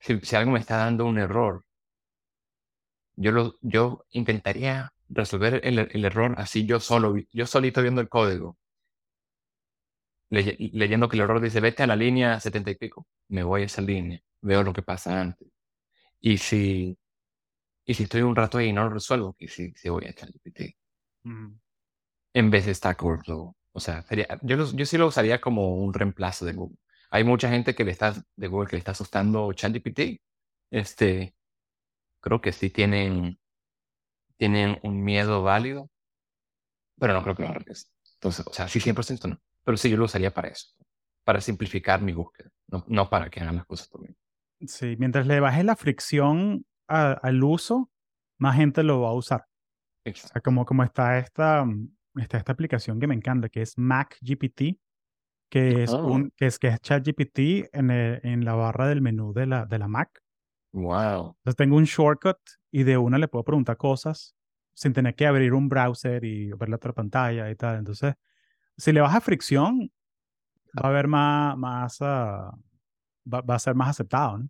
si, 0.00 0.18
si 0.20 0.34
algo 0.36 0.50
me 0.50 0.58
está 0.58 0.76
dando 0.78 1.06
un 1.06 1.18
error, 1.18 1.64
yo, 3.16 3.32
lo, 3.32 3.54
yo 3.60 4.04
intentaría 4.10 4.92
resolver 5.08 5.60
el, 5.64 5.78
el 5.78 6.04
error 6.04 6.34
así 6.38 6.66
yo 6.66 6.80
solo, 6.80 7.14
yo 7.32 7.46
solito 7.46 7.82
viendo 7.82 8.00
el 8.00 8.08
código, 8.08 8.56
leye- 10.30 10.70
leyendo 10.74 11.08
que 11.08 11.16
el 11.16 11.22
error 11.22 11.40
dice, 11.40 11.60
vete 11.60 11.82
a 11.82 11.86
la 11.86 11.96
línea 11.96 12.40
70 12.40 12.70
y 12.70 12.76
pico, 12.76 13.06
me 13.28 13.42
voy 13.42 13.62
a 13.62 13.66
esa 13.66 13.82
línea, 13.82 14.20
veo 14.42 14.62
lo 14.62 14.72
que 14.72 14.82
pasa 14.82 15.20
antes. 15.20 15.48
Y 16.20 16.38
si, 16.38 16.98
y 17.86 17.94
si 17.94 18.04
estoy 18.04 18.22
un 18.22 18.36
rato 18.36 18.58
ahí 18.58 18.68
y 18.68 18.74
no 18.74 18.84
lo 18.84 18.90
resuelvo, 18.90 19.34
que 19.38 19.48
si, 19.48 19.72
si 19.74 19.88
voy 19.90 20.06
a 20.06 20.14
ChatGPT 20.14 20.76
en 22.34 22.50
vez 22.50 22.66
de 22.66 22.74
Stack 22.74 23.02
Overflow. 23.02 23.54
O 23.72 23.80
sea, 23.80 24.02
sería, 24.02 24.26
yo, 24.42 24.56
lo- 24.56 24.70
yo 24.72 24.86
sí 24.86 24.98
lo 24.98 25.06
usaría 25.08 25.40
como 25.40 25.76
un 25.76 25.94
reemplazo 25.94 26.44
de 26.44 26.52
Google. 26.54 26.76
Hay 27.10 27.24
mucha 27.24 27.48
gente 27.50 27.74
que 27.74 27.84
le 27.84 27.92
está, 27.92 28.14
de 28.36 28.48
Google 28.48 28.68
que 28.68 28.76
le 28.76 28.78
está 28.80 28.92
asustando 28.92 29.52
ChatGPT. 29.52 30.20
Este, 30.70 31.34
creo 32.20 32.40
que 32.40 32.52
sí 32.52 32.70
tienen, 32.70 33.40
tienen 34.38 34.78
un 34.82 35.04
miedo 35.04 35.42
válido, 35.44 35.90
pero 36.98 37.12
no 37.14 37.22
creo 37.22 37.34
que 37.36 37.42
lo 37.42 37.48
arregles. 37.48 37.90
Entonces, 38.14 38.46
o 38.46 38.52
sea, 38.52 38.68
sí 38.68 38.80
100% 38.80 39.28
no. 39.28 39.40
Pero 39.70 39.76
sí 39.78 39.88
yo 39.88 39.96
lo 39.96 40.06
usaría 40.06 40.34
para 40.34 40.48
eso, 40.48 40.66
para 41.24 41.40
simplificar 41.40 42.02
mi 42.02 42.12
búsqueda, 42.12 42.50
no, 42.66 42.84
no 42.88 43.08
para 43.08 43.30
que 43.30 43.38
hagan 43.40 43.54
las 43.54 43.66
cosas 43.66 43.86
por 43.88 44.00
mí. 44.02 44.08
Sí, 44.66 44.96
mientras 44.98 45.28
le 45.28 45.38
bajes 45.38 45.64
la 45.64 45.76
fricción 45.76 46.66
a- 46.88 47.12
al 47.12 47.40
uso, 47.44 47.88
más 48.36 48.56
gente 48.56 48.82
lo 48.82 49.00
va 49.02 49.10
a 49.10 49.14
usar. 49.14 49.42
O 49.42 49.46
Exacto. 50.08 50.32
sea, 50.32 50.42
como, 50.42 50.64
como 50.66 50.82
está 50.82 51.18
esta, 51.18 51.64
mm, 51.64 51.88
está 52.16 52.38
esta 52.38 52.50
aplicación 52.50 52.98
que 52.98 53.06
me 53.06 53.14
encanta, 53.14 53.48
que 53.48 53.62
es 53.62 53.78
Mac 53.78 54.16
GPT, 54.20 54.76
que 55.48 55.84
es, 55.84 55.92
Oh. 55.92 56.02
un, 56.04 56.32
que 56.36 56.46
es, 56.46 56.58
que 56.58 56.66
es 56.66 56.80
ChatGPT 56.80 57.68
en, 57.72 57.90
el- 57.92 58.20
en 58.24 58.44
la 58.44 58.54
barra 58.54 58.88
del 58.88 59.02
menú 59.02 59.32
de 59.32 59.46
la, 59.46 59.66
de 59.66 59.78
la 59.78 59.86
Mac. 59.86 60.20
Wow. 60.72 61.36
Entonces 61.38 61.56
tengo 61.56 61.76
un 61.76 61.84
shortcut 61.84 62.38
y 62.72 62.82
de 62.82 62.98
una 62.98 63.18
le 63.18 63.28
puedo 63.28 63.44
preguntar 63.44 63.76
cosas 63.76 64.34
sin 64.74 64.92
tener 64.92 65.14
que 65.14 65.26
abrir 65.28 65.52
un 65.54 65.68
browser 65.68 66.24
y 66.24 66.52
ver 66.54 66.68
la 66.70 66.76
otra 66.76 66.92
pantalla 66.92 67.48
y 67.50 67.54
tal. 67.54 67.78
Entonces, 67.78 68.14
si 68.80 68.92
le 68.92 69.00
baja 69.00 69.20
fricción, 69.20 69.90
va 70.78 70.88
a 70.88 70.90
haber 70.90 71.08
más, 71.08 71.56
más 71.58 71.98
ah, 72.02 72.52
va, 73.32 73.40
va 73.42 73.54
a 73.56 73.58
ser 73.58 73.74
más 73.74 73.90
aceptado, 73.90 74.38
¿no? 74.38 74.48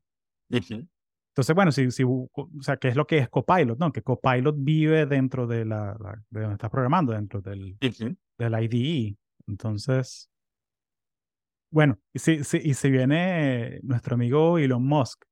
Entonces, 1.33 1.55
bueno, 1.55 1.73
si, 1.73 1.91
si, 1.93 2.03
o 2.05 2.29
sea, 2.61 2.77
¿qué 2.77 2.89
es 2.89 2.97
lo 2.97 3.07
que 3.07 3.19
es 3.19 3.29
Copilot? 3.29 3.79
¿no? 3.79 3.93
Que 3.93 4.03
Copilot 4.03 4.57
vive 4.59 5.07
dentro 5.07 5.47
de, 5.47 5.65
la, 5.65 5.97
la- 6.01 6.23
de 6.31 6.41
donde 6.41 6.55
estás 6.55 6.71
programando, 6.71 7.13
dentro 7.13 7.41
del, 7.41 7.77
del 8.39 8.55
IDE. 8.65 9.17
Entonces, 9.47 10.29
bueno, 11.71 11.99
y 12.13 12.19
si, 12.19 12.43
si, 12.45 12.59
y 12.59 12.75
si 12.75 12.91
viene 12.91 13.79
nuestro 13.83 14.15
amigo 14.17 14.59
Elon 14.59 14.85
Musk 14.85 15.23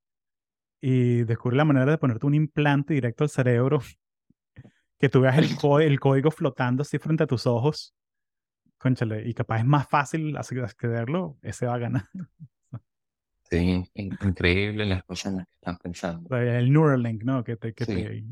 y 0.80 1.24
descubre 1.24 1.56
la 1.56 1.64
manera 1.64 1.90
de 1.90 1.98
ponerte 1.98 2.26
un 2.26 2.34
implante 2.34 2.94
directo 2.94 3.24
al 3.24 3.30
cerebro, 3.30 3.80
que 5.00 5.08
tú 5.08 5.20
veas 5.20 5.38
el, 5.38 5.56
co- 5.60 5.80
el 5.80 5.98
código 6.00 6.30
flotando 6.30 6.82
así 6.82 6.98
frente 6.98 7.24
a 7.24 7.26
tus 7.26 7.46
ojos, 7.46 7.94
conchale, 8.78 9.28
y 9.28 9.34
capaz 9.34 9.58
es 9.58 9.64
más 9.66 9.88
fácil 9.88 10.34
ac- 10.36 10.64
accederlo, 10.64 11.36
ese 11.42 11.66
va 11.66 11.74
a 11.74 11.78
ganar. 11.78 12.08
Sí, 13.50 13.56
in- 13.94 14.18
increíble 14.22 14.84
las 14.84 15.02
cosas 15.04 15.32
en 15.32 15.38
las 15.38 15.46
que 15.46 15.54
están 15.54 15.78
pensando. 15.78 16.36
El 16.36 16.70
Neuralink, 16.72 17.22
¿no? 17.24 17.42
Que, 17.44 17.56
te, 17.56 17.72
que, 17.72 17.84
Sí. 17.84 17.94
te- 17.94 18.24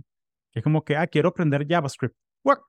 que 0.53 0.59
es 0.61 0.63
como 0.63 0.85
que, 0.85 0.97
ah, 0.97 1.07
quiero 1.07 1.31
aprender 1.31 1.67
JavaScript. 1.67 2.15
¡Guac! 2.45 2.61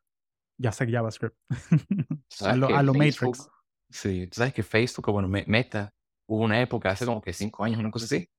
Ya 0.57 0.71
sé 0.71 0.89
JavaScript. 0.89 1.35
a 2.21 2.23
¿Sabes 2.29 2.57
lo, 2.57 2.67
a 2.75 2.83
lo 2.83 2.93
Facebook- 2.93 3.35
Matrix. 3.37 3.49
Sí, 3.89 4.27
tú 4.27 4.35
sabes 4.35 4.53
que 4.53 4.63
Facebook, 4.63 5.11
bueno, 5.11 5.27
Me- 5.27 5.45
Meta, 5.47 5.93
hubo 6.27 6.43
una 6.43 6.61
época, 6.61 6.89
hace 6.89 7.05
como 7.05 7.21
que 7.21 7.31
cinco 7.33 7.63
años, 7.63 7.79
una 7.79 7.91
cosa 7.91 8.05
así, 8.05 8.29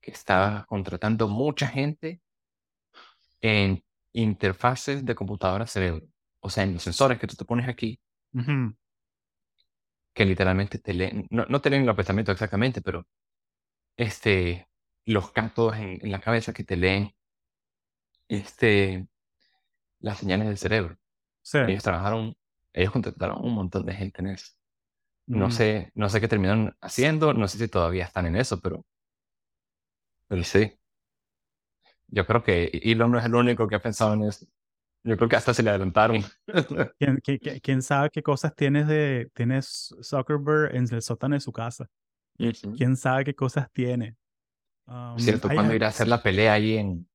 que 0.00 0.10
estaba 0.10 0.64
contratando 0.66 1.26
mucha 1.28 1.66
gente 1.68 2.20
en 3.40 3.82
interfaces 4.12 5.04
de 5.04 5.14
computadora 5.14 5.66
cerebro. 5.66 6.06
O 6.40 6.50
sea, 6.50 6.64
en 6.64 6.74
los 6.74 6.82
sensores 6.82 7.18
que 7.18 7.26
tú 7.26 7.34
te 7.36 7.44
pones 7.44 7.68
aquí, 7.68 8.00
Ujú. 8.36 8.76
que 10.14 10.24
literalmente 10.24 10.78
te 10.78 10.94
leen, 10.94 11.26
no, 11.30 11.44
no 11.48 11.60
te 11.60 11.70
leen 11.70 11.86
los 11.86 11.96
pensamientos 11.96 12.32
exactamente, 12.34 12.80
pero 12.82 13.06
este, 13.96 14.68
los 15.06 15.32
cantos 15.32 15.76
en, 15.76 15.98
en 16.04 16.12
la 16.12 16.20
cabeza 16.20 16.52
que 16.54 16.64
te 16.64 16.76
leen 16.76 17.14
este, 18.28 19.06
las 20.00 20.18
señales 20.18 20.48
del 20.48 20.58
cerebro. 20.58 20.98
Sí. 21.42 21.58
Ellos 21.66 21.82
trabajaron, 21.84 22.36
ellos 22.72 22.92
contrataron 22.92 23.44
un 23.44 23.54
montón 23.54 23.86
de 23.86 23.94
gente 23.94 24.22
en 24.22 24.28
eso. 24.28 24.52
No 25.26 25.46
Ujú. 25.46 25.52
sé, 25.52 25.92
no 25.94 26.08
sé 26.10 26.20
qué 26.20 26.28
terminaron 26.28 26.76
haciendo, 26.80 27.34
no 27.34 27.48
sé 27.48 27.58
si 27.58 27.68
todavía 27.68 28.04
están 28.06 28.26
en 28.26 28.36
eso, 28.36 28.60
pero, 28.60 28.86
pero 30.28 30.44
sí. 30.44 30.78
Yo 32.08 32.26
creo 32.26 32.42
que 32.42 32.64
Elon 32.82 33.12
no 33.12 33.18
es 33.18 33.24
el 33.24 33.34
único 33.34 33.68
que 33.68 33.76
ha 33.76 33.82
pensado 33.82 34.14
en 34.14 34.24
eso. 34.24 34.46
Yo 35.06 35.16
creo 35.16 35.28
que 35.28 35.36
hasta 35.36 35.54
se 35.54 35.62
le 35.62 35.70
adelantaron. 35.70 36.22
¿Quién, 36.98 37.18
qui- 37.18 37.40
qui- 37.40 37.60
quién 37.62 37.80
sabe 37.80 38.10
qué 38.10 38.22
cosas 38.22 38.54
tienes 38.54 38.88
de 38.88 39.30
tienes 39.34 39.94
Zuckerberg 40.02 40.74
en 40.74 40.92
el 40.92 41.00
sótano 41.00 41.34
de 41.34 41.40
su 41.40 41.52
casa? 41.52 41.88
¿Quién 42.36 42.96
sabe 42.96 43.24
qué 43.24 43.34
cosas 43.34 43.70
tiene? 43.72 44.16
Um, 44.86 45.18
Cierto, 45.18 45.48
cuando 45.48 45.74
irá 45.74 45.86
a 45.86 45.90
hacer 45.90 46.08
la 46.08 46.22
pelea 46.22 46.52
ahí 46.52 46.76
en, 46.76 47.08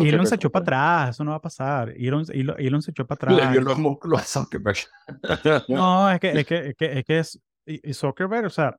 Elon 0.00 0.26
se 0.26 0.34
echó 0.34 0.50
para 0.50 0.62
atrás, 0.62 1.10
eso 1.10 1.24
no 1.24 1.30
va 1.30 1.36
a 1.36 1.42
pasar. 1.42 1.90
Elon, 1.90 2.24
Elon, 2.32 2.82
se 2.82 2.90
echó 2.90 3.06
para 3.06 3.16
atrás. 3.32 3.46
Le 3.46 3.52
dio 3.52 3.60
los 3.60 3.78
músculos 3.78 4.20
a 4.20 4.24
Zuckerberg. 4.24 4.78
no, 5.68 6.10
es 6.10 6.20
que 6.20 6.32
es, 6.32 6.46
que, 6.46 6.68
es, 6.68 6.74
que, 6.76 6.98
es, 6.98 7.04
que 7.04 7.18
es 7.18 7.40
y, 7.66 7.94
Zuckerberg, 7.94 8.46
o 8.46 8.50
sea, 8.50 8.76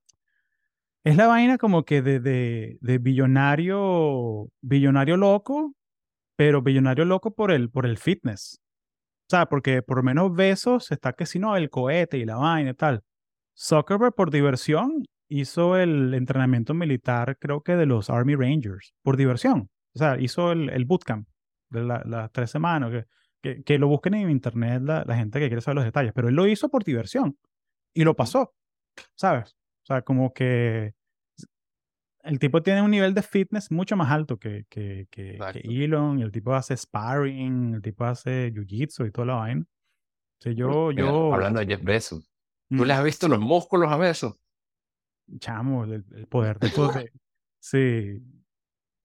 es 1.03 1.15
la 1.15 1.27
vaina 1.27 1.57
como 1.57 1.85
que 1.85 2.01
de, 2.01 2.19
de, 2.19 2.77
de, 2.81 2.97
billonario, 2.97 4.49
billonario 4.61 5.17
loco, 5.17 5.73
pero 6.36 6.61
billonario 6.61 7.05
loco 7.05 7.33
por 7.33 7.51
el, 7.51 7.69
por 7.69 7.86
el 7.86 7.97
fitness. 7.97 8.61
O 9.27 9.29
sea, 9.29 9.47
porque 9.47 9.81
por 9.81 10.03
menos 10.03 10.36
Besos 10.36 10.91
está 10.91 11.13
que 11.13 11.25
si 11.25 11.39
no, 11.39 11.55
el 11.57 11.69
cohete 11.69 12.17
y 12.17 12.25
la 12.25 12.36
vaina 12.36 12.71
y 12.71 12.73
tal. 12.75 13.03
Zuckerberg 13.57 14.13
por 14.13 14.31
diversión 14.31 15.03
hizo 15.27 15.77
el 15.77 16.13
entrenamiento 16.13 16.73
militar, 16.73 17.38
creo 17.39 17.61
que 17.61 17.75
de 17.75 17.86
los 17.86 18.09
Army 18.09 18.36
Rangers, 18.36 18.93
por 19.01 19.17
diversión. 19.17 19.69
O 19.95 19.99
sea, 19.99 20.19
hizo 20.19 20.51
el, 20.51 20.69
el 20.69 20.86
bootcamp 20.86 21.27
de 21.69 21.83
las 21.83 22.31
tres 22.31 22.51
semanas. 22.51 22.91
Que, 22.91 23.05
que, 23.41 23.63
que, 23.63 23.79
lo 23.79 23.88
busquen 23.88 24.15
en 24.15 24.29
internet 24.29 24.81
la, 24.83 25.03
la, 25.05 25.15
gente 25.15 25.39
que 25.39 25.47
quiere 25.47 25.61
saber 25.61 25.75
los 25.75 25.86
detalles, 25.86 26.13
pero 26.13 26.29
él 26.29 26.36
lo 26.36 26.47
hizo 26.47 26.69
por 26.69 26.83
diversión 26.83 27.38
y 27.93 28.03
lo 28.03 28.15
pasó, 28.15 28.55
¿sabes? 29.15 29.55
O 29.83 29.86
sea, 29.86 30.01
como 30.01 30.33
que 30.33 30.93
el 32.26 32.39
tipo 32.39 32.61
tiene 32.63 32.82
un 32.82 32.91
nivel 32.91 33.13
de 33.13 33.21
fitness 33.21 33.71
mucho 33.71 33.95
más 33.95 34.11
alto 34.11 34.38
que, 34.38 34.65
que, 34.67 35.07
que, 35.11 35.38
Elon, 35.63 36.19
el 36.19 36.32
tipo 36.32 36.53
hace 36.53 36.76
sparring, 36.76 37.76
el 37.76 37.82
tipo 37.82 38.03
hace 38.03 38.51
jiu-jitsu 38.51 39.07
y 39.07 39.11
toda 39.11 39.28
la 39.28 39.36
vaina. 39.36 39.61
O 39.61 40.41
sea, 40.41 40.51
yo, 40.51 40.91
yo... 40.91 41.34
Hablando 41.34 41.59
de 41.59 41.67
Jeff 41.67 41.84
Bezos, 41.84 42.30
¿tú 42.69 42.84
le 42.84 42.93
has 42.93 43.03
visto 43.03 43.28
los 43.28 43.39
músculos 43.39 43.91
a 43.91 43.97
Bezos? 43.97 44.36
Chamo, 45.39 45.86
el, 45.86 46.03
poder 46.28 46.59
de... 46.59 46.69
poder. 46.69 47.11
sí, 47.59 48.19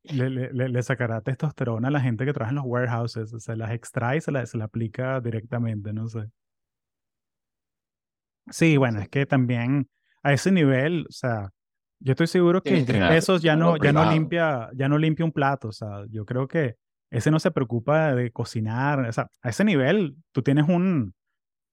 le, 0.05 0.31
le, 0.31 0.69
le, 0.69 0.83
sacará 0.83 1.21
testosterona 1.21 1.89
a 1.89 1.91
la 1.91 2.01
gente 2.01 2.25
que 2.25 2.33
trabaja 2.33 2.51
en 2.51 2.57
los 2.57 2.65
warehouses, 2.67 3.35
se 3.39 3.57
las 3.57 3.71
extrae 3.71 4.17
y 4.17 4.21
se 4.23 4.33
la, 4.33 4.47
se 4.47 4.57
la 4.57 4.65
aplica 4.65 5.21
directamente, 5.21 5.93
no 5.93 6.09
sé. 6.09 6.31
Sí, 8.51 8.79
bueno, 8.79 9.01
es 9.01 9.09
que 9.09 9.27
también 9.27 9.89
a 10.23 10.33
ese 10.33 10.51
nivel, 10.51 11.07
o 11.09 11.13
sea, 11.13 11.51
yo 12.01 12.13
estoy 12.13 12.27
seguro 12.27 12.63
que 12.63 12.85
eso 13.13 13.39
ya 13.39 13.57
no, 13.57 13.77
ya 13.77 13.93
no 13.93 14.11
limpia, 14.11 14.71
ya 14.75 14.89
no 14.89 14.99
limpia 14.99 15.25
un 15.25 15.33
plato, 15.33 15.69
o 15.69 15.73
sea, 15.73 16.05
yo 16.09 16.25
creo 16.25 16.49
que 16.49 16.77
ese 17.11 17.31
no 17.31 17.39
se 17.39 17.51
preocupa 17.51 18.15
de 18.15 18.31
cocinar, 18.31 19.01
o 19.01 19.13
sea, 19.13 19.29
a 19.43 19.51
ese 19.51 19.65
nivel 19.65 20.17
tú 20.33 20.43
tienes 20.43 20.69
un, 20.69 21.15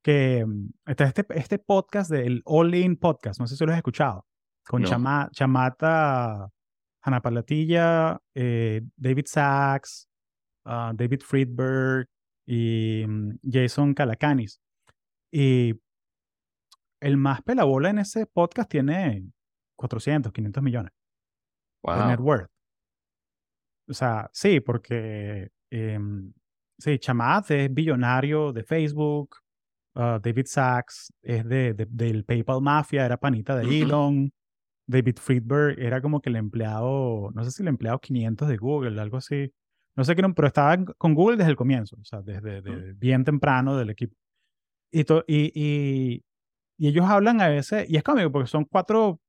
que, 0.04 0.46
mm, 0.46 0.70
este, 0.86 1.26
este 1.36 1.60
podcast 1.60 2.12
del 2.12 2.42
All 2.46 2.76
In 2.76 2.98
Podcast, 2.98 3.40
no 3.40 3.48
sé 3.48 3.56
si 3.56 3.66
lo 3.66 3.72
has 3.72 3.78
escuchado, 3.78 4.26
con 4.66 4.84
Chamata 4.84 6.50
Ana 7.02 7.22
Palatilla, 7.22 8.20
eh, 8.36 8.82
David 8.98 9.26
Sachs, 9.28 10.10
ah, 10.66 10.92
David 10.94 11.22
Friedberg 11.22 12.10
y 12.46 13.06
mm, 13.08 13.40
Jason 13.50 13.94
Calacanis. 13.94 14.60
Y 15.32 15.74
el 17.00 17.18
más 17.18 17.42
pelabola 17.44 17.90
en 17.90 18.00
ese 18.00 18.26
podcast 18.26 18.70
tiene 18.70 19.24
400, 19.78 20.34
500 20.34 20.64
millones 20.64 20.92
de 21.84 22.06
net 22.08 22.20
worth. 22.20 22.50
O 23.90 23.94
sea, 23.94 24.30
sí, 24.34 24.60
porque 24.60 25.50
em, 25.70 26.34
sí, 26.78 27.00
Chamat 27.00 27.52
es 27.52 27.74
billonario 27.74 28.52
de 28.52 28.64
Facebook, 28.64 29.38
ah, 29.96 30.20
David 30.22 30.46
Sachs 30.46 31.14
es 31.22 31.48
de, 31.48 31.74
del 31.74 32.26
PayPal 32.26 32.62
Mafia, 32.62 33.06
era 33.06 33.18
panita 33.18 33.56
de 33.56 33.82
Elon. 33.82 34.32
David 34.90 35.18
Friedberg 35.18 35.80
era 35.80 36.02
como 36.02 36.22
que 36.22 36.30
el 36.30 36.38
empleado, 36.38 37.30
no 37.34 37.44
sé 37.44 37.52
si 37.52 37.62
el 37.62 37.68
empleado 37.68 38.00
500 38.00 38.48
de 38.48 38.58
Google, 38.58 39.02
algo 39.02 39.18
así. 39.18 39.52
No 39.98 40.04
sé 40.06 40.16
qué, 40.16 40.24
pero 40.34 40.48
estaba 40.48 40.78
con 40.98 41.14
Google 41.14 41.38
desde 41.38 41.52
el 41.52 41.58
comienzo, 41.58 41.98
o 42.00 42.06
sea, 42.06 42.22
desde, 42.22 42.62
bien 42.94 43.26
temprano 43.26 43.76
del 43.76 43.90
equipo. 43.90 44.16
Y, 44.92 45.02
y, 45.28 46.24
y, 46.78 46.88
ellos 46.88 47.06
hablan 47.06 47.42
a 47.42 47.50
veces, 47.50 47.90
y 47.90 47.98
es 47.98 48.04
cómico 48.04 48.32
porque 48.32 48.48
son 48.48 48.64
cuatro 48.64 49.20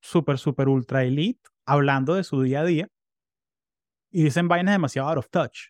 super, 0.00 0.38
super 0.38 0.68
ultra 0.68 1.04
elite 1.04 1.48
hablando 1.66 2.14
de 2.14 2.24
su 2.24 2.42
día 2.42 2.60
a 2.60 2.64
día 2.64 2.88
y 4.10 4.24
dicen 4.24 4.48
vainas 4.48 4.74
demasiado 4.74 5.08
out 5.08 5.18
of 5.18 5.30
touch. 5.30 5.68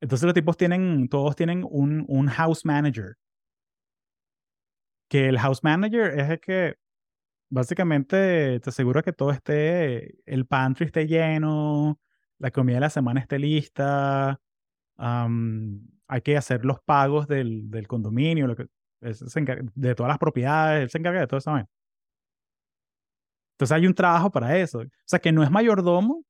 Entonces 0.00 0.24
los 0.26 0.34
tipos 0.34 0.56
tienen, 0.56 1.08
todos 1.08 1.34
tienen 1.34 1.64
un, 1.68 2.04
un 2.08 2.28
house 2.28 2.64
manager. 2.64 3.16
Que 5.08 5.28
el 5.28 5.38
house 5.38 5.64
manager 5.64 6.18
es 6.18 6.30
el 6.30 6.40
que 6.40 6.76
básicamente 7.50 8.60
te 8.60 8.70
asegura 8.70 9.02
que 9.02 9.12
todo 9.12 9.30
esté, 9.30 10.18
el 10.26 10.46
pantry 10.46 10.86
esté 10.86 11.06
lleno, 11.06 11.98
la 12.38 12.50
comida 12.50 12.76
de 12.76 12.80
la 12.82 12.90
semana 12.90 13.20
esté 13.20 13.38
lista, 13.38 14.40
hay 14.96 16.20
que 16.22 16.36
hacer 16.36 16.64
los 16.64 16.80
pagos 16.80 17.26
del, 17.26 17.70
del 17.70 17.88
condominio, 17.88 18.46
lo 18.46 18.56
que, 18.56 18.66
de 19.00 19.94
todas 19.94 20.10
las 20.10 20.18
propiedades, 20.18 20.82
él 20.82 20.90
se 20.90 20.98
encarga 20.98 21.20
de 21.20 21.26
todo 21.26 21.38
eso. 21.38 21.52
Entonces 23.58 23.74
hay 23.74 23.88
un 23.88 23.94
trabajo 23.94 24.30
para 24.30 24.56
eso. 24.56 24.78
O 24.78 24.84
sea, 25.04 25.18
que 25.18 25.32
no 25.32 25.42
es 25.42 25.50
mayordomo, 25.50 26.24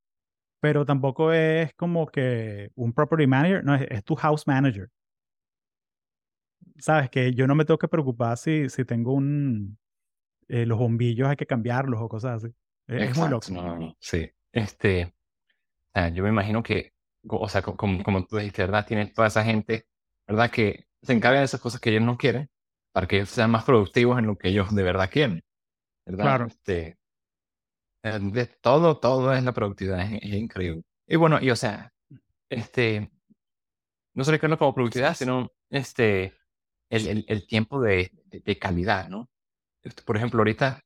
pero 0.60 0.86
tampoco 0.86 1.30
es 1.30 1.74
como 1.74 2.06
que 2.06 2.70
un 2.74 2.94
property 2.94 3.26
manager, 3.26 3.62
no, 3.62 3.74
es, 3.74 4.02
tu 4.02 4.14
house 4.14 4.46
manager. 4.46 4.88
Sabes 6.78 7.10
que 7.10 7.34
yo 7.34 7.46
no 7.46 7.54
me 7.54 7.66
tengo 7.66 7.76
que 7.76 7.86
preocupar 7.86 8.38
si, 8.38 8.70
si 8.70 8.86
tengo 8.86 9.12
un, 9.12 9.78
eh, 10.48 10.64
los 10.64 10.78
bombillos 10.78 11.28
hay 11.28 11.36
que 11.36 11.44
cambiarlos 11.44 12.00
o 12.00 12.08
cosas 12.08 12.42
así. 12.42 12.54
Es, 12.86 13.14
muy 13.18 13.28
loco. 13.28 13.46
No, 13.50 13.78
no, 13.78 13.96
sí. 14.00 14.30
Este, 14.50 15.14
yo 16.14 16.22
me 16.22 16.30
imagino 16.30 16.62
que, 16.62 16.94
o 17.28 17.48
sea, 17.50 17.60
como, 17.60 18.02
como 18.02 18.24
tú 18.24 18.38
dijiste, 18.38 18.62
¿verdad? 18.62 18.86
Tienen 18.86 19.12
toda 19.12 19.28
esa 19.28 19.44
gente, 19.44 19.86
¿verdad? 20.26 20.50
Que 20.50 20.86
se 21.02 21.12
encarga 21.12 21.40
de 21.40 21.44
esas 21.44 21.60
cosas 21.60 21.78
que 21.78 21.90
ellos 21.90 22.04
no 22.04 22.16
quieren 22.16 22.48
para 22.90 23.06
que 23.06 23.16
ellos 23.16 23.28
sean 23.28 23.50
más 23.50 23.64
productivos 23.64 24.18
en 24.18 24.26
lo 24.26 24.38
que 24.38 24.48
ellos 24.48 24.74
de 24.74 24.82
verdad 24.82 25.10
quieren. 25.10 25.44
¿Verdad? 26.06 26.24
Claro. 26.24 26.46
Este, 26.46 26.96
de 28.18 28.46
todo, 28.46 28.98
todo 28.98 29.32
es 29.32 29.42
la 29.44 29.52
productividad, 29.52 30.00
es, 30.12 30.24
increíble. 30.24 30.82
Y 31.06 31.16
bueno, 31.16 31.38
y 31.40 31.50
o 31.50 31.56
sea, 31.56 31.92
este, 32.48 33.10
no 34.14 34.24
solo 34.24 34.38
no 34.48 34.58
como 34.58 34.74
productividad, 34.74 35.14
sino 35.14 35.50
este, 35.70 36.34
el, 36.90 37.06
el, 37.08 37.24
el 37.28 37.46
tiempo 37.46 37.80
de, 37.80 38.10
de, 38.26 38.40
de 38.40 38.58
calidad, 38.58 39.08
¿no? 39.08 39.28
Este, 39.82 40.02
por 40.02 40.16
ejemplo, 40.16 40.40
ahorita 40.40 40.82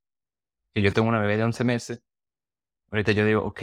que 0.74 0.82
yo 0.82 0.92
tengo 0.92 1.08
una 1.08 1.20
bebé 1.20 1.36
de 1.36 1.44
11 1.44 1.64
meses, 1.64 2.02
ahorita 2.90 3.12
yo 3.12 3.26
digo, 3.26 3.42
ok, 3.44 3.62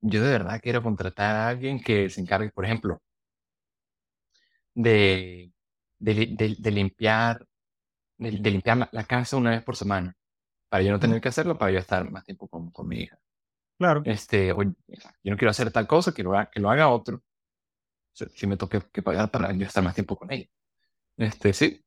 yo 0.00 0.22
de 0.22 0.30
verdad 0.30 0.60
quiero 0.62 0.82
contratar 0.82 1.36
a 1.36 1.48
alguien 1.48 1.80
que 1.80 2.08
se 2.10 2.20
encargue, 2.20 2.50
por 2.50 2.64
ejemplo, 2.64 3.00
de, 4.74 5.52
de, 5.98 6.56
de, 6.58 6.70
limpiar, 6.70 7.46
de, 8.18 8.50
limpiar 8.50 8.88
la, 8.92 9.04
casa 9.04 9.36
una 9.36 9.50
vez 9.50 9.62
por 9.62 9.76
semana, 9.76 10.15
para 10.76 10.84
yo 10.84 10.92
no 10.92 11.00
tener 11.00 11.22
que 11.22 11.28
hacerlo, 11.28 11.56
para 11.56 11.72
yo 11.72 11.78
estar 11.78 12.10
más 12.10 12.22
tiempo 12.22 12.48
con, 12.48 12.70
con 12.70 12.86
mi 12.86 13.00
hija. 13.00 13.18
Claro. 13.78 14.02
Este, 14.04 14.48
yo 14.48 14.54
no 14.54 15.36
quiero 15.38 15.50
hacer 15.50 15.70
tal 15.70 15.86
cosa, 15.86 16.12
que 16.12 16.22
lo 16.22 16.34
haga, 16.34 16.50
que 16.50 16.60
lo 16.60 16.70
haga 16.70 16.90
otro. 16.90 17.22
Si 18.12 18.46
me 18.46 18.58
toque 18.58 18.82
que 18.92 19.02
pagar 19.02 19.30
para 19.30 19.52
yo 19.52 19.64
estar 19.64 19.82
más 19.82 19.94
tiempo 19.94 20.16
con 20.16 20.30
ella. 20.30 20.46
Este, 21.16 21.54
sí, 21.54 21.82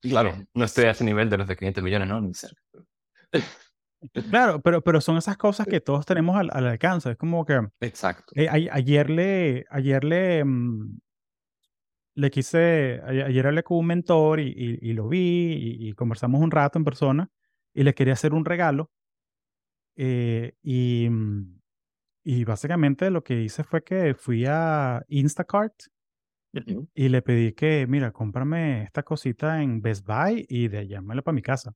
Claro, 0.00 0.34
no 0.52 0.64
estoy 0.64 0.86
a 0.86 0.90
ese 0.90 1.04
nivel 1.04 1.30
de 1.30 1.38
los 1.38 1.46
de 1.46 1.56
500 1.56 1.84
millones, 1.84 2.08
¿no? 2.08 2.20
Ni 2.20 2.34
cerca. 2.34 2.60
Claro, 4.32 4.60
pero, 4.60 4.82
pero 4.82 5.00
son 5.00 5.16
esas 5.16 5.36
cosas 5.36 5.64
que 5.64 5.80
todos 5.80 6.04
tenemos 6.04 6.36
al, 6.36 6.50
alcance. 6.50 7.12
Es 7.12 7.16
como 7.16 7.46
que. 7.46 7.60
Exacto. 7.78 8.32
Eh, 8.34 8.48
ayer 8.48 9.08
le. 9.08 9.64
Ayer 9.70 10.02
le. 10.02 10.42
Mm, 10.42 10.98
le 12.16 12.30
quise. 12.32 13.00
Ayer 13.06 13.46
hablé 13.46 13.62
con 13.62 13.78
un 13.78 13.86
mentor 13.86 14.40
y, 14.40 14.80
y, 14.82 14.92
lo 14.92 15.06
vi 15.06 15.78
y, 15.78 15.92
conversamos 15.92 16.40
un 16.40 16.50
rato 16.50 16.80
en 16.80 16.84
persona 16.84 17.30
y 17.74 17.82
le 17.82 17.94
quería 17.94 18.14
hacer 18.14 18.34
un 18.34 18.44
regalo. 18.44 18.90
Eh, 19.96 20.54
y, 20.62 21.08
mm, 21.10 21.60
y 22.24 22.44
básicamente 22.44 23.10
lo 23.10 23.22
que 23.24 23.42
hice 23.42 23.64
fue 23.64 23.82
que 23.82 24.14
fui 24.14 24.44
a 24.46 25.04
Instacart 25.08 25.74
y 26.94 27.08
le 27.08 27.22
pedí 27.22 27.52
que, 27.52 27.86
mira, 27.86 28.12
cómprame 28.12 28.82
esta 28.84 29.02
cosita 29.02 29.62
en 29.62 29.80
Best 29.80 30.06
Buy 30.06 30.44
y 30.48 30.68
de 30.68 30.86
llámalo 30.86 31.22
para 31.22 31.34
mi 31.34 31.42
casa. 31.42 31.74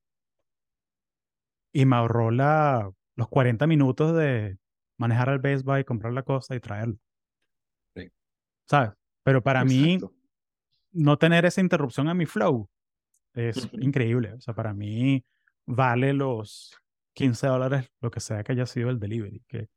Y 1.73 1.87
me 1.87 1.97
ahorró 1.97 2.31
la, 2.31 2.91
los 3.17 3.29
40 3.29 3.67
minutos 3.67 4.15
de 4.17 4.59
manejar 4.99 5.31
al 5.31 5.39
Best 5.39 5.65
Buy, 5.65 5.85
comprar 5.85 6.13
la 6.13 6.23
cosa 6.23 6.55
y 6.55 6.61
traerlo. 6.61 6.97
Sí. 7.95 8.11
¿Sabes? 8.69 8.93
Pero 9.25 9.43
para 9.43 9.65
mí, 9.65 9.99
no 10.93 11.19
tener 11.19 11.45
esa 11.45 11.61
interrupción 11.61 12.09
a 12.09 12.15
mi 12.15 12.27
flow 12.27 12.69
es 13.35 13.69
increíble. 13.73 14.35
O 14.35 14.41
sea, 14.41 14.55
para 14.55 14.73
mí 14.73 15.25
vale 15.67 16.13
los 16.13 16.81
15 17.15 17.47
dólares, 17.47 17.91
lo 18.01 18.11
que 18.11 18.21
sea 18.21 18.43
que 18.45 18.53
haya 18.53 18.67
sido 18.67 18.91
el 18.91 18.99
delivery. 18.99 19.43
Que, 19.49 19.69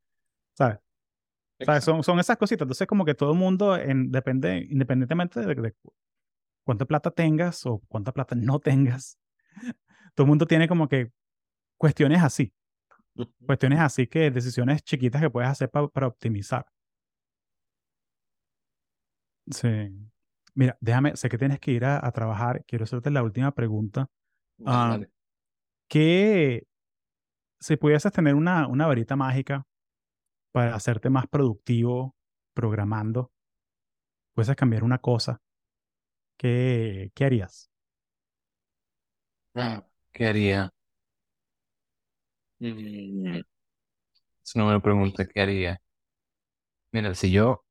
¿Sabes? 0.55 0.79
son, 1.83 2.03
son 2.03 2.19
esas 2.19 2.37
cositas. 2.37 2.65
Entonces, 2.65 2.87
como 2.87 3.05
que 3.05 3.15
todo 3.15 3.33
el 3.33 3.37
mundo, 3.37 3.75
en, 3.75 4.11
depende, 4.11 4.67
independientemente 4.69 5.41
de, 5.41 5.75
cuánta 6.63 6.85
plata 6.85 7.11
tengas 7.11 7.65
o 7.65 7.79
cuánta 7.87 8.11
plata 8.11 8.35
no 8.35 8.59
tengas, 8.59 9.17
todo 10.15 10.25
el 10.25 10.29
mundo 10.29 10.45
tiene 10.45 10.67
como 10.67 10.87
que 10.87 11.11
cuestiones 11.77 12.21
así. 12.21 12.53
Cuestiones 13.45 13.79
así 13.79 14.07
que 14.07 14.31
decisiones 14.31 14.83
chiquitas 14.83 15.21
que 15.21 15.29
puedes 15.29 15.49
hacer 15.49 15.69
para 15.69 16.07
optimizar. 16.07 16.65
Sí. 19.51 19.89
Mira, 20.53 20.77
déjame, 20.79 21.15
sé 21.15 21.29
que 21.29 21.37
tienes 21.37 21.59
que 21.59 21.71
ir 21.71 21.85
a, 21.85 22.11
trabajar. 22.11 22.63
Quiero 22.65 22.83
hacerte 22.83 23.09
la 23.11 23.23
última 23.23 23.51
pregunta. 23.51 24.09
Ah, 24.65 24.99
¿Qué, 25.89 26.67
si 27.59 27.77
pudieses 27.77 28.11
tener 28.13 28.35
una, 28.35 28.67
una 28.67 28.87
varita 28.87 29.15
mágica 29.17 29.65
para 30.53 30.75
hacerte 30.75 31.09
más 31.09 31.27
productivo 31.27 32.15
programando, 32.55 33.31
puedes 34.35 34.55
cambiar 34.55 34.83
una 34.83 34.99
cosa, 34.99 35.41
¿qué, 36.37 37.11
qué 37.15 37.25
harías? 37.25 37.69
Ah, 39.55 39.85
¿Qué 40.11 40.25
haría? 40.27 40.71
Mm, 42.61 43.41
es 44.43 44.55
una 44.55 44.65
buena 44.65 44.81
pregunta, 44.81 45.25
¿qué 45.27 45.41
haría? 45.41 45.81
Mira, 46.91 47.15
si 47.15 47.31
yo, 47.31 47.63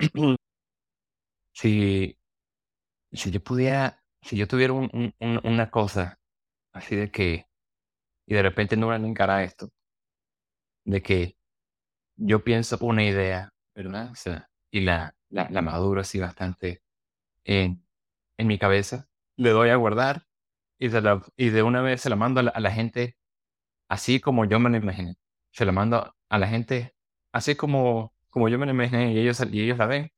si, 1.52 2.18
si 3.12 3.32
yo 3.32 3.42
pudiera, 3.44 4.04
si 4.22 4.36
yo 4.38 4.48
tuviera 4.48 4.74
una 4.74 5.70
cosa 5.72 6.20
así 6.74 6.96
de 6.96 7.12
que, 7.12 7.47
y 8.28 8.34
de 8.34 8.42
repente 8.42 8.76
no 8.76 8.88
me 8.88 8.96
encara 8.96 9.42
esto, 9.42 9.70
de 10.84 11.02
que 11.02 11.36
yo 12.16 12.44
pienso 12.44 12.78
una 12.82 13.04
idea, 13.04 13.52
¿verdad? 13.74 14.10
O 14.12 14.14
sea, 14.14 14.50
y 14.70 14.80
la, 14.82 15.14
la, 15.30 15.48
la 15.50 15.62
maduro 15.62 16.00
así 16.02 16.18
bastante 16.20 16.82
en, 17.44 17.84
en 18.38 18.46
mi 18.48 18.58
cabeza, 18.58 19.08
le 19.36 19.50
doy 19.50 19.70
a 19.70 19.76
guardar 19.76 20.24
y, 20.78 20.88
de, 20.88 21.20
y 21.36 21.50
de 21.50 21.62
una 21.62 21.82
vez 21.82 22.02
se 22.02 22.10
la 22.10 22.16
mando 22.16 22.40
a 22.40 22.60
la, 22.60 22.70
gente 22.72 23.16
así 23.88 24.20
como 24.20 24.44
yo 24.46 24.60
me 24.60 24.70
la 24.70 24.78
imaginé. 24.78 25.16
Se 25.52 25.64
la 25.64 25.72
mando 25.72 26.14
a 26.28 26.38
la 26.38 26.48
gente 26.48 26.94
así 27.32 27.56
como, 27.56 28.14
como 28.30 28.48
yo 28.48 28.58
me 28.58 28.66
la 28.66 28.72
imaginé 28.72 29.12
y 29.12 29.20
ellos, 29.20 29.40
y 29.50 29.62
ellos 29.62 29.78
la 29.78 29.86
ven. 29.86 30.12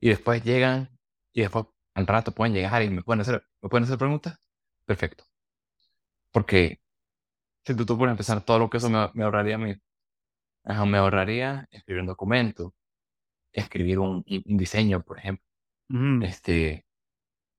Y 0.00 0.10
después 0.10 0.44
llegan 0.44 0.90
y 1.34 1.42
después 1.42 1.66
al 1.94 2.06
rato 2.06 2.32
pueden 2.32 2.54
llegar 2.54 2.82
y 2.82 2.90
me 2.90 3.02
pueden 3.02 3.22
hacer, 3.22 3.44
me 3.62 3.68
pueden 3.70 3.84
hacer 3.84 3.98
preguntas. 3.98 4.38
Perfecto. 4.86 5.24
Porque 6.30 6.80
si 7.68 7.76
tú, 7.76 7.86
tú 7.86 7.98
puedes 7.98 8.12
empezar 8.12 8.42
todo 8.44 8.58
lo 8.58 8.70
que 8.70 8.78
eso 8.78 8.90
me, 8.90 9.10
me 9.14 9.24
ahorraría 9.24 9.56
a 9.56 9.58
mí. 9.58 9.74
me 10.86 10.98
ahorraría 10.98 11.66
escribir 11.70 12.00
un 12.02 12.06
documento, 12.08 12.74
escribir 13.52 13.98
un, 14.00 14.24
un 14.46 14.56
diseño, 14.56 15.02
por 15.02 15.18
ejemplo. 15.18 15.44
Este, 16.20 16.86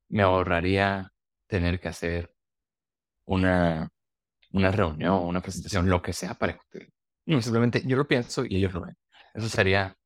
me 0.09 0.23
ahorraría 0.23 1.13
tener 1.47 1.79
que 1.79 1.89
hacer 1.89 2.33
una, 3.25 3.89
una 4.53 4.71
reunión, 4.71 5.23
una 5.25 5.41
presentación, 5.41 5.89
lo 5.89 6.01
que 6.01 6.13
sea 6.13 6.35
para 6.35 6.57
usted. 6.57 6.89
No, 7.27 7.41
simplemente 7.41 7.83
yo 7.85 7.97
lo 7.97 8.07
pienso 8.07 8.45
y 8.45 8.57
ellos 8.57 8.73
lo 8.73 8.81
ven. 8.81 8.97
Eso 9.33 9.49
sería, 9.49 9.97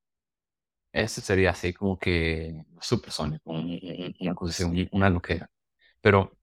eso 0.92 1.20
sería 1.20 1.50
así 1.50 1.72
como 1.72 1.98
que 1.98 2.64
supersónico, 2.80 3.50
una 3.50 4.34
cosa 4.34 4.52
así, 4.66 4.88
una 4.92 5.10
loquera. 5.10 5.50
Pero, 6.00 6.36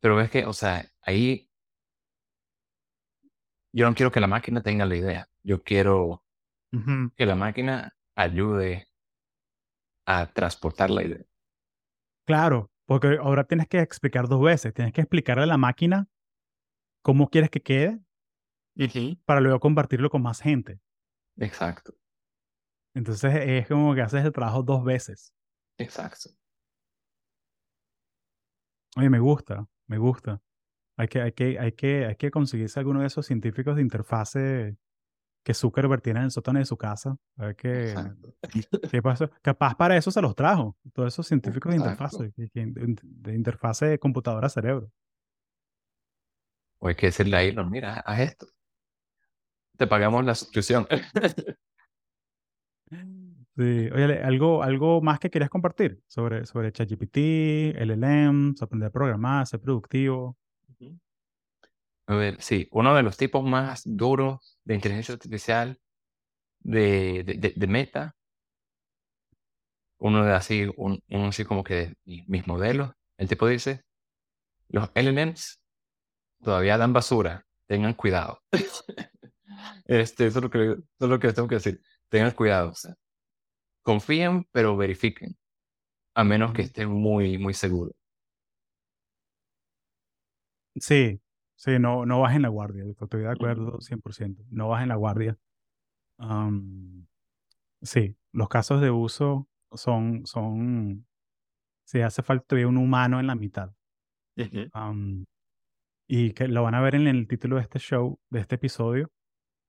pero 0.00 0.16
ves 0.16 0.30
que, 0.30 0.44
o 0.46 0.52
sea, 0.52 0.84
ahí 1.02 1.48
yo 3.72 3.88
no 3.88 3.94
quiero 3.94 4.12
que 4.12 4.20
la 4.20 4.26
máquina 4.26 4.62
tenga 4.62 4.86
la 4.86 4.96
idea. 4.96 5.28
Yo 5.42 5.62
quiero 5.62 6.24
que 7.16 7.26
la 7.26 7.34
máquina 7.34 7.94
ayude 8.14 8.86
a 10.06 10.32
transportar 10.32 10.90
la 10.90 11.02
idea. 11.04 11.24
Claro, 12.26 12.70
porque 12.86 13.18
ahora 13.20 13.44
tienes 13.44 13.68
que 13.68 13.80
explicar 13.80 14.28
dos 14.28 14.42
veces. 14.42 14.72
Tienes 14.74 14.92
que 14.92 15.00
explicarle 15.00 15.44
a 15.44 15.46
la 15.46 15.56
máquina 15.56 16.08
cómo 17.02 17.28
quieres 17.28 17.50
que 17.50 17.62
quede 17.62 18.00
para 19.24 19.40
luego 19.40 19.60
compartirlo 19.60 20.10
con 20.10 20.22
más 20.22 20.40
gente. 20.40 20.80
Exacto. 21.36 21.94
Entonces 22.94 23.34
es 23.34 23.68
como 23.68 23.94
que 23.94 24.02
haces 24.02 24.24
el 24.24 24.32
trabajo 24.32 24.62
dos 24.62 24.84
veces. 24.84 25.34
Exacto. 25.78 26.30
Oye, 28.96 29.08
me 29.08 29.18
gusta, 29.18 29.66
me 29.86 29.98
gusta. 29.98 30.40
Hay 30.96 31.08
que, 31.08 31.22
hay 31.22 31.32
que, 31.32 31.58
hay 31.58 31.72
que, 31.72 32.06
hay 32.06 32.16
que 32.16 32.30
conseguirse 32.30 32.78
alguno 32.78 33.00
de 33.00 33.06
esos 33.06 33.26
científicos 33.26 33.76
de 33.76 33.82
interfase 33.82 34.76
que 35.42 35.54
Zuckerberg 35.54 36.02
tiene 36.02 36.20
en 36.20 36.26
el 36.26 36.30
sótano 36.30 36.58
de 36.58 36.64
su 36.64 36.76
casa. 36.76 37.16
A 37.36 37.46
ver 37.46 37.56
qué, 37.56 37.94
qué 38.90 39.02
pasó. 39.02 39.30
Capaz 39.40 39.74
para 39.74 39.96
eso 39.96 40.10
se 40.10 40.22
los 40.22 40.34
trajo, 40.34 40.76
todos 40.92 41.12
esos 41.12 41.26
científicos 41.26 41.72
de 41.72 41.78
interfase, 41.78 42.32
de 42.36 43.34
interfase 43.34 43.86
de 43.86 43.98
computadora-cerebro. 43.98 44.90
O 46.78 46.88
hay 46.88 46.94
que 46.94 47.06
decirle 47.06 47.36
a 47.36 47.42
Elon, 47.42 47.70
mira, 47.70 47.94
haz 48.00 48.20
esto. 48.20 48.46
Te 49.76 49.86
pagamos 49.86 50.24
la 50.24 50.34
suscripción. 50.34 50.86
Sí, 53.54 53.90
oye, 53.92 54.22
¿algo, 54.22 54.62
algo 54.62 55.02
más 55.02 55.18
que 55.18 55.28
querías 55.28 55.50
compartir 55.50 56.02
sobre, 56.06 56.46
sobre 56.46 56.72
ChatGPT, 56.72 57.76
LLM, 57.76 58.54
aprender 58.58 58.86
a 58.88 58.90
programar, 58.90 59.46
ser 59.46 59.60
productivo? 59.60 60.38
A 62.06 62.14
ver, 62.14 62.40
sí, 62.42 62.68
uno 62.72 62.94
de 62.94 63.02
los 63.02 63.16
tipos 63.16 63.44
más 63.44 63.82
duros 63.84 64.58
de 64.64 64.74
inteligencia 64.74 65.14
artificial 65.14 65.78
de, 66.60 67.52
de, 67.56 67.66
Meta, 67.66 68.16
uno 69.98 70.24
de 70.24 70.32
así, 70.32 70.66
un, 70.76 71.02
uno 71.08 71.28
así 71.28 71.44
como 71.44 71.62
que 71.64 71.94
mis 72.04 72.46
modelos, 72.46 72.92
el 73.18 73.28
tipo 73.28 73.46
dice, 73.46 73.84
los 74.68 74.90
LLMs 74.94 75.60
todavía 76.42 76.78
dan 76.78 76.92
basura, 76.92 77.46
tengan 77.66 77.94
cuidado. 77.94 78.40
este, 79.86 80.26
eso 80.26 80.38
es 80.38 80.42
lo 80.44 80.50
que, 80.50 80.64
eso 80.72 80.82
es 81.00 81.08
lo 81.08 81.18
que 81.20 81.32
tengo 81.32 81.48
que 81.48 81.56
decir, 81.56 81.80
tengan 82.08 82.32
cuidado. 82.32 82.72
confíen, 83.82 84.46
pero 84.52 84.76
verifiquen, 84.76 85.36
a 86.14 86.24
menos 86.24 86.52
que 86.54 86.62
estén 86.62 86.90
muy, 86.90 87.38
muy 87.38 87.54
seguros. 87.54 87.94
Sí, 90.76 91.20
sí, 91.62 91.78
no, 91.78 92.04
no 92.06 92.20
bajen 92.20 92.42
la 92.42 92.48
guardia, 92.48 92.84
estoy 92.84 93.22
de 93.22 93.30
acuerdo 93.30 93.78
100%, 93.80 94.44
no 94.50 94.68
bajen 94.68 94.88
la 94.88 94.96
guardia. 94.96 95.38
sí, 97.82 98.16
los 98.32 98.48
casos 98.48 98.80
de 98.80 98.90
uso 98.90 99.48
son, 99.72 100.26
son, 100.26 101.06
si 101.84 102.00
hace 102.00 102.22
falta 102.22 102.56
un 102.66 102.76
humano 102.78 103.20
en 103.20 103.28
la 103.28 103.36
mitad. 103.36 103.72
y 106.08 106.32
que 106.32 106.48
lo 106.48 106.64
van 106.64 106.74
a 106.74 106.80
ver 106.80 106.96
en 106.96 107.06
el 107.06 107.28
título 107.28 107.56
de 107.56 107.62
este 107.62 107.78
show, 107.78 108.18
de 108.28 108.40
este 108.40 108.56
episodio, 108.56 109.12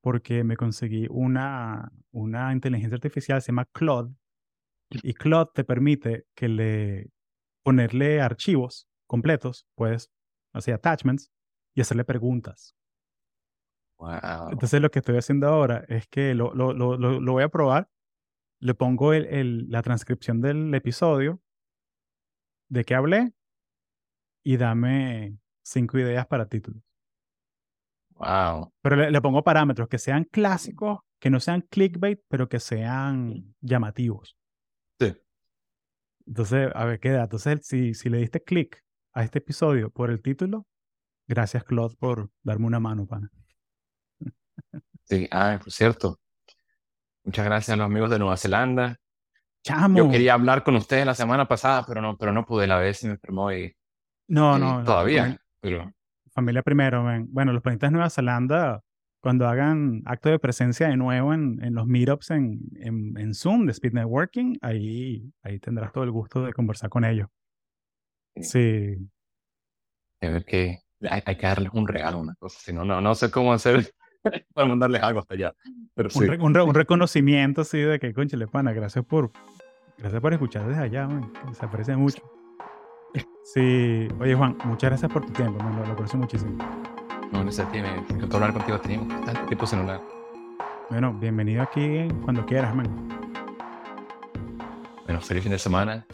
porque 0.01 0.43
me 0.43 0.57
conseguí 0.57 1.05
una, 1.11 1.91
una 2.11 2.51
inteligencia 2.53 2.95
artificial, 2.95 3.41
se 3.41 3.51
llama 3.51 3.65
Claude, 3.71 4.15
y 4.89 5.13
Claude 5.13 5.51
te 5.53 5.63
permite 5.63 6.25
que 6.35 6.49
le 6.49 7.11
ponerle 7.63 8.19
archivos 8.19 8.87
completos, 9.07 9.67
puedes 9.75 10.09
así 10.53 10.71
attachments, 10.71 11.31
y 11.73 11.81
hacerle 11.81 12.03
preguntas. 12.03 12.75
Entonces 14.51 14.81
lo 14.81 14.91
que 14.91 14.99
estoy 14.99 15.17
haciendo 15.17 15.47
ahora 15.47 15.85
es 15.87 16.07
que 16.07 16.33
lo, 16.33 16.53
lo, 16.53 16.73
lo, 16.73 16.97
lo 16.97 17.31
voy 17.31 17.43
a 17.43 17.49
probar, 17.49 17.89
le 18.59 18.73
pongo 18.73 19.13
el, 19.13 19.25
el, 19.25 19.69
la 19.69 19.81
transcripción 19.81 20.41
del 20.41 20.73
episodio 20.73 21.41
de 22.69 22.83
qué 22.83 22.95
hablé 22.95 23.33
y 24.43 24.57
dame 24.57 25.37
cinco 25.63 25.97
ideas 25.99 26.27
para 26.27 26.47
títulos. 26.47 26.81
Wow. 28.15 28.73
Pero 28.81 28.95
le, 28.95 29.11
le, 29.11 29.21
pongo 29.21 29.43
parámetros 29.43 29.87
que 29.87 29.97
sean 29.97 30.25
clásicos, 30.25 30.99
que 31.19 31.29
no 31.29 31.39
sean 31.39 31.61
clickbait, 31.61 32.21
pero 32.27 32.47
que 32.47 32.59
sean 32.59 33.55
llamativos. 33.61 34.37
Sí. 34.99 35.15
Entonces, 36.27 36.69
a 36.73 36.85
ver, 36.85 36.99
queda. 36.99 37.23
Entonces, 37.23 37.65
si, 37.65 37.93
si 37.93 38.09
le 38.09 38.19
diste 38.19 38.41
click 38.43 38.83
a 39.13 39.23
este 39.23 39.39
episodio 39.39 39.89
por 39.89 40.09
el 40.09 40.21
título, 40.21 40.67
gracias 41.27 41.63
Claude 41.63 41.95
por 41.97 42.29
darme 42.43 42.65
una 42.65 42.79
mano, 42.79 43.05
pana. 43.05 43.29
Sí, 45.05 45.27
ah, 45.31 45.59
por 45.61 45.71
cierto. 45.71 46.19
Muchas 47.23 47.45
gracias 47.45 47.73
a 47.73 47.77
los 47.77 47.85
amigos 47.85 48.09
de 48.09 48.19
Nueva 48.19 48.37
Zelanda. 48.37 48.97
Chamo. 49.63 49.97
Yo 49.97 50.09
quería 50.09 50.33
hablar 50.33 50.63
con 50.63 50.75
ustedes 50.75 51.05
la 51.05 51.15
semana 51.15 51.47
pasada, 51.47 51.85
pero 51.87 52.01
no, 52.01 52.17
pero 52.17 52.33
no 52.33 52.45
pude. 52.45 52.67
La 52.67 52.77
vez 52.77 53.03
y 53.03 53.07
me 53.07 53.13
enfermó 53.13 53.51
y. 53.51 53.73
No, 54.27 54.57
no. 54.57 54.83
Todavía, 54.83 55.37
pero. 55.61 55.91
Familia 56.33 56.63
primero, 56.63 57.03
ven. 57.05 57.27
Bueno, 57.31 57.53
los 57.53 57.61
planetas 57.61 57.89
de 57.89 57.93
Nueva 57.93 58.09
Zelanda, 58.09 58.81
cuando 59.21 59.47
hagan 59.47 60.01
acto 60.05 60.29
de 60.29 60.39
presencia 60.39 60.87
de 60.87 60.97
nuevo 60.97 61.33
en, 61.33 61.63
en 61.63 61.75
los 61.75 61.85
meetups 61.85 62.31
en, 62.31 62.59
en, 62.75 63.17
en, 63.17 63.33
Zoom 63.33 63.65
de 63.65 63.71
Speed 63.71 63.93
Networking, 63.93 64.57
ahí, 64.61 65.31
ahí 65.43 65.59
tendrás 65.59 65.93
todo 65.93 66.03
el 66.03 66.11
gusto 66.11 66.43
de 66.43 66.53
conversar 66.53 66.89
con 66.89 67.05
ellos. 67.05 67.27
Sí. 68.41 68.97
A 70.21 70.27
ver 70.27 70.43
que 70.43 70.82
hay, 71.09 71.21
hay, 71.25 71.35
que 71.35 71.47
darles 71.47 71.71
un 71.73 71.87
regalo, 71.87 72.19
una 72.19 72.35
cosa. 72.35 72.59
Si 72.59 72.73
no, 72.73 72.83
no, 72.85 73.01
no 73.01 73.15
sé 73.15 73.31
cómo 73.31 73.53
hacer 73.53 73.93
para 74.53 74.67
mandarles 74.67 75.01
algo 75.01 75.19
hasta 75.19 75.33
allá. 75.33 75.53
Pero 75.95 76.09
sí. 76.09 76.19
un, 76.23 76.57
un, 76.57 76.73
reconocimiento 76.73 77.61
así 77.61 77.79
de 77.79 77.99
que, 77.99 78.13
le 78.13 78.47
pana, 78.47 78.73
gracias 78.73 79.05
por, 79.05 79.31
gracias 79.97 80.21
por 80.21 80.33
escuchar 80.33 80.67
desde 80.67 80.81
allá, 80.81 81.07
man, 81.07 81.31
se 81.53 81.65
aprecia 81.65 81.97
mucho. 81.97 82.21
Sí, 83.43 84.07
oye 84.19 84.33
Juan, 84.33 84.57
muchas 84.63 84.89
gracias 84.89 85.11
por 85.11 85.25
tu 85.25 85.33
tiempo, 85.33 85.63
me 85.63 85.75
lo, 85.75 85.85
lo 85.85 85.93
aprecio 85.93 86.17
muchísimo. 86.17 86.57
No, 87.31 87.39
a 87.39 87.71
ti, 87.71 87.81
me 87.81 87.97
encantó 87.97 88.37
hablar 88.37 88.53
contigo. 88.53 88.79
Teníamos 88.79 89.25
tanto 89.25 89.45
tiempo 89.47 89.65
sin 89.65 89.79
hablar. 89.79 90.01
Bueno, 90.89 91.13
bienvenido 91.13 91.63
aquí 91.63 92.07
cuando 92.23 92.45
quieras, 92.45 92.75
man. 92.75 92.87
Bueno, 95.05 95.19
feliz 95.19 95.43
fin 95.43 95.51
de 95.51 95.59
semana 95.59 96.05